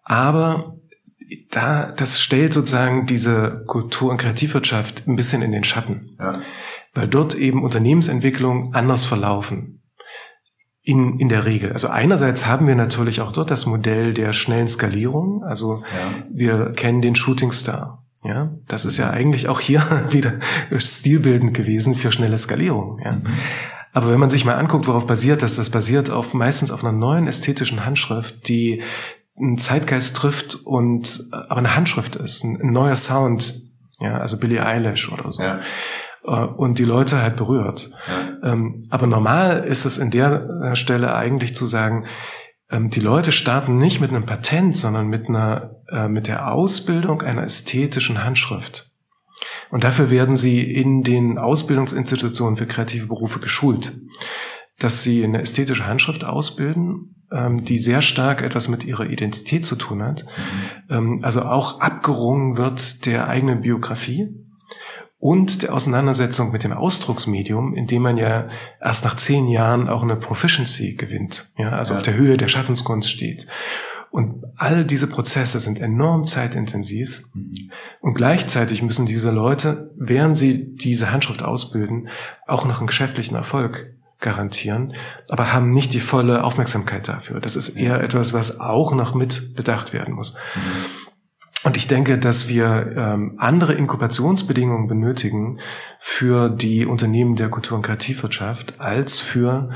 aber 0.03 0.73
da, 1.51 1.91
das 1.91 2.21
stellt 2.21 2.53
sozusagen 2.53 3.05
diese 3.05 3.63
Kultur- 3.67 4.11
und 4.11 4.17
Kreativwirtschaft 4.17 5.07
ein 5.07 5.15
bisschen 5.15 5.41
in 5.41 5.51
den 5.51 5.65
Schatten. 5.65 6.15
Ja. 6.19 6.41
Weil 6.93 7.07
dort 7.07 7.35
eben 7.35 7.63
Unternehmensentwicklungen 7.63 8.73
anders 8.73 9.05
verlaufen 9.05 9.81
in, 10.87 11.19
in 11.19 11.27
der 11.27 11.43
Regel. 11.43 11.73
Also 11.73 11.89
einerseits 11.89 12.45
haben 12.45 12.65
wir 12.65 12.75
natürlich 12.75 13.19
auch 13.19 13.33
dort 13.33 13.51
das 13.51 13.65
Modell 13.65 14.13
der 14.13 14.31
schnellen 14.31 14.69
Skalierung. 14.69 15.43
Also 15.43 15.83
ja. 15.83 16.23
wir 16.31 16.71
kennen 16.71 17.01
den 17.01 17.13
Shooting 17.13 17.51
Star. 17.51 18.05
Ja, 18.23 18.53
das 18.67 18.85
ist 18.85 18.97
ja 18.97 19.09
eigentlich 19.09 19.49
auch 19.49 19.59
hier 19.59 19.83
wieder 20.11 20.35
stilbildend 20.77 21.53
gewesen 21.53 21.93
für 21.93 22.13
schnelle 22.13 22.37
Skalierung. 22.37 23.01
Ja. 23.03 23.11
Mhm. 23.11 23.23
Aber 23.91 24.11
wenn 24.11 24.19
man 24.19 24.29
sich 24.29 24.45
mal 24.45 24.55
anguckt, 24.55 24.87
worauf 24.87 25.05
basiert 25.05 25.43
das, 25.43 25.57
das 25.57 25.69
basiert 25.69 26.09
auf 26.09 26.33
meistens 26.33 26.71
auf 26.71 26.85
einer 26.85 26.97
neuen 26.97 27.27
ästhetischen 27.27 27.83
Handschrift, 27.83 28.47
die 28.47 28.81
einen 29.37 29.57
Zeitgeist 29.57 30.15
trifft 30.15 30.55
und 30.55 31.25
aber 31.31 31.57
eine 31.57 31.75
Handschrift 31.75 32.15
ist, 32.15 32.45
ein, 32.45 32.61
ein 32.61 32.71
neuer 32.71 32.95
Sound, 32.95 33.55
ja, 33.99 34.19
also 34.19 34.39
Billie 34.39 34.65
Eilish 34.65 35.11
oder 35.11 35.33
so. 35.33 35.43
Ja. 35.43 35.59
Äh, 36.27 36.31
und 36.31 36.77
die 36.77 36.83
Leute 36.83 37.21
halt 37.21 37.37
berührt. 37.37 37.89
Ähm, 38.43 38.85
aber 38.89 39.07
normal 39.07 39.63
ist 39.63 39.85
es 39.85 39.97
in 39.97 40.11
der 40.11 40.75
Stelle 40.75 41.15
eigentlich 41.15 41.55
zu 41.55 41.65
sagen, 41.65 42.05
ähm, 42.69 42.89
die 42.89 42.99
Leute 42.99 43.31
starten 43.31 43.77
nicht 43.77 44.01
mit 44.01 44.11
einem 44.11 44.25
Patent, 44.25 44.75
sondern 44.75 45.07
mit 45.07 45.29
einer, 45.29 45.77
äh, 45.89 46.07
mit 46.07 46.27
der 46.27 46.51
Ausbildung 46.51 47.21
einer 47.21 47.43
ästhetischen 47.43 48.23
Handschrift. 48.23 48.91
Und 49.69 49.83
dafür 49.83 50.09
werden 50.09 50.35
sie 50.35 50.61
in 50.61 51.03
den 51.03 51.37
Ausbildungsinstitutionen 51.37 52.57
für 52.57 52.67
kreative 52.67 53.07
Berufe 53.07 53.39
geschult, 53.39 53.97
dass 54.79 55.03
sie 55.03 55.23
eine 55.23 55.41
ästhetische 55.41 55.87
Handschrift 55.87 56.23
ausbilden, 56.23 57.15
ähm, 57.31 57.63
die 57.63 57.79
sehr 57.79 58.01
stark 58.01 58.41
etwas 58.41 58.67
mit 58.67 58.85
ihrer 58.85 59.07
Identität 59.07 59.65
zu 59.65 59.75
tun 59.75 60.03
hat, 60.03 60.25
mhm. 60.89 61.19
also 61.23 61.41
auch 61.41 61.81
abgerungen 61.81 62.55
wird 62.57 63.05
der 63.05 63.27
eigenen 63.27 63.61
Biografie 63.61 64.29
und 65.27 65.61
der 65.61 65.73
Auseinandersetzung 65.73 66.53
mit 66.53 66.63
dem 66.63 66.71
Ausdrucksmedium, 66.71 67.75
in 67.75 67.85
dem 67.85 68.01
man 68.01 68.15
ja 68.15 68.47
erst 68.79 69.03
nach 69.03 69.17
zehn 69.17 69.49
Jahren 69.49 69.89
auch 69.89 70.01
eine 70.01 70.15
Proficiency 70.15 70.93
gewinnt, 70.93 71.51
ja, 71.57 71.71
also 71.71 71.93
ja. 71.93 71.97
auf 71.97 72.03
der 72.03 72.13
Höhe 72.13 72.37
der 72.37 72.47
Schaffenskunst 72.47 73.11
steht. 73.11 73.45
Und 74.09 74.45
all 74.55 74.85
diese 74.85 75.07
Prozesse 75.07 75.59
sind 75.59 75.81
enorm 75.81 76.23
zeitintensiv. 76.23 77.25
Mhm. 77.33 77.71
Und 77.99 78.13
gleichzeitig 78.13 78.81
müssen 78.83 79.05
diese 79.05 79.31
Leute, 79.31 79.91
während 79.97 80.37
sie 80.37 80.73
diese 80.77 81.11
Handschrift 81.11 81.43
ausbilden, 81.43 82.07
auch 82.45 82.63
noch 82.63 82.77
einen 82.77 82.87
geschäftlichen 82.87 83.35
Erfolg 83.35 83.93
garantieren, 84.21 84.93
aber 85.27 85.51
haben 85.51 85.73
nicht 85.73 85.93
die 85.93 85.99
volle 85.99 86.45
Aufmerksamkeit 86.45 87.09
dafür. 87.09 87.41
Das 87.41 87.57
ist 87.57 87.75
eher 87.75 88.01
etwas, 88.01 88.31
was 88.31 88.61
auch 88.61 88.93
noch 88.93 89.13
mit 89.13 89.57
bedacht 89.57 89.91
werden 89.91 90.13
muss. 90.13 90.35
Mhm. 90.55 91.06
Und 91.63 91.75
ich 91.75 91.87
denke, 91.87 92.17
dass 92.17 92.47
wir 92.47 92.93
ähm, 92.95 93.33
andere 93.37 93.73
Inkubationsbedingungen 93.73 94.87
benötigen 94.87 95.59
für 95.99 96.49
die 96.49 96.85
Unternehmen 96.85 97.35
der 97.35 97.49
Kultur- 97.49 97.77
und 97.77 97.83
Kreativwirtschaft 97.83 98.79
als 98.79 99.19
für 99.19 99.71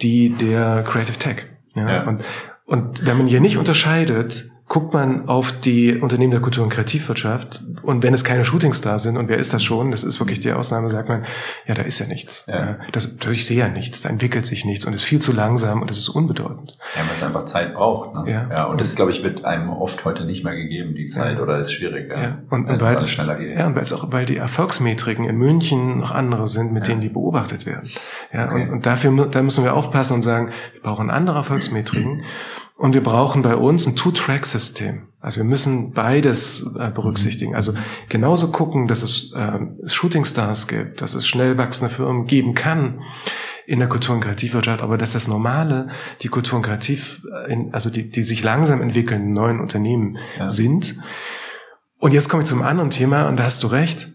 die 0.00 0.30
der 0.30 0.84
Creative 0.84 1.18
Tech. 1.18 1.46
Ja? 1.74 1.88
ja. 1.88 2.02
Und, 2.04 2.24
und 2.66 3.06
wenn 3.06 3.18
man 3.18 3.26
hier 3.26 3.40
nicht 3.40 3.58
unterscheidet, 3.58 4.53
guckt 4.66 4.94
man 4.94 5.28
auf 5.28 5.52
die 5.52 5.98
Unternehmen 5.98 6.30
der 6.30 6.40
Kultur- 6.40 6.64
und 6.64 6.70
Kreativwirtschaft 6.70 7.62
und 7.82 8.02
wenn 8.02 8.14
es 8.14 8.24
keine 8.24 8.44
Shootings 8.44 8.80
da 8.80 8.98
sind, 8.98 9.18
und 9.18 9.28
wer 9.28 9.36
ist 9.36 9.52
das 9.52 9.62
schon, 9.62 9.90
das 9.90 10.04
ist 10.04 10.20
wirklich 10.20 10.40
die 10.40 10.52
Ausnahme, 10.52 10.88
sagt 10.88 11.08
man, 11.08 11.24
ja, 11.66 11.74
da 11.74 11.82
ist 11.82 11.98
ja 11.98 12.06
nichts. 12.06 12.46
Ja. 12.48 12.78
Das, 12.92 13.16
ich 13.30 13.46
sehe 13.46 13.58
ja 13.58 13.68
nichts, 13.68 14.00
da 14.00 14.08
entwickelt 14.08 14.46
sich 14.46 14.64
nichts 14.64 14.86
und 14.86 14.94
ist 14.94 15.04
viel 15.04 15.20
zu 15.20 15.32
langsam 15.32 15.82
und 15.82 15.90
es 15.90 15.98
ist 15.98 16.08
unbedeutend. 16.08 16.78
Ja, 16.96 17.02
weil 17.02 17.14
es 17.14 17.22
einfach 17.22 17.44
Zeit 17.44 17.74
braucht. 17.74 18.14
Ne? 18.14 18.32
Ja. 18.32 18.48
ja 18.50 18.64
und 18.64 18.80
das, 18.80 18.96
glaube 18.96 19.10
ich, 19.10 19.22
wird 19.22 19.44
einem 19.44 19.68
oft 19.68 20.04
heute 20.06 20.24
nicht 20.24 20.44
mehr 20.44 20.56
gegeben, 20.56 20.94
die 20.94 21.08
Zeit, 21.08 21.36
ja. 21.36 21.42
oder 21.42 21.58
ist 21.58 21.72
schwierig. 21.72 22.10
Ja. 22.10 22.22
ja. 22.22 22.38
Und, 22.48 22.68
und 22.68 22.80
weil 22.80 22.96
es 22.96 23.10
schneller 23.10 23.34
geht. 23.34 23.56
Ja, 23.56 23.66
und 23.66 23.76
weil 23.76 23.82
es 23.82 23.92
auch, 23.92 24.12
weil 24.12 24.24
die 24.24 24.38
Erfolgsmetriken 24.38 25.26
in 25.26 25.36
München 25.36 25.98
noch 25.98 26.12
andere 26.12 26.48
sind, 26.48 26.72
mit 26.72 26.88
denen 26.88 27.02
die 27.02 27.10
beobachtet 27.10 27.66
werden. 27.66 27.90
Ja, 28.32 28.46
okay. 28.46 28.62
und, 28.62 28.70
und 28.70 28.86
dafür, 28.86 29.26
da 29.26 29.42
müssen 29.42 29.62
wir 29.62 29.74
aufpassen 29.74 30.14
und 30.14 30.22
sagen, 30.22 30.50
wir 30.72 30.80
brauchen 30.80 31.10
andere 31.10 31.36
Erfolgsmetriken. 31.36 32.24
Und 32.76 32.92
wir 32.94 33.02
brauchen 33.02 33.42
bei 33.42 33.54
uns 33.54 33.86
ein 33.86 33.94
Two-Track-System. 33.94 35.08
Also 35.20 35.38
wir 35.38 35.44
müssen 35.44 35.92
beides 35.92 36.74
äh, 36.78 36.90
berücksichtigen. 36.90 37.54
Also 37.54 37.72
genauso 38.08 38.50
gucken, 38.50 38.88
dass 38.88 39.02
es 39.02 39.32
äh, 39.32 39.60
Shooting-Stars 39.86 40.66
gibt, 40.66 41.00
dass 41.00 41.14
es 41.14 41.26
schnell 41.26 41.56
wachsende 41.56 41.94
Firmen 41.94 42.26
geben 42.26 42.54
kann 42.54 43.00
in 43.66 43.78
der 43.78 43.88
Kultur- 43.88 44.16
und 44.16 44.20
Kreativwirtschaft, 44.20 44.82
aber 44.82 44.98
dass 44.98 45.12
das 45.12 45.28
Normale 45.28 45.88
die 46.20 46.28
Kultur- 46.28 46.56
und 46.56 46.62
Kreativ, 46.62 47.22
äh, 47.46 47.56
also 47.70 47.90
die, 47.90 48.10
die 48.10 48.22
sich 48.22 48.42
langsam 48.42 48.82
entwickelnden 48.82 49.32
neuen 49.32 49.60
Unternehmen 49.60 50.18
ja. 50.38 50.50
sind. 50.50 50.98
Und 51.98 52.12
jetzt 52.12 52.28
komme 52.28 52.42
ich 52.42 52.48
zum 52.48 52.60
anderen 52.60 52.90
Thema, 52.90 53.28
und 53.28 53.38
da 53.38 53.44
hast 53.44 53.62
du 53.62 53.68
recht, 53.68 54.12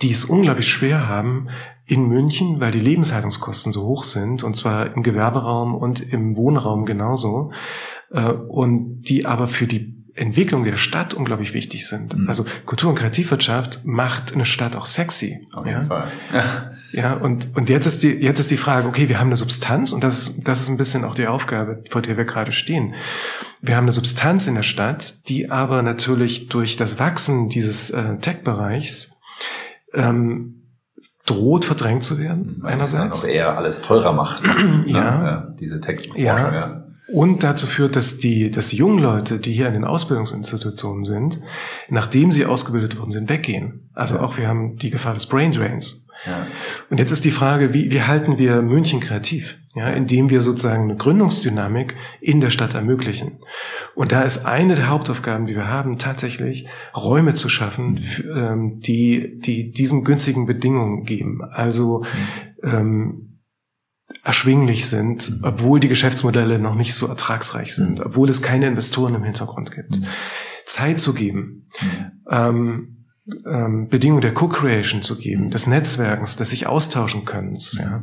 die 0.00 0.10
es 0.10 0.24
unglaublich 0.24 0.68
schwer 0.68 1.08
haben, 1.08 1.48
in 1.88 2.06
München, 2.06 2.60
weil 2.60 2.70
die 2.70 2.80
Lebenshaltungskosten 2.80 3.72
so 3.72 3.82
hoch 3.82 4.04
sind, 4.04 4.42
und 4.42 4.54
zwar 4.54 4.94
im 4.94 5.02
Gewerberaum 5.02 5.74
und 5.74 6.00
im 6.00 6.36
Wohnraum 6.36 6.84
genauso, 6.84 7.50
äh, 8.10 8.30
und 8.30 9.00
die 9.00 9.24
aber 9.24 9.48
für 9.48 9.66
die 9.66 9.96
Entwicklung 10.14 10.64
der 10.64 10.76
Stadt 10.76 11.14
unglaublich 11.14 11.54
wichtig 11.54 11.86
sind. 11.86 12.16
Mhm. 12.16 12.28
Also 12.28 12.44
Kultur- 12.66 12.90
und 12.90 12.96
Kreativwirtschaft 12.96 13.80
macht 13.84 14.34
eine 14.34 14.44
Stadt 14.44 14.76
auch 14.76 14.84
sexy. 14.84 15.46
Auf 15.54 15.64
jeden 15.64 15.80
ja? 15.80 15.86
Fall. 15.86 16.12
Ja. 16.32 16.70
ja, 16.92 17.12
und, 17.14 17.56
und 17.56 17.70
jetzt 17.70 17.86
ist 17.86 18.02
die, 18.02 18.10
jetzt 18.10 18.38
ist 18.38 18.50
die 18.50 18.58
Frage, 18.58 18.86
okay, 18.86 19.08
wir 19.08 19.18
haben 19.18 19.28
eine 19.28 19.36
Substanz 19.38 19.90
und 19.90 20.04
das 20.04 20.18
ist, 20.18 20.46
das 20.46 20.60
ist 20.60 20.68
ein 20.68 20.76
bisschen 20.76 21.04
auch 21.04 21.14
die 21.14 21.26
Aufgabe, 21.26 21.82
vor 21.88 22.02
der 22.02 22.18
wir 22.18 22.26
gerade 22.26 22.52
stehen. 22.52 22.94
Wir 23.62 23.76
haben 23.76 23.84
eine 23.84 23.92
Substanz 23.92 24.46
in 24.46 24.56
der 24.56 24.62
Stadt, 24.62 25.26
die 25.28 25.50
aber 25.50 25.82
natürlich 25.82 26.48
durch 26.48 26.76
das 26.76 26.98
Wachsen 26.98 27.48
dieses 27.48 27.88
äh, 27.88 28.18
Tech-Bereichs 28.18 29.20
ähm, 29.94 30.57
droht 31.28 31.64
verdrängt 31.64 32.02
zu 32.02 32.18
werden, 32.18 32.56
Weil 32.60 32.74
einerseits. 32.74 33.20
Dann 33.20 33.30
auch 33.30 33.34
eher 33.34 33.56
alles 33.56 33.82
teurer 33.82 34.12
macht. 34.12 34.42
Ne? 34.58 34.84
ja. 34.86 35.24
ja. 35.24 35.54
Diese 35.58 35.80
tech 35.80 36.08
ja. 36.14 36.52
ja. 36.52 36.84
Und 37.12 37.42
dazu 37.42 37.66
führt, 37.66 37.96
dass 37.96 38.18
die, 38.18 38.50
dass 38.50 38.68
die 38.68 38.76
jungen 38.76 38.98
Leute, 38.98 39.38
die 39.38 39.52
hier 39.52 39.66
in 39.66 39.72
den 39.72 39.84
Ausbildungsinstitutionen 39.84 41.06
sind, 41.06 41.40
nachdem 41.88 42.32
sie 42.32 42.44
ausgebildet 42.44 42.98
worden 42.98 43.12
sind, 43.12 43.30
weggehen. 43.30 43.88
Also 43.94 44.16
ja. 44.16 44.22
auch 44.22 44.36
wir 44.36 44.46
haben 44.46 44.76
die 44.76 44.90
Gefahr 44.90 45.14
des 45.14 45.26
Brain 45.26 45.52
Drains. 45.52 46.06
Ja. 46.26 46.46
Und 46.90 46.98
jetzt 46.98 47.10
ist 47.10 47.24
die 47.24 47.30
Frage, 47.30 47.72
wie, 47.72 47.90
wie 47.90 48.02
halten 48.02 48.38
wir 48.38 48.62
München 48.62 49.00
kreativ? 49.00 49.58
Ja, 49.74 49.88
indem 49.88 50.30
wir 50.30 50.40
sozusagen 50.40 50.84
eine 50.84 50.96
Gründungsdynamik 50.96 51.94
in 52.20 52.40
der 52.40 52.50
Stadt 52.50 52.74
ermöglichen. 52.74 53.38
Und 53.94 54.10
da 54.10 54.22
ist 54.22 54.44
eine 54.44 54.74
der 54.74 54.88
Hauptaufgaben, 54.88 55.46
die 55.46 55.54
wir 55.54 55.68
haben, 55.68 55.98
tatsächlich 55.98 56.66
Räume 56.96 57.34
zu 57.34 57.48
schaffen, 57.48 57.90
mhm. 57.90 57.98
für, 57.98 58.22
ähm, 58.36 58.80
die, 58.80 59.38
die 59.38 59.70
diesen 59.70 60.02
günstigen 60.02 60.46
Bedingungen 60.46 61.04
geben. 61.04 61.42
Also 61.44 62.02
mhm. 62.62 62.68
ähm, 62.68 63.40
erschwinglich 64.24 64.88
sind, 64.88 65.30
mhm. 65.30 65.44
obwohl 65.44 65.78
die 65.78 65.88
Geschäftsmodelle 65.88 66.58
noch 66.58 66.74
nicht 66.74 66.94
so 66.94 67.06
ertragsreich 67.06 67.74
sind, 67.74 68.00
obwohl 68.00 68.28
es 68.28 68.42
keine 68.42 68.66
Investoren 68.66 69.14
im 69.14 69.22
Hintergrund 69.22 69.70
gibt. 69.70 70.00
Zeit 70.66 70.98
zu 70.98 71.14
geben. 71.14 71.66
Ähm, 72.28 72.97
ähm, 73.46 73.88
Bedingungen 73.88 74.22
der 74.22 74.32
Co-Creation 74.32 75.02
zu 75.02 75.18
geben, 75.18 75.50
des 75.50 75.66
Netzwerkens, 75.66 76.36
des 76.36 76.50
sich 76.50 76.66
austauschen 76.66 77.24
können, 77.24 77.58
ja, 77.78 78.02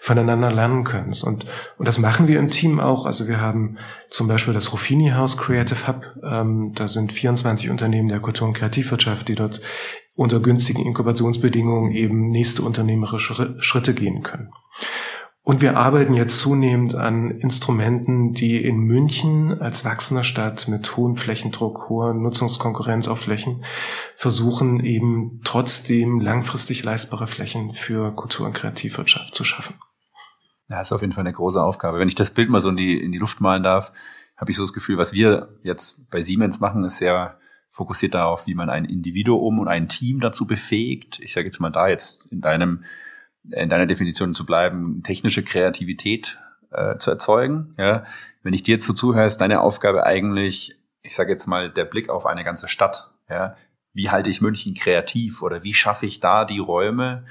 voneinander 0.00 0.52
lernen 0.52 0.84
können. 0.84 1.14
Und, 1.24 1.46
und 1.78 1.88
das 1.88 1.98
machen 1.98 2.28
wir 2.28 2.38
im 2.38 2.50
Team 2.50 2.80
auch. 2.80 3.06
Also 3.06 3.28
wir 3.28 3.40
haben 3.40 3.78
zum 4.10 4.28
Beispiel 4.28 4.54
das 4.54 4.72
Ruffini 4.72 5.10
House 5.10 5.36
Creative 5.36 5.86
Hub. 5.86 6.04
Ähm, 6.22 6.72
da 6.74 6.88
sind 6.88 7.12
24 7.12 7.70
Unternehmen 7.70 8.08
der 8.08 8.20
Kultur- 8.20 8.48
und 8.48 8.54
Kreativwirtschaft, 8.54 9.28
die 9.28 9.34
dort 9.34 9.60
unter 10.16 10.40
günstigen 10.40 10.84
Inkubationsbedingungen 10.84 11.92
eben 11.92 12.26
nächste 12.28 12.62
unternehmerische 12.62 13.56
Schritte 13.60 13.94
gehen 13.94 14.22
können. 14.22 14.50
Und 15.46 15.62
wir 15.62 15.76
arbeiten 15.76 16.12
jetzt 16.14 16.40
zunehmend 16.40 16.96
an 16.96 17.30
Instrumenten, 17.30 18.32
die 18.34 18.64
in 18.64 18.78
München 18.78 19.62
als 19.62 19.84
wachsender 19.84 20.24
Stadt 20.24 20.66
mit 20.66 20.96
hohem 20.96 21.16
Flächendruck, 21.16 21.88
hoher 21.88 22.14
Nutzungskonkurrenz 22.14 23.06
auf 23.06 23.20
Flächen 23.20 23.64
versuchen 24.16 24.80
eben 24.80 25.42
trotzdem 25.44 26.18
langfristig 26.18 26.82
leistbare 26.82 27.28
Flächen 27.28 27.70
für 27.70 28.12
Kultur- 28.12 28.44
und 28.44 28.54
Kreativwirtschaft 28.54 29.36
zu 29.36 29.44
schaffen. 29.44 29.76
Ja, 30.68 30.80
ist 30.80 30.90
auf 30.90 31.02
jeden 31.02 31.12
Fall 31.12 31.22
eine 31.22 31.32
große 31.32 31.62
Aufgabe. 31.62 32.00
Wenn 32.00 32.08
ich 32.08 32.16
das 32.16 32.30
Bild 32.30 32.50
mal 32.50 32.60
so 32.60 32.70
in 32.70 32.76
die, 32.76 33.00
in 33.00 33.12
die 33.12 33.18
Luft 33.18 33.40
malen 33.40 33.62
darf, 33.62 33.92
habe 34.36 34.50
ich 34.50 34.56
so 34.56 34.64
das 34.64 34.72
Gefühl, 34.72 34.98
was 34.98 35.12
wir 35.12 35.60
jetzt 35.62 36.10
bei 36.10 36.22
Siemens 36.22 36.58
machen, 36.58 36.82
ist 36.82 36.98
sehr 36.98 37.38
fokussiert 37.68 38.14
darauf, 38.14 38.48
wie 38.48 38.56
man 38.56 38.68
ein 38.68 38.84
Individuum 38.84 39.60
und 39.60 39.68
ein 39.68 39.88
Team 39.88 40.18
dazu 40.18 40.44
befähigt. 40.44 41.20
Ich 41.20 41.32
sage 41.32 41.46
jetzt 41.46 41.60
mal 41.60 41.70
da 41.70 41.86
jetzt 41.86 42.26
in 42.32 42.40
deinem 42.40 42.82
in 43.52 43.68
deiner 43.68 43.86
Definition 43.86 44.34
zu 44.34 44.44
bleiben, 44.44 45.02
technische 45.02 45.42
Kreativität 45.42 46.38
äh, 46.70 46.98
zu 46.98 47.10
erzeugen. 47.10 47.74
Ja, 47.78 48.04
wenn 48.42 48.54
ich 48.54 48.62
dir 48.62 48.74
jetzt 48.74 48.86
so 48.86 48.92
zuhöre, 48.92 49.26
ist 49.26 49.38
deine 49.38 49.60
Aufgabe 49.60 50.04
eigentlich, 50.04 50.78
ich 51.02 51.14
sage 51.14 51.32
jetzt 51.32 51.46
mal, 51.46 51.70
der 51.70 51.84
Blick 51.84 52.08
auf 52.08 52.26
eine 52.26 52.44
ganze 52.44 52.68
Stadt. 52.68 53.12
Ja, 53.28 53.56
wie 53.92 54.10
halte 54.10 54.30
ich 54.30 54.40
München 54.40 54.74
kreativ 54.74 55.42
oder 55.42 55.64
wie 55.64 55.74
schaffe 55.74 56.06
ich 56.06 56.20
da 56.20 56.44
die 56.44 56.58
Räume, 56.58 57.24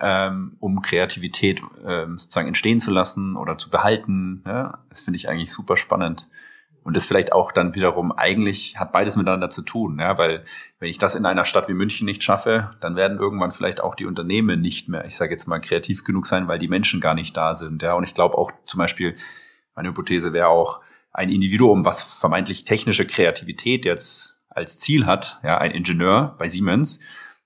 ähm, 0.00 0.56
um 0.60 0.82
Kreativität 0.82 1.62
ähm, 1.86 2.18
sozusagen 2.18 2.48
entstehen 2.48 2.80
zu 2.80 2.90
lassen 2.90 3.36
oder 3.36 3.58
zu 3.58 3.70
behalten? 3.70 4.42
Ja, 4.46 4.78
das 4.88 5.02
finde 5.02 5.16
ich 5.16 5.28
eigentlich 5.28 5.52
super 5.52 5.76
spannend. 5.76 6.28
Und 6.86 6.96
das 6.96 7.04
vielleicht 7.04 7.32
auch 7.32 7.50
dann 7.50 7.74
wiederum 7.74 8.12
eigentlich 8.12 8.78
hat 8.78 8.92
beides 8.92 9.16
miteinander 9.16 9.50
zu 9.50 9.62
tun, 9.62 9.98
ja, 9.98 10.18
weil 10.18 10.44
wenn 10.78 10.88
ich 10.88 10.98
das 10.98 11.16
in 11.16 11.26
einer 11.26 11.44
Stadt 11.44 11.68
wie 11.68 11.74
München 11.74 12.04
nicht 12.04 12.22
schaffe, 12.22 12.76
dann 12.78 12.94
werden 12.94 13.18
irgendwann 13.18 13.50
vielleicht 13.50 13.80
auch 13.80 13.96
die 13.96 14.06
Unternehmen 14.06 14.60
nicht 14.60 14.88
mehr, 14.88 15.04
ich 15.04 15.16
sage 15.16 15.32
jetzt 15.32 15.48
mal, 15.48 15.58
kreativ 15.58 16.04
genug 16.04 16.28
sein, 16.28 16.46
weil 16.46 16.60
die 16.60 16.68
Menschen 16.68 17.00
gar 17.00 17.14
nicht 17.14 17.36
da 17.36 17.56
sind, 17.56 17.82
ja. 17.82 17.94
Und 17.94 18.04
ich 18.04 18.14
glaube 18.14 18.38
auch 18.38 18.52
zum 18.66 18.78
Beispiel, 18.78 19.16
meine 19.74 19.88
Hypothese 19.88 20.32
wäre 20.32 20.46
auch 20.46 20.80
ein 21.10 21.28
Individuum, 21.28 21.84
was 21.84 22.02
vermeintlich 22.02 22.64
technische 22.64 23.04
Kreativität 23.04 23.84
jetzt 23.84 24.40
als 24.48 24.78
Ziel 24.78 25.06
hat, 25.06 25.40
ja, 25.42 25.58
ein 25.58 25.72
Ingenieur 25.72 26.36
bei 26.38 26.46
Siemens, 26.46 27.00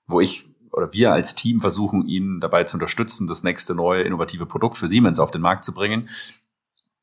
wo 0.05 0.21
ich 0.21 0.45
oder 0.71 0.93
wir 0.93 1.13
als 1.13 1.33
Team 1.33 1.61
versuchen, 1.61 2.07
ihn 2.07 2.41
dabei 2.41 2.63
zu 2.65 2.75
unterstützen, 2.75 3.25
das 3.25 3.41
nächste 3.41 3.73
neue 3.73 4.03
innovative 4.03 4.45
Produkt 4.45 4.77
für 4.77 4.87
Siemens 4.87 5.17
auf 5.17 5.31
den 5.31 5.41
Markt 5.41 5.63
zu 5.63 5.73
bringen, 5.73 6.09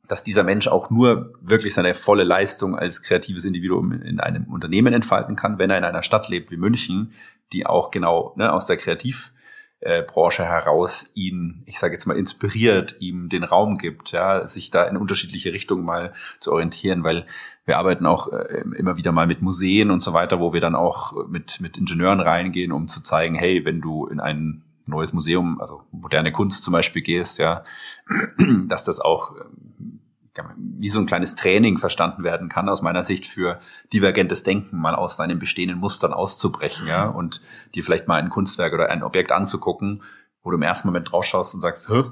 dass 0.08 0.22
dieser 0.22 0.42
Mensch 0.42 0.66
auch 0.66 0.90
nur 0.90 1.34
wirklich 1.40 1.74
seine 1.74 1.94
volle 1.94 2.24
Leistung 2.24 2.76
als 2.76 3.02
kreatives 3.02 3.44
Individuum 3.44 3.92
in 3.92 4.20
einem 4.20 4.44
Unternehmen 4.44 4.92
entfalten 4.92 5.36
kann, 5.36 5.58
wenn 5.58 5.70
er 5.70 5.78
in 5.78 5.84
einer 5.84 6.02
Stadt 6.02 6.28
lebt 6.28 6.50
wie 6.50 6.56
München, 6.56 7.12
die 7.52 7.66
auch 7.66 7.90
genau 7.90 8.32
ne, 8.36 8.52
aus 8.52 8.66
der 8.66 8.78
Kreativ 8.78 9.32
äh, 9.80 10.02
heraus 10.04 11.10
ihn, 11.14 11.62
ich 11.66 11.78
sage 11.78 11.94
jetzt 11.94 12.06
mal, 12.06 12.16
inspiriert, 12.16 12.96
ihm 13.00 13.28
den 13.28 13.44
Raum 13.44 13.78
gibt, 13.78 14.10
ja, 14.10 14.46
sich 14.46 14.70
da 14.70 14.84
in 14.84 14.96
unterschiedliche 14.96 15.52
Richtungen 15.52 15.84
mal 15.84 16.12
zu 16.40 16.52
orientieren, 16.52 17.04
weil 17.04 17.26
wir 17.64 17.78
arbeiten 17.78 18.06
auch 18.06 18.32
äh, 18.32 18.64
immer 18.76 18.96
wieder 18.96 19.12
mal 19.12 19.26
mit 19.26 19.42
Museen 19.42 19.90
und 19.90 20.00
so 20.00 20.12
weiter, 20.12 20.40
wo 20.40 20.52
wir 20.52 20.60
dann 20.60 20.74
auch 20.74 21.28
mit, 21.28 21.60
mit 21.60 21.78
Ingenieuren 21.78 22.20
reingehen, 22.20 22.72
um 22.72 22.88
zu 22.88 23.02
zeigen, 23.02 23.36
hey, 23.36 23.64
wenn 23.64 23.80
du 23.80 24.06
in 24.06 24.20
ein 24.20 24.64
neues 24.86 25.12
Museum, 25.12 25.60
also 25.60 25.82
moderne 25.92 26.32
Kunst 26.32 26.64
zum 26.64 26.72
Beispiel 26.72 27.02
gehst, 27.02 27.38
ja, 27.38 27.62
dass 28.66 28.84
das 28.84 29.00
auch 29.00 29.36
wie 30.56 30.88
so 30.88 30.98
ein 30.98 31.06
kleines 31.06 31.34
Training 31.34 31.78
verstanden 31.78 32.24
werden 32.24 32.48
kann, 32.48 32.68
aus 32.68 32.82
meiner 32.82 33.04
Sicht 33.04 33.26
für 33.26 33.58
divergentes 33.92 34.42
Denken 34.42 34.78
mal 34.78 34.94
aus 34.94 35.16
deinen 35.16 35.38
bestehenden 35.38 35.78
Mustern 35.78 36.12
auszubrechen, 36.12 36.86
ja, 36.86 37.06
und 37.06 37.42
dir 37.74 37.84
vielleicht 37.84 38.08
mal 38.08 38.20
ein 38.20 38.28
Kunstwerk 38.28 38.72
oder 38.72 38.90
ein 38.90 39.02
Objekt 39.02 39.32
anzugucken, 39.32 40.02
wo 40.42 40.50
du 40.50 40.56
im 40.56 40.62
ersten 40.62 40.88
Moment 40.88 41.12
rausschaust 41.12 41.54
und 41.54 41.60
sagst, 41.60 41.88
Hä, 41.88 42.04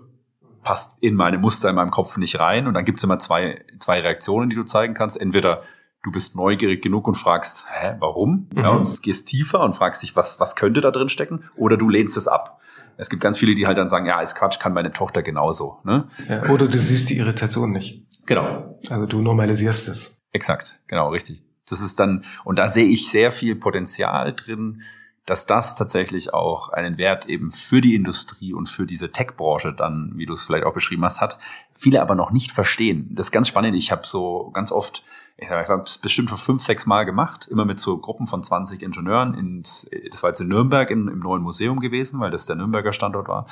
passt 0.67 1.01
in 1.01 1.15
meine 1.15 1.39
Muster 1.39 1.71
in 1.71 1.77
meinem 1.77 1.93
Kopf 1.93 2.17
nicht 2.17 2.41
rein. 2.41 2.67
Und 2.67 2.75
dann 2.75 2.85
gibt's 2.85 3.05
immer 3.05 3.21
zwei, 3.21 3.65
zwei 3.79 4.01
Reaktionen, 4.01 4.51
die 4.51 4.57
du 4.57 4.65
zeigen 4.65 4.95
kannst. 4.95 5.17
Entweder 5.19 5.63
du 6.03 6.11
bist 6.11 6.35
neugierig 6.35 6.83
genug 6.83 7.07
und 7.07 7.15
fragst, 7.15 7.67
hä, 7.71 7.95
warum? 8.01 8.49
Mhm. 8.53 8.63
Ja, 8.63 8.71
und 8.71 9.03
gehst 9.03 9.29
tiefer 9.29 9.61
und 9.61 9.75
fragst 9.75 10.03
dich, 10.03 10.17
was, 10.17 10.41
was 10.41 10.57
könnte 10.57 10.81
da 10.81 10.91
drin 10.91 11.09
stecken? 11.09 11.45
Oder 11.55 11.77
du 11.77 11.89
lehnst 11.89 12.17
es 12.17 12.27
ab. 12.27 12.61
Es 12.97 13.11
gibt 13.11 13.23
ganz 13.23 13.39
viele, 13.39 13.55
die 13.55 13.67
halt 13.67 13.79
dann 13.79 13.89
sagen, 13.89 14.07
ja, 14.07 14.21
ist 14.21 14.35
Quatsch, 14.35 14.59
kann 14.59 14.73
meine 14.73 14.93
Tochter 14.93 15.23
genauso. 15.23 15.79
Ne? 15.85 16.09
Ja, 16.29 16.49
oder 16.49 16.67
du 16.67 16.79
siehst 16.79 17.11
die 17.11 17.19
Irritation 17.19 17.71
nicht. 17.71 18.06
Genau. 18.27 18.79
Also 18.91 19.07
du 19.07 19.23
normalisierst 19.23 19.89
es. 19.89 20.25
Exakt, 20.33 20.81
genau, 20.87 21.09
richtig. 21.11 21.45
Das 21.69 21.81
ist 21.81 21.99
dann, 21.99 22.25
und 22.45 22.59
da 22.59 22.69
sehe 22.69 22.87
ich 22.87 23.11
sehr 23.11 23.33
viel 23.33 23.57
Potenzial 23.57 24.33
drin, 24.35 24.83
dass 25.25 25.47
das 25.47 25.75
tatsächlich 25.75 26.33
auch 26.33 26.69
einen 26.69 26.99
Wert 26.99 27.27
eben 27.27 27.51
für 27.51 27.81
die 27.81 27.97
Industrie 27.97 28.53
und 28.53 28.69
für 28.69 28.87
diese 28.87 29.11
Tech-Branche 29.11 29.73
dann, 29.73 30.13
wie 30.15 30.27
du 30.27 30.35
es 30.35 30.43
vielleicht 30.43 30.65
auch 30.65 30.75
beschrieben 30.75 31.05
hast, 31.05 31.21
hat. 31.21 31.39
Viele 31.73 32.01
aber 32.01 32.15
noch 32.15 32.31
nicht 32.31 32.53
verstehen. 32.53 33.09
Das 33.13 33.27
ist 33.27 33.33
ganz 33.33 33.49
spannend. 33.49 33.75
Ich 33.75 33.91
habe 33.91 34.07
so 34.07 34.51
ganz 34.53 34.71
oft 34.71 35.03
ich 35.39 35.51
habe 35.51 35.83
es 35.85 35.99
bestimmt 35.99 36.31
schon 36.31 36.39
fünf, 36.39 36.63
sechs 36.63 36.87
Mal 36.87 37.05
gemacht, 37.05 37.47
immer 37.47 37.67
mit 37.67 37.79
so 37.79 37.99
Gruppen 37.99 38.27
von 38.27 38.43
20 38.43 38.83
Ingenieuren. 38.83 39.35
Ins, 39.35 39.89
das 40.11 40.23
war 40.23 40.31
jetzt 40.31 40.41
in 40.41 40.49
Nürnberg 40.49 40.91
im, 40.91 41.09
im 41.09 41.19
neuen 41.19 41.43
Museum 41.43 41.81
gewesen, 41.81 42.21
weil 42.21 42.31
das 42.31 42.47
der 42.47 42.57
Nürnberger 42.57 42.95
Standort 42.95 43.29
war. 43.29 43.47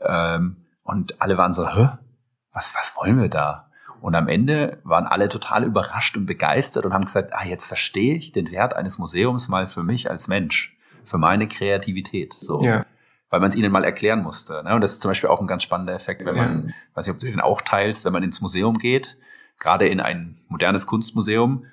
Ähm, 0.00 0.56
und 0.84 1.20
alle 1.20 1.36
waren 1.36 1.52
so, 1.52 1.68
Hä? 1.68 1.88
Was, 2.52 2.74
was 2.74 2.96
wollen 2.96 3.20
wir 3.20 3.28
da? 3.28 3.65
Und 4.00 4.14
am 4.14 4.28
Ende 4.28 4.78
waren 4.84 5.06
alle 5.06 5.28
total 5.28 5.64
überrascht 5.64 6.16
und 6.16 6.26
begeistert 6.26 6.84
und 6.86 6.92
haben 6.92 7.04
gesagt, 7.04 7.32
ah, 7.34 7.44
jetzt 7.46 7.64
verstehe 7.64 8.14
ich 8.14 8.32
den 8.32 8.50
Wert 8.50 8.74
eines 8.74 8.98
Museums 8.98 9.48
mal 9.48 9.66
für 9.66 9.82
mich 9.82 10.10
als 10.10 10.28
Mensch, 10.28 10.76
für 11.04 11.18
meine 11.18 11.48
Kreativität. 11.48 12.34
So. 12.34 12.62
Ja. 12.62 12.84
Weil 13.30 13.40
man 13.40 13.48
es 13.48 13.56
ihnen 13.56 13.72
mal 13.72 13.84
erklären 13.84 14.22
musste. 14.22 14.62
Ne? 14.64 14.74
Und 14.74 14.80
das 14.80 14.92
ist 14.92 15.02
zum 15.02 15.10
Beispiel 15.10 15.30
auch 15.30 15.40
ein 15.40 15.46
ganz 15.46 15.62
spannender 15.62 15.94
Effekt, 15.94 16.24
wenn 16.24 16.36
man, 16.36 16.68
ja. 16.68 16.74
weiß 16.94 17.06
nicht, 17.06 17.14
ob 17.14 17.20
du 17.20 17.26
den 17.26 17.40
auch 17.40 17.60
teilst, 17.60 18.04
wenn 18.04 18.12
man 18.12 18.22
ins 18.22 18.40
Museum 18.40 18.78
geht 18.78 19.16
gerade 19.58 19.88
in 19.88 20.00
ein 20.00 20.38
modernes 20.48 20.86
Kunstmuseum 20.86 21.66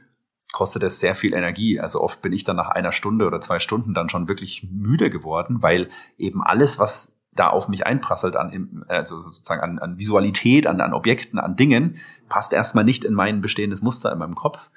kostet 0.51 0.83
es 0.83 0.99
sehr 0.99 1.15
viel 1.15 1.33
Energie. 1.33 1.79
Also 1.79 1.99
oft 1.99 2.21
bin 2.21 2.31
ich 2.31 2.43
dann 2.43 2.55
nach 2.55 2.69
einer 2.69 2.91
Stunde 2.91 3.25
oder 3.25 3.41
zwei 3.41 3.57
Stunden 3.57 3.93
dann 3.95 4.09
schon 4.09 4.27
wirklich 4.27 4.67
müde 4.71 5.09
geworden, 5.09 5.63
weil 5.63 5.89
eben 6.17 6.43
alles, 6.43 6.77
was 6.77 7.12
da 7.35 7.49
auf 7.49 7.67
mich 7.67 7.85
einprasselt 7.85 8.35
an, 8.35 8.85
also 8.87 9.19
sozusagen 9.19 9.61
an, 9.61 9.79
an 9.79 9.99
Visualität, 9.99 10.67
an, 10.67 10.81
an 10.81 10.93
Objekten, 10.93 11.39
an 11.39 11.55
Dingen, 11.55 11.97
passt 12.29 12.53
erstmal 12.53 12.83
nicht 12.83 13.05
in 13.05 13.13
mein 13.13 13.41
bestehendes 13.41 13.81
Muster 13.81 14.11
in 14.11 14.19
meinem 14.19 14.35
Kopf. 14.35 14.69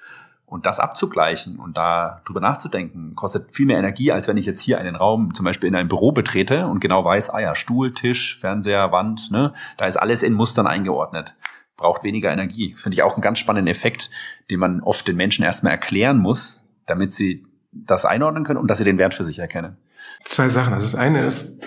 Und 0.46 0.64
das 0.64 0.78
abzugleichen 0.78 1.58
und 1.58 1.76
da 1.76 2.22
drüber 2.24 2.40
nachzudenken, 2.40 3.16
kostet 3.16 3.50
viel 3.50 3.66
mehr 3.66 3.78
Energie, 3.78 4.12
als 4.12 4.28
wenn 4.28 4.36
ich 4.36 4.46
jetzt 4.46 4.60
hier 4.60 4.78
einen 4.78 4.94
Raum, 4.94 5.34
zum 5.34 5.44
Beispiel 5.44 5.68
in 5.68 5.74
ein 5.74 5.88
Büro 5.88 6.12
betrete 6.12 6.68
und 6.68 6.78
genau 6.78 7.04
weiß, 7.04 7.30
ah 7.30 7.40
ja, 7.40 7.56
Stuhl, 7.56 7.92
Tisch, 7.92 8.38
Fernseher, 8.38 8.92
Wand, 8.92 9.32
ne, 9.32 9.52
da 9.76 9.86
ist 9.86 9.96
alles 9.96 10.22
in 10.22 10.34
Mustern 10.34 10.68
eingeordnet 10.68 11.34
braucht 11.76 12.04
weniger 12.04 12.32
Energie. 12.32 12.74
Finde 12.74 12.94
ich 12.94 13.02
auch 13.02 13.14
einen 13.14 13.22
ganz 13.22 13.38
spannenden 13.38 13.70
Effekt, 13.70 14.10
den 14.50 14.60
man 14.60 14.80
oft 14.80 15.06
den 15.06 15.16
Menschen 15.16 15.44
erstmal 15.44 15.72
erklären 15.72 16.18
muss, 16.18 16.62
damit 16.86 17.12
sie 17.12 17.44
das 17.72 18.04
einordnen 18.04 18.44
können 18.44 18.58
und 18.58 18.70
dass 18.70 18.78
sie 18.78 18.84
den 18.84 18.98
Wert 18.98 19.14
für 19.14 19.24
sich 19.24 19.38
erkennen. 19.38 19.76
Zwei 20.24 20.48
Sachen. 20.48 20.72
Also 20.72 20.86
das 20.86 20.94
eine 20.94 21.24
ist 21.24 21.60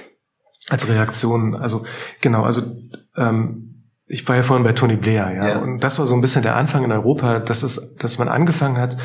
als 0.69 0.87
Reaktion, 0.87 1.55
also 1.55 1.83
genau, 2.21 2.43
also 2.43 2.61
ähm, 3.17 3.85
ich 4.07 4.27
war 4.27 4.35
ja 4.35 4.43
vorhin 4.43 4.63
bei 4.63 4.73
Tony 4.73 4.95
Blair, 4.95 5.31
ja, 5.35 5.47
ja, 5.47 5.59
und 5.59 5.83
das 5.83 5.99
war 5.99 6.07
so 6.07 6.15
ein 6.15 6.21
bisschen 6.21 6.41
der 6.41 6.55
Anfang 6.55 6.83
in 6.83 6.91
Europa, 6.91 7.39
dass 7.39 7.63
es, 7.63 7.95
dass 7.97 8.17
man 8.17 8.27
angefangen 8.27 8.77
hat, 8.77 8.97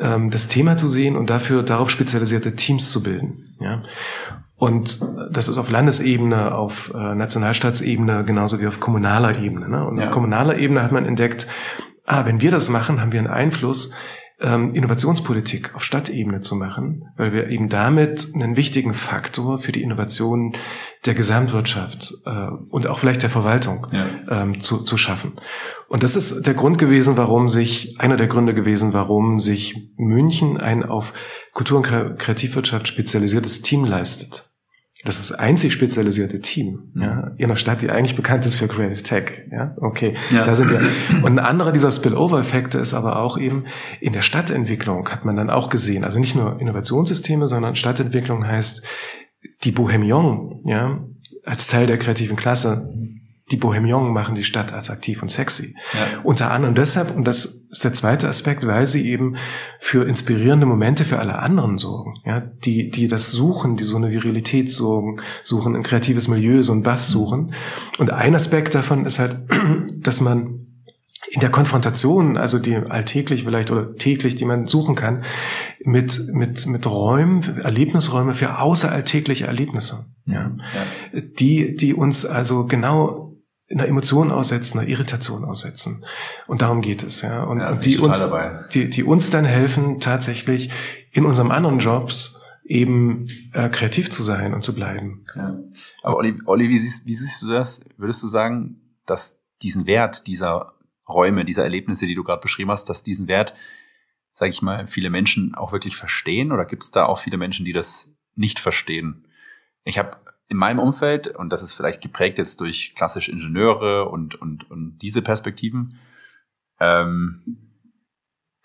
ähm, 0.00 0.30
das 0.30 0.48
Thema 0.48 0.76
zu 0.76 0.88
sehen 0.88 1.16
und 1.16 1.30
dafür 1.30 1.62
darauf 1.62 1.90
spezialisierte 1.90 2.56
Teams 2.56 2.90
zu 2.90 3.02
bilden, 3.02 3.54
ja. 3.60 3.82
Und 4.56 5.00
das 5.30 5.48
ist 5.48 5.56
auf 5.56 5.70
Landesebene, 5.70 6.52
auf 6.52 6.92
äh, 6.92 7.14
Nationalstaatsebene, 7.14 8.24
genauso 8.24 8.60
wie 8.60 8.66
auf 8.66 8.80
kommunaler 8.80 9.38
Ebene. 9.38 9.68
Ne? 9.68 9.86
Und 9.86 9.98
ja. 9.98 10.06
auf 10.06 10.10
kommunaler 10.10 10.58
Ebene 10.58 10.82
hat 10.82 10.90
man 10.90 11.06
entdeckt, 11.06 11.46
ah, 12.06 12.26
wenn 12.26 12.40
wir 12.40 12.50
das 12.50 12.68
machen, 12.68 13.00
haben 13.00 13.12
wir 13.12 13.20
einen 13.20 13.28
Einfluss, 13.28 13.92
ähm, 14.40 14.72
Innovationspolitik 14.74 15.74
auf 15.74 15.82
Stadtebene 15.82 16.40
zu 16.40 16.54
machen, 16.54 17.08
weil 17.16 17.32
wir 17.32 17.48
eben 17.48 17.68
damit 17.68 18.28
einen 18.34 18.56
wichtigen 18.56 18.94
Faktor 18.94 19.58
für 19.58 19.72
die 19.72 19.82
Innovation 19.82 20.54
der 21.06 21.14
Gesamtwirtschaft 21.14 22.14
äh, 22.24 22.48
und 22.70 22.86
auch 22.86 22.98
vielleicht 22.98 23.22
der 23.22 23.30
Verwaltung 23.30 23.86
ja. 23.92 24.42
ähm, 24.42 24.60
zu, 24.60 24.78
zu 24.78 24.96
schaffen. 24.96 25.40
Und 25.88 26.02
das 26.02 26.14
ist 26.14 26.46
der 26.46 26.54
Grund 26.54 26.78
gewesen, 26.78 27.16
warum 27.16 27.48
sich, 27.48 28.00
einer 28.00 28.16
der 28.16 28.28
Gründe 28.28 28.54
gewesen, 28.54 28.92
warum 28.92 29.40
sich 29.40 29.90
München 29.96 30.56
ein 30.56 30.84
auf 30.84 31.12
Kultur- 31.52 31.78
und 31.78 32.18
Kreativwirtschaft 32.18 32.86
spezialisiertes 32.86 33.62
Team 33.62 33.84
leistet. 33.84 34.48
Das 35.04 35.20
ist 35.20 35.30
das 35.30 35.38
einzig 35.38 35.72
spezialisierte 35.72 36.40
Team, 36.40 36.90
mhm. 36.92 37.02
ja, 37.02 37.30
in 37.36 37.44
einer 37.44 37.56
Stadt, 37.56 37.82
die 37.82 37.90
eigentlich 37.90 38.16
bekannt 38.16 38.44
ist 38.46 38.56
für 38.56 38.66
Creative 38.66 39.02
Tech, 39.02 39.44
ja, 39.50 39.74
okay, 39.80 40.14
ja. 40.30 40.42
da 40.42 40.56
sind 40.56 40.70
wir. 40.70 40.80
Und 41.22 41.38
ein 41.38 41.38
anderer 41.38 41.70
dieser 41.70 41.90
Spillover-Effekte 41.90 42.78
ist 42.78 42.94
aber 42.94 43.20
auch 43.20 43.38
eben, 43.38 43.64
in 44.00 44.12
der 44.12 44.22
Stadtentwicklung 44.22 45.08
hat 45.08 45.24
man 45.24 45.36
dann 45.36 45.50
auch 45.50 45.70
gesehen, 45.70 46.04
also 46.04 46.18
nicht 46.18 46.34
nur 46.34 46.60
Innovationssysteme, 46.60 47.46
sondern 47.46 47.76
Stadtentwicklung 47.76 48.46
heißt, 48.46 48.82
die 49.62 49.70
Bohemion, 49.70 50.62
ja, 50.64 50.98
als 51.44 51.68
Teil 51.68 51.86
der 51.86 51.96
kreativen 51.96 52.36
Klasse 52.36 52.92
die 53.50 53.56
Bohemian 53.56 54.12
machen 54.12 54.34
die 54.34 54.44
Stadt 54.44 54.72
attraktiv 54.72 55.22
und 55.22 55.30
sexy. 55.30 55.74
Ja. 55.94 56.20
Unter 56.22 56.50
anderem 56.50 56.74
deshalb, 56.74 57.14
und 57.14 57.24
das 57.24 57.57
ist 57.70 57.84
der 57.84 57.92
zweite 57.92 58.28
Aspekt, 58.28 58.66
weil 58.66 58.86
sie 58.86 59.08
eben 59.08 59.36
für 59.78 60.06
inspirierende 60.06 60.66
Momente 60.66 61.04
für 61.04 61.18
alle 61.18 61.38
anderen 61.38 61.78
sorgen, 61.78 62.14
ja, 62.24 62.40
die, 62.40 62.90
die 62.90 63.08
das 63.08 63.30
suchen, 63.30 63.76
die 63.76 63.84
so 63.84 63.96
eine 63.96 64.10
Virilität 64.10 64.70
suchen, 64.70 65.20
suchen, 65.42 65.76
ein 65.76 65.82
kreatives 65.82 66.28
Milieu, 66.28 66.62
so 66.62 66.72
ein 66.72 66.82
Bass 66.82 67.08
suchen. 67.08 67.52
Und 67.98 68.10
ein 68.10 68.34
Aspekt 68.34 68.74
davon 68.74 69.04
ist 69.06 69.18
halt, 69.18 69.38
dass 69.98 70.20
man 70.20 70.66
in 71.30 71.40
der 71.40 71.50
Konfrontation, 71.50 72.38
also 72.38 72.58
die 72.58 72.76
alltäglich 72.76 73.44
vielleicht 73.44 73.70
oder 73.70 73.94
täglich, 73.96 74.36
die 74.36 74.46
man 74.46 74.66
suchen 74.66 74.94
kann, 74.94 75.24
mit, 75.80 76.28
mit, 76.32 76.66
mit 76.66 76.86
Räumen, 76.86 77.58
Erlebnisräume 77.62 78.32
für 78.32 78.58
außeralltägliche 78.58 79.46
Erlebnisse, 79.46 80.06
ja. 80.24 80.52
ja. 80.74 81.20
Die, 81.38 81.76
die 81.76 81.92
uns 81.92 82.24
also 82.24 82.66
genau 82.66 83.27
einer 83.70 83.86
Emotion 83.86 84.30
aussetzen, 84.30 84.78
einer 84.78 84.88
Irritation 84.88 85.44
aussetzen. 85.44 86.04
Und 86.46 86.62
darum 86.62 86.80
geht 86.80 87.02
es, 87.02 87.22
ja. 87.22 87.42
Und, 87.44 87.60
ja, 87.60 87.74
die 87.74 87.98
uns, 87.98 88.26
die, 88.72 88.88
die 88.88 89.04
uns 89.04 89.30
dann 89.30 89.44
helfen, 89.44 90.00
tatsächlich 90.00 90.70
in 91.10 91.26
unserem 91.26 91.50
anderen 91.50 91.78
Jobs 91.78 92.40
eben 92.64 93.26
äh, 93.52 93.68
kreativ 93.68 94.10
zu 94.10 94.22
sein 94.22 94.54
und 94.54 94.62
zu 94.62 94.74
bleiben. 94.74 95.24
Ja. 95.34 95.58
Aber 96.02 96.16
Olli, 96.16 96.34
Olli 96.46 96.68
wie, 96.68 96.78
siehst, 96.78 97.06
wie 97.06 97.14
siehst 97.14 97.42
du 97.42 97.48
das? 97.48 97.80
Würdest 97.96 98.22
du 98.22 98.28
sagen, 98.28 98.80
dass 99.06 99.42
diesen 99.62 99.86
Wert 99.86 100.26
dieser 100.26 100.74
Räume, 101.08 101.44
dieser 101.44 101.62
Erlebnisse, 101.64 102.06
die 102.06 102.14
du 102.14 102.24
gerade 102.24 102.40
beschrieben 102.40 102.70
hast, 102.70 102.84
dass 102.90 103.02
diesen 103.02 103.28
Wert, 103.28 103.54
sage 104.32 104.50
ich 104.50 104.60
mal, 104.60 104.86
viele 104.86 105.08
Menschen 105.10 105.54
auch 105.54 105.72
wirklich 105.72 105.96
verstehen? 105.96 106.52
Oder 106.52 106.66
gibt 106.66 106.84
es 106.84 106.90
da 106.90 107.06
auch 107.06 107.18
viele 107.18 107.38
Menschen, 107.38 107.64
die 107.64 107.72
das 107.72 108.10
nicht 108.34 108.60
verstehen? 108.60 109.26
Ich 109.84 109.98
habe 109.98 110.18
in 110.48 110.56
meinem 110.56 110.78
Umfeld, 110.78 111.28
und 111.28 111.52
das 111.52 111.62
ist 111.62 111.74
vielleicht 111.74 112.00
geprägt 112.00 112.38
jetzt 112.38 112.60
durch 112.60 112.94
klassische 112.94 113.30
Ingenieure 113.30 114.08
und, 114.08 114.34
und, 114.40 114.70
und 114.70 114.98
diese 114.98 115.20
Perspektiven, 115.20 115.98
ähm, 116.80 117.58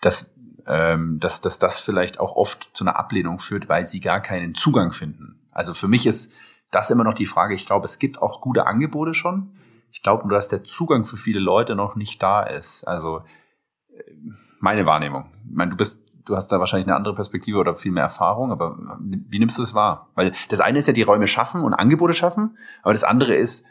dass, 0.00 0.34
ähm, 0.66 1.20
dass, 1.20 1.42
dass 1.42 1.58
das 1.58 1.80
vielleicht 1.80 2.20
auch 2.20 2.36
oft 2.36 2.74
zu 2.74 2.84
einer 2.84 2.98
Ablehnung 2.98 3.38
führt, 3.38 3.68
weil 3.68 3.86
sie 3.86 4.00
gar 4.00 4.20
keinen 4.20 4.54
Zugang 4.54 4.92
finden. 4.92 5.46
Also 5.50 5.74
für 5.74 5.88
mich 5.88 6.06
ist 6.06 6.34
das 6.70 6.90
immer 6.90 7.04
noch 7.04 7.14
die 7.14 7.26
Frage, 7.26 7.54
ich 7.54 7.66
glaube, 7.66 7.84
es 7.84 7.98
gibt 7.98 8.20
auch 8.20 8.40
gute 8.40 8.66
Angebote 8.66 9.14
schon. 9.14 9.54
Ich 9.92 10.02
glaube 10.02 10.26
nur, 10.26 10.36
dass 10.36 10.48
der 10.48 10.64
Zugang 10.64 11.04
für 11.04 11.16
viele 11.18 11.38
Leute 11.38 11.76
noch 11.76 11.96
nicht 11.96 12.22
da 12.22 12.42
ist. 12.42 12.84
Also 12.84 13.24
äh, 13.94 14.02
meine 14.60 14.86
Wahrnehmung. 14.86 15.30
Ich 15.48 15.54
meine, 15.54 15.70
du 15.70 15.76
bist 15.76 16.03
du 16.24 16.36
hast 16.36 16.48
da 16.48 16.60
wahrscheinlich 16.60 16.88
eine 16.88 16.96
andere 16.96 17.14
Perspektive 17.14 17.58
oder 17.58 17.76
viel 17.76 17.92
mehr 17.92 18.04
Erfahrung, 18.04 18.50
aber 18.50 18.78
wie 19.00 19.38
nimmst 19.38 19.58
du 19.58 19.62
es 19.62 19.74
wahr? 19.74 20.10
Weil 20.14 20.32
das 20.48 20.60
eine 20.60 20.78
ist 20.78 20.86
ja 20.86 20.92
die 20.92 21.02
Räume 21.02 21.26
schaffen 21.26 21.62
und 21.62 21.74
Angebote 21.74 22.14
schaffen, 22.14 22.56
aber 22.82 22.92
das 22.92 23.04
andere 23.04 23.34
ist, 23.34 23.66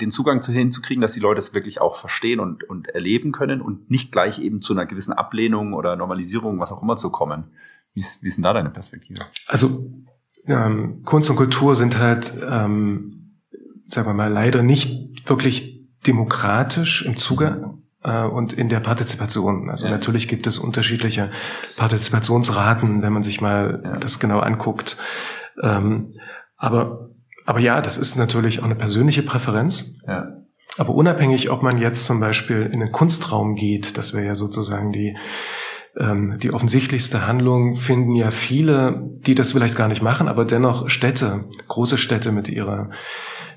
den 0.00 0.10
Zugang 0.10 0.42
zu 0.42 0.52
hinzukriegen, 0.52 1.00
dass 1.00 1.14
die 1.14 1.20
Leute 1.20 1.38
es 1.38 1.54
wirklich 1.54 1.80
auch 1.80 1.96
verstehen 1.96 2.38
und, 2.38 2.64
und 2.64 2.88
erleben 2.88 3.32
können 3.32 3.62
und 3.62 3.90
nicht 3.90 4.12
gleich 4.12 4.38
eben 4.38 4.60
zu 4.60 4.74
einer 4.74 4.84
gewissen 4.84 5.14
Ablehnung 5.14 5.72
oder 5.72 5.96
Normalisierung, 5.96 6.60
was 6.60 6.70
auch 6.70 6.82
immer 6.82 6.96
zu 6.96 7.10
kommen. 7.10 7.44
Wie 7.94 8.00
ist, 8.00 8.22
wie 8.22 8.28
ist 8.28 8.36
denn 8.36 8.42
da 8.42 8.52
deine 8.52 8.68
Perspektive? 8.68 9.24
Also 9.46 9.90
ähm, 10.46 11.02
Kunst 11.04 11.30
und 11.30 11.36
Kultur 11.36 11.74
sind 11.76 11.98
halt, 11.98 12.34
ähm, 12.46 13.38
sagen 13.88 14.08
wir 14.08 14.14
mal, 14.14 14.30
leider 14.30 14.62
nicht 14.62 15.28
wirklich 15.28 15.88
demokratisch 16.06 17.06
im 17.06 17.16
Zugang 17.16 17.78
und 18.12 18.52
in 18.52 18.68
der 18.68 18.80
Partizipation. 18.80 19.70
Also 19.70 19.86
ja. 19.86 19.92
natürlich 19.92 20.28
gibt 20.28 20.46
es 20.46 20.58
unterschiedliche 20.58 21.30
Partizipationsraten, 21.76 23.02
wenn 23.02 23.12
man 23.12 23.22
sich 23.22 23.40
mal 23.40 23.82
ja. 23.84 23.96
das 23.96 24.18
genau 24.18 24.40
anguckt. 24.40 24.96
Ähm, 25.62 26.12
aber, 26.56 27.10
aber 27.44 27.60
ja, 27.60 27.80
das 27.80 27.96
ist 27.96 28.16
natürlich 28.16 28.60
auch 28.60 28.64
eine 28.64 28.76
persönliche 28.76 29.22
Präferenz. 29.22 29.98
Ja. 30.06 30.28
Aber 30.78 30.94
unabhängig, 30.94 31.50
ob 31.50 31.62
man 31.62 31.78
jetzt 31.78 32.04
zum 32.04 32.20
Beispiel 32.20 32.68
in 32.70 32.80
den 32.80 32.92
Kunstraum 32.92 33.54
geht, 33.54 33.96
das 33.96 34.12
wäre 34.12 34.26
ja 34.26 34.34
sozusagen 34.34 34.92
die 34.92 35.16
ähm, 35.98 36.38
die 36.42 36.52
offensichtlichste 36.52 37.26
Handlung 37.26 37.76
finden 37.76 38.14
ja 38.14 38.30
viele, 38.30 39.10
die 39.26 39.34
das 39.34 39.52
vielleicht 39.52 39.76
gar 39.76 39.88
nicht 39.88 40.02
machen, 40.02 40.28
aber 40.28 40.44
dennoch 40.44 40.90
Städte, 40.90 41.44
große 41.68 41.96
Städte 41.96 42.32
mit 42.32 42.48
ihrer 42.48 42.90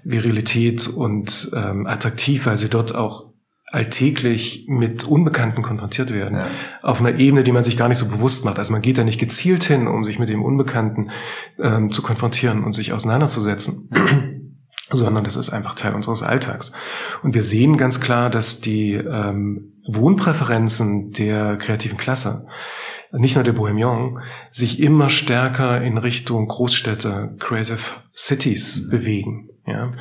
Virilität 0.04 0.88
und 0.88 1.52
ähm, 1.54 1.86
attraktiv, 1.86 2.46
weil 2.46 2.58
sie 2.58 2.70
dort 2.70 2.96
auch 2.96 3.29
alltäglich 3.72 4.66
mit 4.68 5.04
Unbekannten 5.04 5.62
konfrontiert 5.62 6.12
werden. 6.12 6.38
Ja. 6.38 6.48
Auf 6.82 7.02
einer 7.02 7.18
Ebene, 7.20 7.44
die 7.44 7.52
man 7.52 7.64
sich 7.64 7.78
gar 7.78 7.88
nicht 7.88 8.00
so 8.00 8.08
bewusst 8.08 8.46
macht. 8.46 8.58
Also 8.58 8.72
man 8.72 8.82
geht 8.82 8.98
da 8.98 9.04
nicht 9.04 9.20
gezielt 9.20 9.64
hin, 9.64 9.88
um 9.88 10.04
sich 10.04 10.18
mit 10.18 10.30
dem 10.30 10.44
Unbekannten 10.44 11.12
ähm, 11.60 11.92
zu 11.92 12.02
konfrontieren 12.02 12.64
und 12.64 12.74
sich 12.74 12.94
auseinanderzusetzen. 12.94 13.90
sondern 14.92 15.24
das 15.24 15.36
ist 15.36 15.52
einfach 15.52 15.76
Teil 15.76 15.94
unseres 15.94 16.24
Alltags. 16.24 16.72
Und 17.22 17.36
wir 17.36 17.44
sehen 17.44 17.78
ganz 17.78 18.02
klar, 18.02 18.30
dass 18.30 18.60
die 18.60 18.94
ähm, 18.94 19.72
Wohnpräferenzen 19.88 21.12
der 21.12 21.58
kreativen 21.58 21.98
Klasse, 21.98 22.48
nicht 23.12 23.36
nur 23.36 23.44
der 23.44 23.54
Bohemian, 23.54 24.20
sich 24.52 24.80
immer 24.80 25.10
stärker 25.10 25.82
in 25.82 25.98
Richtung 25.98 26.48
Großstädte, 26.48 27.36
Creative 27.40 27.80
Cities 28.16 28.86
mhm. 28.86 28.90
bewegen. 28.90 29.50
Ja? 29.66 29.92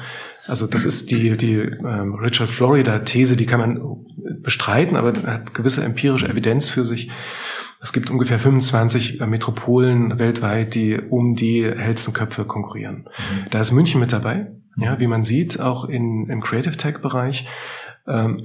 Also 0.49 0.67
das 0.67 0.85
ist 0.85 1.11
die, 1.11 1.37
die 1.37 1.57
ähm, 1.57 2.15
Richard 2.15 2.49
Florida-These, 2.49 3.37
die 3.37 3.47
kann 3.47 3.61
man 3.61 3.81
bestreiten, 4.41 4.97
aber 4.97 5.13
hat 5.27 5.55
gewisse 5.55 5.85
empirische 5.85 6.29
Evidenz 6.29 6.69
für 6.69 6.85
sich. 6.85 7.11
Es 7.81 7.93
gibt 7.93 8.11
ungefähr 8.11 8.39
25 8.39 9.21
äh, 9.21 9.27
Metropolen 9.27 10.19
weltweit, 10.19 10.75
die 10.75 10.99
um 10.99 11.37
die 11.37 11.65
hellsten 11.65 12.13
Köpfe 12.13 12.45
konkurrieren. 12.45 13.05
Mhm. 13.07 13.51
Da 13.51 13.61
ist 13.61 13.73
München 13.73 14.01
mit 14.01 14.13
dabei. 14.13 14.53
Ja, 14.81 15.01
wie 15.01 15.09
man 15.09 15.25
sieht, 15.25 15.59
auch 15.59 15.87
in, 15.87 16.29
im 16.29 16.41
Creative 16.41 16.77
Tech-Bereich. 16.77 17.49
Ähm, 18.07 18.45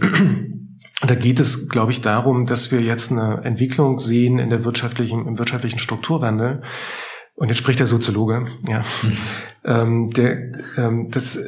da 1.08 1.16
geht 1.16 1.40
es, 1.40 1.70
glaube 1.70 1.92
ich, 1.92 2.02
darum, 2.02 2.48
dass 2.48 2.72
wir 2.72 2.82
jetzt 2.82 3.12
eine 3.12 3.44
Entwicklung 3.44 4.00
sehen 4.00 4.40
in 4.40 4.50
der 4.50 4.66
wirtschaftlichen, 4.66 5.28
im 5.28 5.38
wirtschaftlichen 5.38 5.78
Strukturwandel. 5.78 6.64
Und 7.36 7.50
jetzt 7.50 7.60
spricht 7.60 7.80
der 7.80 7.88
Soziologe, 7.88 8.46
ja, 8.68 8.84
mhm. 9.04 9.18
ähm, 9.64 10.10
der, 10.12 10.52
ähm, 10.78 11.10
das 11.12 11.40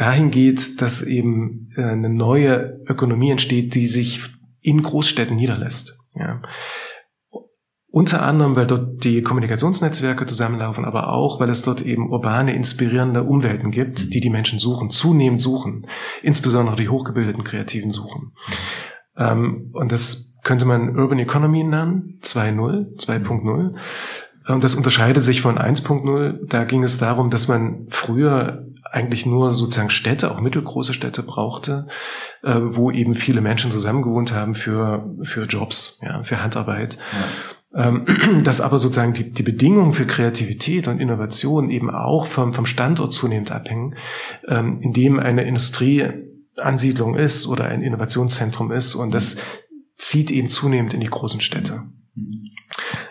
dahin 0.00 0.30
geht, 0.30 0.80
dass 0.80 1.02
eben 1.02 1.70
äh, 1.76 1.82
eine 1.82 2.08
neue 2.08 2.80
Ökonomie 2.86 3.30
entsteht, 3.30 3.74
die 3.74 3.86
sich 3.86 4.20
in 4.60 4.82
Großstädten 4.82 5.36
niederlässt. 5.36 5.98
Ja. 6.14 6.42
Unter 7.90 8.22
anderem, 8.22 8.54
weil 8.54 8.66
dort 8.66 9.02
die 9.04 9.22
Kommunikationsnetzwerke 9.22 10.26
zusammenlaufen, 10.26 10.84
aber 10.84 11.10
auch, 11.12 11.40
weil 11.40 11.48
es 11.48 11.62
dort 11.62 11.80
eben 11.80 12.10
urbane, 12.10 12.54
inspirierende 12.54 13.24
Umwelten 13.24 13.70
gibt, 13.70 14.12
die 14.12 14.20
die 14.20 14.30
Menschen 14.30 14.58
suchen, 14.58 14.90
zunehmend 14.90 15.40
suchen, 15.40 15.86
insbesondere 16.22 16.76
die 16.76 16.90
hochgebildeten 16.90 17.44
Kreativen 17.44 17.90
suchen. 17.90 18.32
Ähm, 19.16 19.70
und 19.72 19.90
das 19.90 20.36
könnte 20.44 20.66
man 20.66 20.98
Urban 20.98 21.18
Economy 21.18 21.64
nennen, 21.64 22.20
2.0, 22.22 22.98
2.0. 22.98 23.74
Und 24.48 24.64
das 24.64 24.74
unterscheidet 24.74 25.24
sich 25.24 25.40
von 25.40 25.58
1.0. 25.58 26.46
Da 26.46 26.64
ging 26.64 26.82
es 26.82 26.98
darum, 26.98 27.30
dass 27.30 27.48
man 27.48 27.86
früher 27.88 28.67
eigentlich 28.90 29.26
nur 29.26 29.52
sozusagen 29.52 29.90
Städte, 29.90 30.30
auch 30.30 30.40
mittelgroße 30.40 30.94
Städte 30.94 31.22
brauchte, 31.22 31.86
äh, 32.42 32.54
wo 32.60 32.90
eben 32.90 33.14
viele 33.14 33.40
Menschen 33.40 33.70
zusammengewohnt 33.70 34.32
haben 34.32 34.54
für, 34.54 35.14
für 35.22 35.44
Jobs, 35.44 36.00
ja, 36.02 36.22
für 36.22 36.42
Handarbeit. 36.42 36.98
Ja. 37.74 37.88
Ähm, 37.88 38.06
dass 38.44 38.60
aber 38.60 38.78
sozusagen 38.78 39.12
die, 39.12 39.30
die 39.30 39.42
Bedingungen 39.42 39.92
für 39.92 40.06
Kreativität 40.06 40.88
und 40.88 41.00
Innovation 41.00 41.70
eben 41.70 41.90
auch 41.90 42.26
vom, 42.26 42.54
vom 42.54 42.66
Standort 42.66 43.12
zunehmend 43.12 43.52
abhängen, 43.52 43.94
ähm, 44.46 44.80
in 44.80 44.92
dem 44.92 45.18
eine 45.18 45.42
Industrieansiedlung 45.42 47.14
ist 47.14 47.46
oder 47.46 47.66
ein 47.66 47.82
Innovationszentrum 47.82 48.72
ist 48.72 48.94
und 48.94 49.12
das 49.12 49.38
zieht 49.96 50.30
eben 50.30 50.48
zunehmend 50.48 50.94
in 50.94 51.00
die 51.00 51.06
großen 51.08 51.40
Städte. 51.40 51.82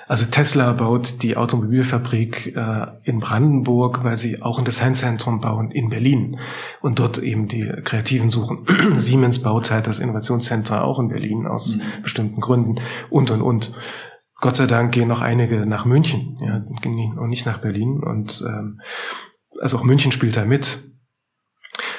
Also 0.08 0.26
Tesla 0.26 0.72
baut 0.72 1.22
die 1.22 1.36
Automobilfabrik 1.36 2.56
äh, 2.56 2.88
in 3.04 3.20
Brandenburg, 3.20 4.04
weil 4.04 4.18
sie 4.18 4.42
auch 4.42 4.58
ein 4.58 4.66
Designzentrum 4.66 5.42
bauen 5.42 5.70
in 5.70 5.90
Berlin 5.90 6.40
und 6.82 7.00
dort 7.00 7.18
eben 7.18 7.48
die 7.48 7.68
Kreativen 7.84 8.30
suchen. 8.30 8.66
Siemens 8.98 9.42
baut 9.42 9.70
halt 9.70 9.88
das 9.88 10.00
Innovationszentrum 10.00 10.78
auch 10.78 11.00
in 11.00 11.10
Berlin 11.10 11.46
aus 11.46 11.76
mhm. 11.76 11.82
bestimmten 12.02 12.40
Gründen 12.40 12.80
und 13.10 13.32
und 13.32 13.42
und. 13.42 13.74
Gott 14.40 14.56
sei 14.56 14.68
Dank 14.68 14.94
gehen 14.94 15.08
noch 15.08 15.22
einige 15.22 15.66
nach 15.66 15.86
München, 15.86 16.38
ja, 16.42 16.64
gehen 16.82 17.16
noch 17.16 17.26
nicht 17.26 17.46
nach 17.46 17.58
Berlin 17.58 18.04
und 18.04 18.44
ähm, 18.48 18.80
also 19.60 19.78
auch 19.78 19.84
München 19.84 20.12
spielt 20.12 20.38
da 20.38 20.46
mit. 20.46 20.78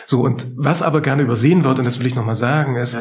So, 0.06 0.22
und 0.22 0.46
was 0.56 0.82
aber 0.82 1.02
gerne 1.02 1.22
übersehen 1.22 1.64
wird, 1.64 1.78
und 1.78 1.84
das 1.84 1.98
will 1.98 2.06
ich 2.06 2.14
nochmal 2.14 2.34
sagen, 2.34 2.76
ist, 2.76 2.94
ja. 2.94 3.00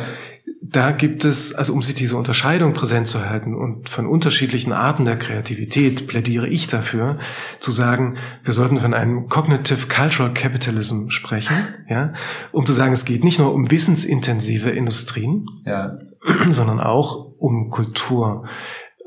Da 0.78 0.92
gibt 0.92 1.26
es, 1.26 1.56
also 1.56 1.74
um 1.74 1.82
sich 1.82 1.96
diese 1.96 2.16
Unterscheidung 2.16 2.74
präsent 2.74 3.08
zu 3.08 3.28
halten 3.28 3.56
und 3.56 3.90
von 3.90 4.06
unterschiedlichen 4.06 4.74
Arten 4.74 5.06
der 5.06 5.18
Kreativität 5.18 6.06
plädiere 6.06 6.48
ich 6.48 6.68
dafür, 6.68 7.18
zu 7.60 7.72
sagen, 7.72 8.18
wir 8.44 8.54
sollten 8.54 8.80
von 8.80 8.94
einem 8.94 9.28
Cognitive 9.28 9.88
Cultural 9.88 10.36
Capitalism 10.36 11.10
sprechen, 11.10 11.56
ja, 11.90 12.14
um 12.52 12.64
zu 12.64 12.74
sagen, 12.74 12.94
es 12.94 13.06
geht 13.06 13.24
nicht 13.24 13.40
nur 13.40 13.56
um 13.56 13.72
wissensintensive 13.72 14.70
Industrien, 14.70 15.48
ja. 15.66 15.98
sondern 16.52 16.80
auch 16.80 17.26
um 17.40 17.72
Kultur 17.72 18.46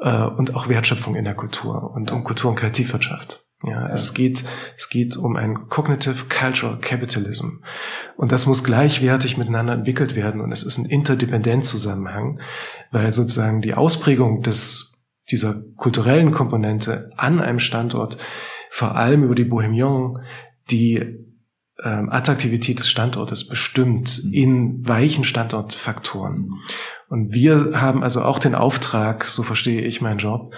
äh, 0.01 0.25
und 0.25 0.57
auch 0.57 0.69
Wertschöpfung 0.69 1.15
in 1.15 1.25
der 1.25 1.35
Kultur 1.35 1.93
und 1.95 2.11
um 2.11 2.25
Kultur- 2.25 2.51
und 2.51 2.57
Kreativwirtschaft. 2.57 3.45
Ja, 3.63 3.81
also 3.81 4.05
es 4.05 4.15
geht, 4.15 4.45
es 4.79 4.89
geht 4.89 5.17
um 5.17 5.37
ein 5.37 5.69
Cognitive 5.69 6.27
Cultural 6.29 6.79
Capitalism. 6.81 7.59
Und 8.17 8.33
das 8.33 8.47
muss 8.47 8.65
gleichwertig 8.65 9.37
miteinander 9.37 9.75
entwickelt 9.75 10.17
werden. 10.17 10.41
Und 10.41 10.51
es 10.51 10.63
ist 10.63 10.79
ein 10.79 10.87
Interdependenzzusammenhang, 10.87 12.41
weil 12.91 13.13
sozusagen 13.13 13.61
die 13.61 13.75
Ausprägung 13.75 14.43
des, 14.43 15.05
dieser 15.31 15.63
kulturellen 15.77 16.31
Komponente 16.31 17.11
an 17.17 17.41
einem 17.41 17.59
Standort 17.59 18.17
vor 18.71 18.97
allem 18.97 19.25
über 19.25 19.35
die 19.35 19.45
Bohemian 19.45 20.21
die 20.71 21.27
ähm, 21.83 22.09
Attraktivität 22.11 22.79
des 22.79 22.89
Standortes 22.91 23.47
bestimmt 23.47 24.23
mhm. 24.25 24.33
in 24.33 24.89
weichen 24.89 25.25
Standortfaktoren. 25.25 26.55
Und 27.09 27.33
wir 27.33 27.73
haben 27.75 28.03
also 28.03 28.23
auch 28.23 28.39
den 28.39 28.55
Auftrag, 28.55 29.25
so 29.25 29.43
verstehe 29.43 29.83
ich 29.83 30.01
meinen 30.01 30.19
Job, 30.19 30.55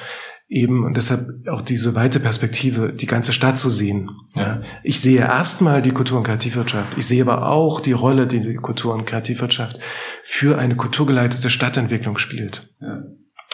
eben 0.53 0.84
und 0.84 0.96
deshalb 0.96 1.48
auch 1.48 1.62
diese 1.62 1.94
weite 1.94 2.20
Perspektive, 2.20 2.92
die 2.92 3.07
ganze 3.07 3.32
Stadt 3.32 3.57
zu 3.57 3.70
sehen. 3.70 4.11
Ja. 4.36 4.61
Ich 4.82 5.00
sehe 5.00 5.20
erstmal 5.20 5.80
die 5.80 5.92
Kultur- 5.92 6.18
und 6.18 6.24
Kreativwirtschaft. 6.24 6.98
Ich 6.98 7.07
sehe 7.07 7.22
aber 7.22 7.48
auch 7.48 7.80
die 7.80 7.92
Rolle, 7.92 8.26
die 8.26 8.40
die 8.40 8.57
Kultur- 8.57 8.92
und 8.92 9.07
Kreativwirtschaft 9.07 9.80
für 10.22 10.59
eine 10.59 10.76
kulturgeleitete 10.76 11.48
Stadtentwicklung 11.48 12.18
spielt. 12.18 12.68
Ja. 12.80 13.03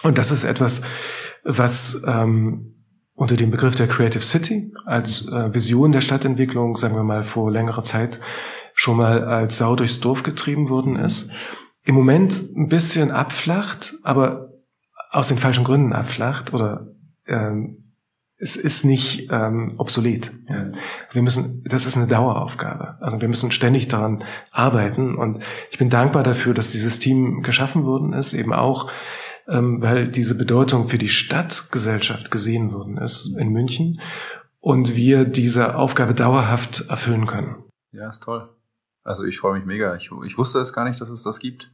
Und 0.03 0.17
das 0.17 0.29
ist 0.31 0.43
etwas, 0.43 0.81
was 1.43 2.03
ähm, 2.05 2.75
unter 3.13 3.37
dem 3.37 3.49
Begriff 3.49 3.75
der 3.75 3.87
Creative 3.87 4.23
City 4.23 4.73
als 4.85 5.31
äh, 5.31 5.53
Vision 5.53 5.93
der 5.93 6.01
Stadtentwicklung, 6.01 6.75
sagen 6.75 6.95
wir 6.95 7.03
mal, 7.03 7.23
vor 7.23 7.49
längerer 7.49 7.83
Zeit 7.83 8.19
schon 8.73 8.97
mal 8.97 9.23
als 9.23 9.57
Sau 9.57 9.75
durchs 9.75 10.01
Dorf 10.01 10.23
getrieben 10.23 10.69
worden 10.69 10.97
ist. 10.97 11.31
Im 11.85 11.95
Moment 11.95 12.41
ein 12.55 12.67
bisschen 12.67 13.11
abflacht, 13.11 13.95
aber 14.03 14.48
aus 15.09 15.27
den 15.27 15.37
falschen 15.37 15.63
Gründen 15.63 15.93
abflacht 15.93 16.53
oder 16.53 16.87
ähm, 17.25 17.93
es 18.37 18.55
ist 18.55 18.85
nicht 18.85 19.29
ähm, 19.31 19.73
obsolet. 19.77 20.31
Ja. 20.47 20.71
Wir 21.11 21.21
müssen, 21.21 21.63
das 21.65 21.85
ist 21.85 21.97
eine 21.97 22.07
Daueraufgabe. 22.07 22.97
Also 23.01 23.19
wir 23.19 23.27
müssen 23.27 23.51
ständig 23.51 23.89
daran 23.89 24.23
arbeiten 24.51 25.15
und 25.15 25.39
ich 25.71 25.77
bin 25.77 25.89
dankbar 25.89 26.23
dafür, 26.23 26.53
dass 26.53 26.69
dieses 26.69 26.99
Team 26.99 27.41
geschaffen 27.41 27.83
worden 27.83 28.13
ist, 28.13 28.33
eben 28.33 28.53
auch 28.53 28.89
ähm, 29.49 29.81
weil 29.81 30.05
diese 30.05 30.35
Bedeutung 30.35 30.85
für 30.85 30.97
die 30.97 31.09
Stadtgesellschaft 31.09 32.31
gesehen 32.31 32.71
worden 32.71 32.97
ist 32.97 33.35
in 33.37 33.49
München 33.49 33.99
und 34.59 34.95
wir 34.95 35.25
diese 35.25 35.75
Aufgabe 35.75 36.13
dauerhaft 36.13 36.89
erfüllen 36.89 37.25
können. 37.25 37.63
Ja, 37.91 38.07
ist 38.07 38.23
toll. 38.23 38.49
Also 39.03 39.25
ich 39.25 39.39
freue 39.39 39.55
mich 39.55 39.65
mega. 39.65 39.95
Ich, 39.95 40.11
ich 40.25 40.37
wusste 40.37 40.59
es 40.59 40.73
gar 40.73 40.87
nicht, 40.87 41.01
dass 41.01 41.09
es 41.09 41.23
das 41.23 41.39
gibt. 41.39 41.71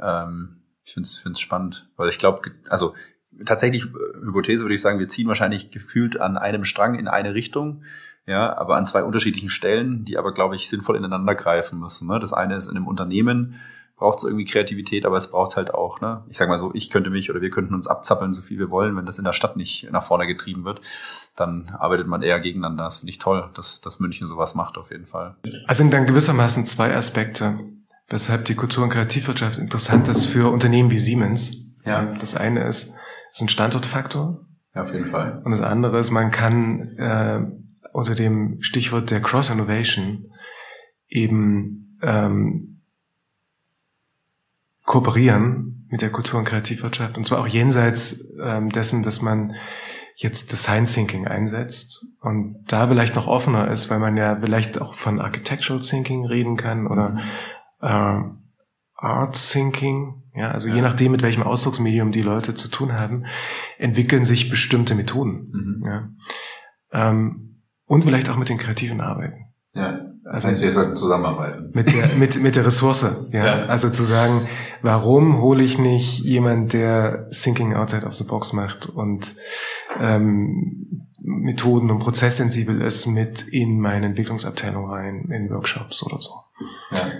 Ähm, 0.00 0.55
ich 0.86 0.94
finde 0.94 1.32
es 1.32 1.40
spannend, 1.40 1.88
weil 1.96 2.08
ich 2.08 2.18
glaube, 2.18 2.52
also 2.68 2.94
tatsächlich, 3.44 3.86
äh, 3.86 4.24
Hypothese 4.24 4.62
würde 4.62 4.74
ich 4.74 4.80
sagen, 4.80 4.98
wir 4.98 5.08
ziehen 5.08 5.28
wahrscheinlich 5.28 5.70
gefühlt 5.70 6.20
an 6.20 6.38
einem 6.38 6.64
Strang 6.64 6.98
in 6.98 7.08
eine 7.08 7.34
Richtung, 7.34 7.82
ja, 8.26 8.56
aber 8.56 8.76
an 8.76 8.86
zwei 8.86 9.04
unterschiedlichen 9.04 9.50
Stellen, 9.50 10.04
die 10.04 10.18
aber, 10.18 10.32
glaube 10.32 10.56
ich, 10.56 10.68
sinnvoll 10.68 10.96
ineinander 10.96 11.34
greifen 11.34 11.78
müssen. 11.78 12.08
Ne? 12.08 12.18
Das 12.18 12.32
eine 12.32 12.56
ist 12.56 12.66
in 12.66 12.76
einem 12.76 12.88
Unternehmen, 12.88 13.60
braucht 13.96 14.18
es 14.18 14.24
irgendwie 14.24 14.44
Kreativität, 14.44 15.06
aber 15.06 15.16
es 15.16 15.30
braucht 15.30 15.56
halt 15.56 15.72
auch, 15.72 16.00
ne, 16.00 16.22
ich 16.28 16.36
sag 16.36 16.48
mal 16.48 16.58
so, 16.58 16.70
ich 16.74 16.90
könnte 16.90 17.08
mich 17.08 17.30
oder 17.30 17.40
wir 17.40 17.50
könnten 17.50 17.74
uns 17.74 17.86
abzappeln, 17.86 18.32
so 18.32 18.42
viel 18.42 18.58
wir 18.58 18.70
wollen, 18.70 18.94
wenn 18.94 19.06
das 19.06 19.18
in 19.18 19.24
der 19.24 19.32
Stadt 19.32 19.56
nicht 19.56 19.90
nach 19.90 20.02
vorne 20.02 20.26
getrieben 20.26 20.64
wird, 20.64 20.82
dann 21.34 21.70
arbeitet 21.78 22.06
man 22.06 22.22
eher 22.22 22.38
gegeneinander. 22.38 22.84
Das 22.84 22.98
finde 22.98 23.10
ich 23.10 23.18
toll, 23.18 23.48
dass, 23.54 23.80
dass 23.80 23.98
München 23.98 24.26
sowas 24.26 24.54
macht 24.54 24.76
auf 24.76 24.90
jeden 24.90 25.06
Fall. 25.06 25.36
Also 25.66 25.78
sind 25.78 25.94
dann 25.94 26.04
gewissermaßen 26.04 26.66
zwei 26.66 26.94
Aspekte, 26.94 27.58
weshalb 28.08 28.44
die 28.44 28.54
Kultur- 28.54 28.84
und 28.84 28.90
Kreativwirtschaft 28.90 29.58
interessant 29.58 30.08
ist 30.08 30.24
für 30.24 30.52
Unternehmen 30.52 30.90
wie 30.90 30.98
Siemens. 30.98 31.66
Ja. 31.84 32.14
Das 32.20 32.36
eine 32.36 32.64
ist, 32.64 32.94
ist 33.32 33.42
ein 33.42 33.48
Standortfaktor. 33.48 34.44
Ja, 34.74 34.82
auf 34.82 34.92
jeden 34.92 35.06
Fall. 35.06 35.40
Und 35.44 35.52
das 35.52 35.60
andere 35.60 35.98
ist, 35.98 36.10
man 36.10 36.30
kann 36.30 36.96
äh, 36.98 37.40
unter 37.92 38.14
dem 38.14 38.58
Stichwort 38.60 39.10
der 39.10 39.22
Cross-Innovation 39.22 40.30
eben 41.08 41.98
ähm, 42.02 42.82
kooperieren 44.84 45.86
mit 45.88 46.02
der 46.02 46.10
Kultur- 46.10 46.38
und 46.38 46.44
Kreativwirtschaft. 46.44 47.16
Und 47.16 47.24
zwar 47.24 47.40
auch 47.40 47.46
jenseits 47.46 48.32
ähm, 48.42 48.70
dessen, 48.70 49.02
dass 49.02 49.22
man 49.22 49.54
jetzt 50.14 50.50
Design 50.50 50.86
Thinking 50.86 51.26
einsetzt 51.26 52.06
und 52.20 52.64
da 52.68 52.88
vielleicht 52.88 53.14
noch 53.14 53.26
offener 53.26 53.70
ist, 53.70 53.90
weil 53.90 53.98
man 53.98 54.16
ja 54.16 54.36
vielleicht 54.40 54.80
auch 54.80 54.94
von 54.94 55.20
Architectural 55.20 55.82
Thinking 55.82 56.24
reden 56.24 56.56
kann 56.56 56.86
oder 56.86 57.18
äh, 57.80 58.20
Art 58.98 59.50
Thinking, 59.50 60.22
ja, 60.34 60.50
also 60.50 60.68
ja. 60.68 60.74
je 60.74 60.82
nachdem, 60.82 61.12
mit 61.12 61.22
welchem 61.22 61.42
Ausdrucksmedium 61.42 62.12
die 62.12 62.22
Leute 62.22 62.54
zu 62.54 62.68
tun 62.68 62.94
haben, 62.94 63.26
entwickeln 63.78 64.24
sich 64.24 64.48
bestimmte 64.48 64.94
Methoden. 64.94 65.50
Mhm. 65.52 65.76
Ja. 65.84 66.08
Ähm, 66.92 67.62
und 67.84 68.04
vielleicht 68.04 68.30
auch 68.30 68.36
mit 68.36 68.48
den 68.48 68.58
kreativen 68.58 69.00
Arbeiten. 69.00 69.52
Ja, 69.74 70.00
das 70.24 70.44
also 70.44 70.48
heißt, 70.48 70.62
wir 70.62 70.72
sollten 70.72 70.96
zusammenarbeiten. 70.96 71.70
Mit 71.74 71.92
der, 71.92 72.08
mit, 72.16 72.42
mit 72.42 72.56
der 72.56 72.66
Ressource, 72.66 73.28
ja. 73.32 73.44
ja. 73.44 73.66
Also 73.66 73.90
zu 73.90 74.02
sagen, 74.02 74.48
warum 74.82 75.40
hole 75.40 75.62
ich 75.62 75.78
nicht 75.78 76.20
jemand, 76.20 76.72
der 76.72 77.28
Thinking 77.30 77.74
outside 77.74 78.06
of 78.06 78.14
the 78.14 78.24
box 78.24 78.52
macht 78.52 78.86
und 78.86 79.34
ähm, 80.00 81.06
Methoden 81.20 81.90
und 81.90 81.98
prozesssensibel 81.98 82.80
ist 82.80 83.06
mit 83.06 83.42
in 83.48 83.78
meine 83.78 84.06
Entwicklungsabteilung 84.06 84.88
rein, 84.88 85.28
in 85.30 85.50
Workshops 85.50 86.02
oder 86.02 86.20
so. 86.20 86.30
Ja. 86.90 87.10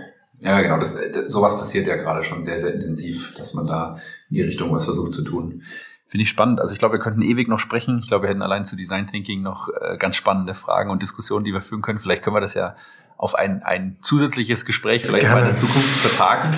Ja, 0.40 0.60
genau, 0.60 0.78
das, 0.78 0.98
sowas 1.26 1.58
passiert 1.58 1.86
ja 1.86 1.96
gerade 1.96 2.22
schon 2.22 2.44
sehr, 2.44 2.60
sehr 2.60 2.74
intensiv, 2.74 3.34
dass 3.34 3.54
man 3.54 3.66
da 3.66 3.94
in 4.28 4.36
die 4.36 4.42
Richtung 4.42 4.72
was 4.72 4.84
versucht 4.84 5.14
zu 5.14 5.22
tun. 5.22 5.62
Finde 6.06 6.22
ich 6.22 6.28
spannend. 6.28 6.60
Also 6.60 6.72
ich 6.72 6.78
glaube, 6.78 6.94
wir 6.94 7.00
könnten 7.00 7.22
ewig 7.22 7.48
noch 7.48 7.58
sprechen. 7.58 7.98
Ich 7.98 8.08
glaube, 8.08 8.24
wir 8.24 8.30
hätten 8.30 8.42
allein 8.42 8.64
zu 8.64 8.76
Design 8.76 9.06
Thinking 9.06 9.42
noch 9.42 9.68
äh, 9.68 9.96
ganz 9.96 10.14
spannende 10.14 10.54
Fragen 10.54 10.90
und 10.90 11.02
Diskussionen, 11.02 11.44
die 11.44 11.52
wir 11.52 11.60
führen 11.60 11.82
können. 11.82 11.98
Vielleicht 11.98 12.22
können 12.22 12.36
wir 12.36 12.40
das 12.40 12.54
ja 12.54 12.76
auf 13.16 13.34
ein, 13.34 13.62
ein 13.62 13.96
zusätzliches 14.02 14.64
Gespräch 14.64 15.04
vielleicht 15.04 15.22
Gerne. 15.22 15.40
mal 15.40 15.46
in 15.48 15.54
der 15.54 15.56
Zukunft 15.56 15.88
vertagen. 15.88 16.54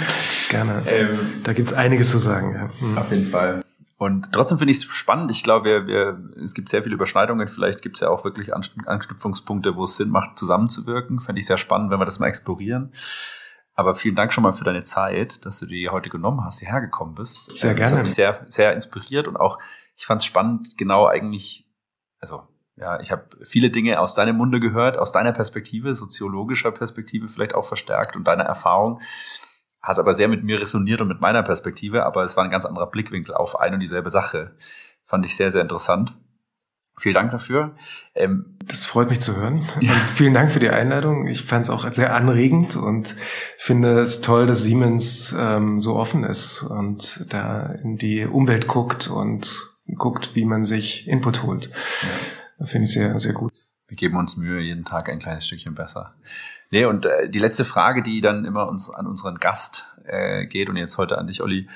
Gerne. 0.50 0.82
Ähm, 0.86 1.18
da 1.44 1.52
gibt's 1.52 1.72
einiges 1.72 2.10
zu 2.10 2.18
sagen. 2.18 2.54
Ja. 2.54 2.86
Mhm. 2.86 2.98
Auf 2.98 3.10
jeden 3.10 3.26
Fall. 3.26 3.62
Und 3.96 4.32
trotzdem 4.32 4.58
finde 4.58 4.72
ich 4.72 4.78
es 4.78 4.84
spannend. 4.84 5.30
Ich 5.30 5.42
glaube, 5.42 5.64
wir, 5.64 5.86
wir, 5.86 6.18
es 6.44 6.54
gibt 6.54 6.68
sehr 6.68 6.82
viele 6.82 6.94
Überschneidungen. 6.94 7.48
Vielleicht 7.48 7.82
gibt 7.82 7.96
es 7.96 8.00
ja 8.00 8.10
auch 8.10 8.24
wirklich 8.24 8.52
Anknüpfungspunkte, 8.54 9.76
wo 9.76 9.84
es 9.84 9.96
Sinn 9.96 10.10
macht, 10.10 10.38
zusammenzuwirken. 10.38 11.20
Fände 11.20 11.40
ich 11.40 11.46
sehr 11.46 11.58
spannend, 11.58 11.90
wenn 11.90 11.98
wir 11.98 12.04
das 12.04 12.18
mal 12.18 12.28
explorieren. 12.28 12.92
Aber 13.78 13.94
vielen 13.94 14.16
Dank 14.16 14.32
schon 14.32 14.42
mal 14.42 14.52
für 14.52 14.64
deine 14.64 14.82
Zeit, 14.82 15.46
dass 15.46 15.60
du 15.60 15.66
die 15.66 15.88
heute 15.88 16.10
genommen 16.10 16.44
hast, 16.44 16.58
hierher 16.58 16.80
gekommen 16.80 17.14
bist. 17.14 17.56
Sehr 17.56 17.74
gerne. 17.74 17.90
Das 17.90 17.98
hat 17.98 18.04
mich 18.06 18.14
sehr, 18.14 18.44
sehr 18.48 18.72
inspiriert 18.72 19.28
und 19.28 19.36
auch, 19.36 19.60
ich 19.94 20.04
fand 20.04 20.20
es 20.20 20.24
spannend, 20.24 20.76
genau 20.76 21.06
eigentlich, 21.06 21.70
also 22.18 22.42
ja, 22.74 22.98
ich 22.98 23.12
habe 23.12 23.28
viele 23.44 23.70
Dinge 23.70 24.00
aus 24.00 24.14
deinem 24.14 24.36
Munde 24.36 24.58
gehört, 24.58 24.98
aus 24.98 25.12
deiner 25.12 25.30
Perspektive, 25.30 25.94
soziologischer 25.94 26.72
Perspektive 26.72 27.28
vielleicht 27.28 27.54
auch 27.54 27.64
verstärkt 27.64 28.16
und 28.16 28.24
deiner 28.24 28.42
Erfahrung. 28.42 29.00
Hat 29.80 30.00
aber 30.00 30.12
sehr 30.12 30.26
mit 30.26 30.42
mir 30.42 30.60
resoniert 30.60 31.00
und 31.00 31.06
mit 31.06 31.20
meiner 31.20 31.44
Perspektive, 31.44 32.04
aber 32.04 32.24
es 32.24 32.36
war 32.36 32.42
ein 32.42 32.50
ganz 32.50 32.66
anderer 32.66 32.88
Blickwinkel 32.88 33.32
auf 33.32 33.60
ein 33.60 33.74
und 33.74 33.80
dieselbe 33.80 34.10
Sache. 34.10 34.56
Fand 35.04 35.24
ich 35.24 35.36
sehr, 35.36 35.52
sehr 35.52 35.62
interessant. 35.62 36.18
Vielen 36.98 37.14
Dank 37.14 37.30
dafür. 37.30 37.74
Ähm, 38.14 38.56
das 38.66 38.84
freut 38.84 39.08
mich 39.08 39.20
zu 39.20 39.36
hören. 39.36 39.66
Ja. 39.80 39.92
Und 39.92 40.10
vielen 40.10 40.34
Dank 40.34 40.50
für 40.50 40.60
die 40.60 40.70
Einladung. 40.70 41.26
Ich 41.26 41.44
fand 41.44 41.64
es 41.64 41.70
auch 41.70 41.90
sehr 41.92 42.14
anregend 42.14 42.76
und 42.76 43.14
finde 43.56 44.00
es 44.00 44.20
toll, 44.20 44.46
dass 44.46 44.62
Siemens 44.62 45.34
ähm, 45.38 45.80
so 45.80 45.96
offen 45.96 46.24
ist 46.24 46.62
und 46.62 47.26
da 47.32 47.66
in 47.82 47.96
die 47.96 48.26
Umwelt 48.26 48.66
guckt 48.66 49.08
und 49.08 49.48
guckt, 49.96 50.34
wie 50.34 50.44
man 50.44 50.64
sich 50.64 51.06
Input 51.06 51.44
holt. 51.44 51.70
Ja. 52.58 52.66
Finde 52.66 52.86
ich 52.86 52.92
sehr, 52.92 53.18
sehr 53.20 53.32
gut. 53.32 53.52
Wir 53.86 53.96
geben 53.96 54.16
uns 54.16 54.36
Mühe, 54.36 54.60
jeden 54.60 54.84
Tag 54.84 55.08
ein 55.08 55.18
kleines 55.18 55.46
Stückchen 55.46 55.74
besser. 55.74 56.14
Nee, 56.70 56.84
und 56.84 57.06
äh, 57.06 57.30
die 57.30 57.38
letzte 57.38 57.64
Frage, 57.64 58.02
die 58.02 58.20
dann 58.20 58.44
immer 58.44 58.68
uns 58.68 58.90
an 58.90 59.06
unseren 59.06 59.38
Gast 59.38 59.96
äh, 60.04 60.46
geht 60.46 60.68
und 60.68 60.76
jetzt 60.76 60.98
heute 60.98 61.16
an 61.16 61.26
dich, 61.26 61.42
Olli, 61.42 61.68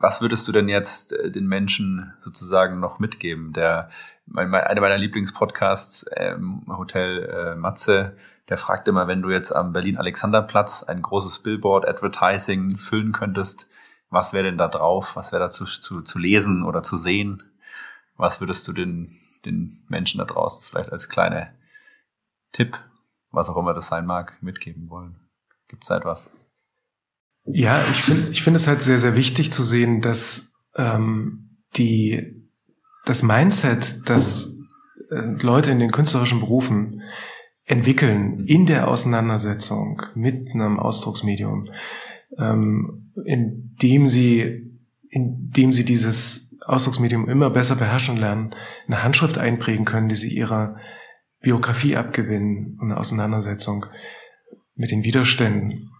was 0.00 0.20
würdest 0.20 0.46
du 0.46 0.52
denn 0.52 0.68
jetzt 0.68 1.12
äh, 1.12 1.30
den 1.30 1.46
Menschen 1.46 2.14
sozusagen 2.18 2.80
noch 2.80 2.98
mitgeben? 2.98 3.52
Der, 3.52 3.90
mein, 4.26 4.48
mein, 4.48 4.64
einer 4.64 4.80
meiner 4.80 4.98
Lieblingspodcasts, 4.98 6.06
ähm, 6.14 6.64
Hotel 6.68 7.24
äh, 7.24 7.54
Matze, 7.56 8.16
der 8.48 8.56
fragt 8.56 8.88
immer, 8.88 9.08
wenn 9.08 9.22
du 9.22 9.30
jetzt 9.30 9.52
am 9.52 9.72
Berlin-Alexanderplatz 9.72 10.84
ein 10.84 11.02
großes 11.02 11.42
Billboard-Advertising 11.42 12.78
füllen 12.78 13.12
könntest, 13.12 13.68
was 14.10 14.32
wäre 14.32 14.44
denn 14.44 14.56
da 14.56 14.68
drauf? 14.68 15.16
Was 15.16 15.32
wäre 15.32 15.42
da 15.42 15.50
zu, 15.50 15.66
zu, 15.66 16.00
zu 16.00 16.18
lesen 16.18 16.62
oder 16.62 16.82
zu 16.82 16.96
sehen? 16.96 17.42
Was 18.16 18.40
würdest 18.40 18.66
du 18.66 18.72
den, 18.72 19.14
den 19.44 19.84
Menschen 19.88 20.18
da 20.18 20.24
draußen 20.24 20.62
vielleicht 20.62 20.92
als 20.92 21.10
kleine 21.10 21.54
Tipp, 22.52 22.78
was 23.30 23.50
auch 23.50 23.58
immer 23.58 23.74
das 23.74 23.88
sein 23.88 24.06
mag, 24.06 24.42
mitgeben 24.42 24.88
wollen? 24.88 25.28
Gibt 25.68 25.84
es 25.84 25.88
da 25.88 25.98
etwas? 25.98 26.30
Ja, 27.52 27.82
ich 27.90 28.02
finde 28.02 28.30
ich 28.30 28.42
finde 28.42 28.56
es 28.56 28.66
halt 28.66 28.82
sehr, 28.82 28.98
sehr 28.98 29.14
wichtig 29.14 29.50
zu 29.52 29.64
sehen, 29.64 30.00
dass 30.00 30.62
ähm, 30.76 31.56
die, 31.76 32.44
das 33.04 33.22
Mindset, 33.22 34.08
das 34.08 34.58
äh, 35.10 35.20
Leute 35.42 35.70
in 35.70 35.78
den 35.78 35.90
künstlerischen 35.90 36.40
Berufen 36.40 37.02
entwickeln 37.64 38.46
in 38.46 38.66
der 38.66 38.88
Auseinandersetzung 38.88 40.02
mit 40.14 40.50
einem 40.54 40.78
Ausdrucksmedium, 40.78 41.68
ähm, 42.38 43.12
indem 43.24 44.08
sie, 44.08 44.70
indem 45.10 45.72
sie 45.72 45.84
dieses 45.84 46.56
Ausdrucksmedium 46.64 47.28
immer 47.28 47.50
besser 47.50 47.76
beherrschen 47.76 48.16
lernen, 48.16 48.54
eine 48.86 49.02
Handschrift 49.02 49.38
einprägen 49.38 49.84
können, 49.84 50.08
die 50.08 50.16
sie 50.16 50.34
ihrer 50.34 50.76
Biografie 51.40 51.96
abgewinnen 51.96 52.76
und 52.80 52.90
eine 52.90 52.98
Auseinandersetzung 52.98 53.86
mit 54.74 54.90
den 54.90 55.04
Widerständen 55.04 55.90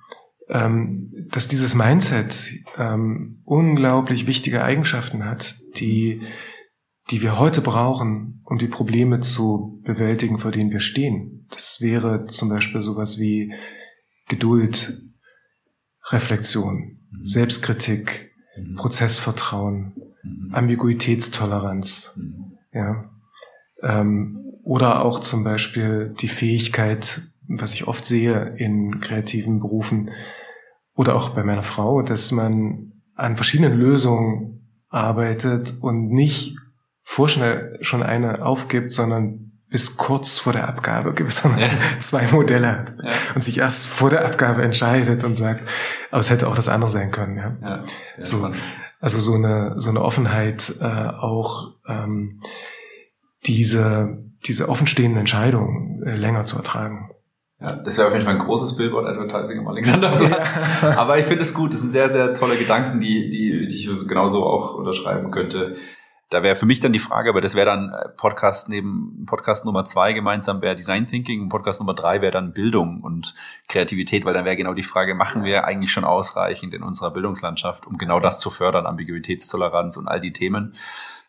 ähm, 0.48 1.12
dass 1.30 1.48
dieses 1.48 1.74
Mindset 1.74 2.50
ähm, 2.76 3.40
unglaublich 3.44 4.26
wichtige 4.26 4.64
Eigenschaften 4.64 5.24
hat, 5.24 5.58
die, 5.76 6.22
die 7.10 7.22
wir 7.22 7.38
heute 7.38 7.60
brauchen, 7.60 8.40
um 8.44 8.58
die 8.58 8.68
Probleme 8.68 9.20
zu 9.20 9.80
bewältigen, 9.84 10.38
vor 10.38 10.50
denen 10.50 10.72
wir 10.72 10.80
stehen. 10.80 11.46
Das 11.50 11.80
wäre 11.80 12.26
zum 12.26 12.48
Beispiel 12.48 12.82
sowas 12.82 13.18
wie 13.18 13.52
Geduld, 14.28 15.00
Reflexion, 16.10 16.98
mhm. 17.10 17.26
Selbstkritik, 17.26 18.32
mhm. 18.56 18.76
Prozessvertrauen, 18.76 19.92
mhm. 20.22 20.54
Ambiguitätstoleranz, 20.54 22.14
mhm. 22.16 22.58
ja. 22.72 23.10
Ähm, 23.82 24.44
oder 24.64 25.02
auch 25.04 25.20
zum 25.20 25.44
Beispiel 25.44 26.14
die 26.20 26.28
Fähigkeit, 26.28 27.22
was 27.46 27.72
ich 27.72 27.86
oft 27.86 28.04
sehe 28.04 28.54
in 28.58 29.00
kreativen 29.00 29.60
Berufen, 29.60 30.10
oder 30.98 31.14
auch 31.14 31.28
bei 31.28 31.44
meiner 31.44 31.62
Frau, 31.62 32.02
dass 32.02 32.32
man 32.32 32.92
an 33.14 33.36
verschiedenen 33.36 33.78
Lösungen 33.78 34.68
arbeitet 34.88 35.74
und 35.80 36.08
nicht 36.08 36.56
vorschnell 37.04 37.78
schon 37.82 38.02
eine 38.02 38.44
aufgibt, 38.44 38.90
sondern 38.90 39.52
bis 39.70 39.96
kurz 39.96 40.38
vor 40.38 40.52
der 40.52 40.68
Abgabe 40.68 41.14
gewissermaßen 41.14 41.78
ja. 41.78 41.84
zwei 42.00 42.26
Modelle 42.32 42.80
hat 42.80 42.94
ja. 43.00 43.12
und 43.36 43.44
sich 43.44 43.58
erst 43.58 43.86
vor 43.86 44.10
der 44.10 44.26
Abgabe 44.26 44.62
entscheidet 44.62 45.22
und 45.22 45.36
sagt, 45.36 45.62
aber 46.10 46.18
es 46.18 46.30
hätte 46.30 46.48
auch 46.48 46.56
das 46.56 46.68
andere 46.68 46.90
sein 46.90 47.12
können. 47.12 47.36
Ja, 47.36 47.56
ja 47.62 47.84
so, 48.26 48.50
also 48.98 49.20
so 49.20 49.34
eine 49.34 49.74
so 49.76 49.90
eine 49.90 50.02
Offenheit 50.02 50.74
äh, 50.80 50.84
auch 50.84 51.76
ähm, 51.86 52.40
diese 53.46 54.18
diese 54.48 54.68
offenstehenden 54.68 55.20
Entscheidungen 55.20 56.02
äh, 56.02 56.16
länger 56.16 56.44
zu 56.44 56.56
ertragen. 56.56 57.10
Ja, 57.60 57.72
das 57.72 57.96
ja 57.96 58.06
auf 58.06 58.12
jeden 58.12 58.24
Fall 58.24 58.34
ein 58.34 58.40
großes 58.40 58.76
Billboard-Advertising 58.76 59.58
am 59.58 59.68
Alexanderplatz. 59.68 60.54
Ja. 60.82 60.96
Aber 60.96 61.18
ich 61.18 61.24
finde 61.24 61.42
es 61.42 61.54
gut. 61.54 61.72
Das 61.72 61.80
sind 61.80 61.90
sehr, 61.90 62.08
sehr 62.08 62.32
tolle 62.32 62.56
Gedanken, 62.56 63.00
die, 63.00 63.30
die, 63.30 63.66
die 63.66 63.74
ich 63.74 64.08
genauso 64.08 64.44
auch 64.44 64.74
unterschreiben 64.74 65.30
könnte. 65.32 65.76
da 66.30 66.42
wäre 66.42 66.56
für 66.56 66.66
mich 66.66 66.80
dann 66.80 66.92
die 66.92 66.98
Frage, 66.98 67.30
aber 67.30 67.40
das 67.40 67.54
wäre 67.54 67.66
dann 67.66 67.90
äh, 67.90 68.08
Podcast 68.10 68.68
neben 68.68 69.24
Podcast 69.26 69.64
Nummer 69.64 69.84
zwei 69.84 70.12
gemeinsam 70.12 70.60
wäre 70.60 70.76
Design 70.76 71.06
Thinking 71.06 71.42
und 71.42 71.48
Podcast 71.48 71.80
Nummer 71.80 71.94
drei 71.94 72.20
wäre 72.20 72.32
dann 72.32 72.52
Bildung 72.52 73.00
und 73.00 73.34
Kreativität, 73.68 74.24
weil 74.24 74.34
dann 74.34 74.44
wäre 74.44 74.56
genau 74.56 74.74
die 74.74 74.82
Frage, 74.82 75.14
machen 75.14 75.44
wir 75.44 75.64
eigentlich 75.64 75.90
schon 75.90 76.04
ausreichend 76.04 76.74
in 76.74 76.82
unserer 76.82 77.10
Bildungslandschaft, 77.10 77.86
um 77.86 77.96
genau 77.96 78.20
das 78.20 78.40
zu 78.40 78.50
fördern, 78.50 78.86
Ambiguitätstoleranz 78.86 79.96
und 79.96 80.06
all 80.06 80.20
die 80.20 80.32
Themen. 80.32 80.74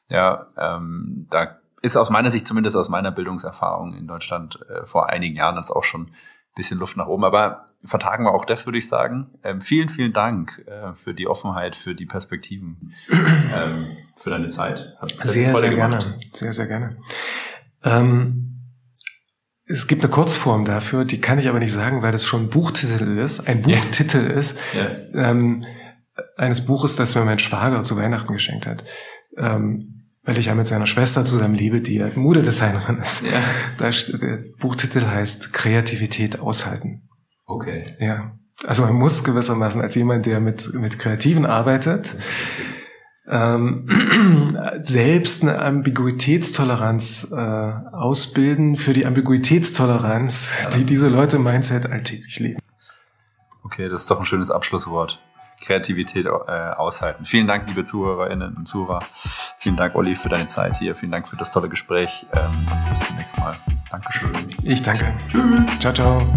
Ja, 0.10 0.48
ähm, 0.58 1.28
da 1.30 1.60
ist 1.82 1.98
aus 1.98 2.10
meiner 2.10 2.32
Sicht, 2.32 2.48
zumindest 2.48 2.76
aus 2.76 2.90
meiner 2.90 3.12
Bildungserfahrung 3.12 3.96
in 3.96 4.08
Deutschland 4.08 4.60
äh, 4.70 4.86
vor 4.86 5.10
einigen 5.10 5.36
Jahren 5.36 5.58
jetzt 5.58 5.72
auch 5.72 5.84
schon 5.84 6.12
bisschen 6.60 6.78
Luft 6.78 6.98
nach 6.98 7.08
oben. 7.08 7.24
Aber 7.24 7.66
vertagen 7.84 8.26
wir 8.26 8.34
auch 8.34 8.46
das, 8.46 8.66
würde 8.66 8.78
ich 8.78 8.88
sagen. 8.88 9.28
Ähm, 9.44 9.62
vielen, 9.62 9.90
vielen 9.90 10.14
Dank 10.14 10.64
äh, 10.68 10.94
für 10.94 11.14
die 11.14 11.28
Offenheit, 11.28 11.76
für 11.76 11.96
die 11.96 12.06
Perspektiven, 12.06 12.94
ähm, 13.10 13.88
für 14.16 14.30
deine 14.30 14.50
Zeit. 14.50 14.96
Hat 15.00 15.12
sehr, 15.24 15.56
sehr 15.56 15.70
gemacht. 15.70 16.02
gerne. 16.02 16.20
Sehr, 16.34 16.54
sehr 16.54 16.68
gerne. 16.68 16.98
Ähm, 17.84 18.46
es 19.66 19.88
gibt 19.88 20.04
eine 20.04 20.12
Kurzform 20.12 20.66
dafür, 20.66 21.06
die 21.06 21.22
kann 21.22 21.40
ich 21.40 21.48
aber 21.48 21.60
nicht 21.60 21.72
sagen, 21.72 22.02
weil 22.02 22.12
das 22.12 22.26
schon 22.26 22.44
ein 22.44 22.50
Buchtitel 22.50 23.18
ist, 23.18 23.48
ein 23.48 23.62
Buchtitel 23.62 24.18
yeah. 24.18 24.34
ist, 24.34 24.60
yeah. 24.74 24.90
Ähm, 25.14 25.64
eines 26.36 26.66
Buches, 26.66 26.96
das 26.96 27.16
mir 27.16 27.24
mein 27.24 27.40
Schwager 27.40 27.84
zu 27.84 27.96
Weihnachten 27.96 28.34
geschenkt 28.34 28.66
hat. 28.66 28.84
Ähm, 29.38 29.99
weil 30.30 30.38
ich 30.38 30.46
ja 30.46 30.54
mit 30.54 30.68
seiner 30.68 30.86
Schwester 30.86 31.26
zusammen 31.26 31.56
lebe, 31.56 31.82
die 31.82 31.96
ja 31.96 32.08
Modedesignerin 32.14 33.00
ist. 33.00 33.24
Ja. 33.24 33.42
Da, 33.80 33.90
der 33.90 34.44
Buchtitel 34.60 35.08
heißt 35.08 35.54
Kreativität 35.54 36.40
aushalten. 36.40 37.10
Okay. 37.48 37.84
Ja. 38.00 38.38
Also 38.64 38.84
man 38.84 38.94
muss 38.94 39.24
gewissermaßen 39.24 39.82
als 39.82 39.96
jemand, 39.96 40.28
der 40.28 40.40
mit, 40.40 40.72
mit 40.76 41.00
Kreativen 41.00 41.48
arbeitet, 41.48 42.14
ähm, 43.28 43.88
selbst 44.82 45.42
eine 45.42 45.60
Ambiguitätstoleranz 45.64 47.32
äh, 47.32 47.36
ausbilden 47.36 48.76
für 48.76 48.94
die 48.94 49.08
Ambiguitätstoleranz, 49.08 50.54
die 50.76 50.84
diese 50.84 51.08
Leute 51.08 51.38
im 51.38 51.44
Mindset 51.44 51.90
alltäglich 51.90 52.40
leben. 52.40 52.60
Okay, 53.64 53.90
das 53.90 54.02
ist 54.02 54.12
doch 54.12 54.20
ein 54.20 54.28
schönes 54.28 54.52
Abschlusswort. 54.52 55.24
Kreativität 55.62 56.26
äh, 56.26 56.30
aushalten. 56.30 57.26
Vielen 57.26 57.48
Dank, 57.48 57.68
liebe 57.68 57.84
Zuhörerinnen 57.84 58.56
und 58.56 58.68
Zuhörer. 58.68 59.06
Vielen 59.10 59.76
Dank, 59.76 59.96
Olli, 59.96 60.16
für 60.16 60.30
deine 60.30 60.48
Zeit 60.48 60.78
hier. 60.78 60.96
Vielen 60.96 61.12
Dank 61.12 61.28
für 61.28 61.36
das 61.36 61.52
tolle 61.52 61.70
Gespräch. 61.70 62.26
Ähm, 62.34 62.68
bis 62.90 63.00
zum 63.00 63.16
nächsten 63.18 63.42
Mal. 63.42 63.56
Dankeschön. 63.92 64.56
Ich 64.64 64.82
danke. 64.82 65.14
Tschüss. 65.28 65.80
Ciao, 65.80 65.94
ciao. 65.94 66.28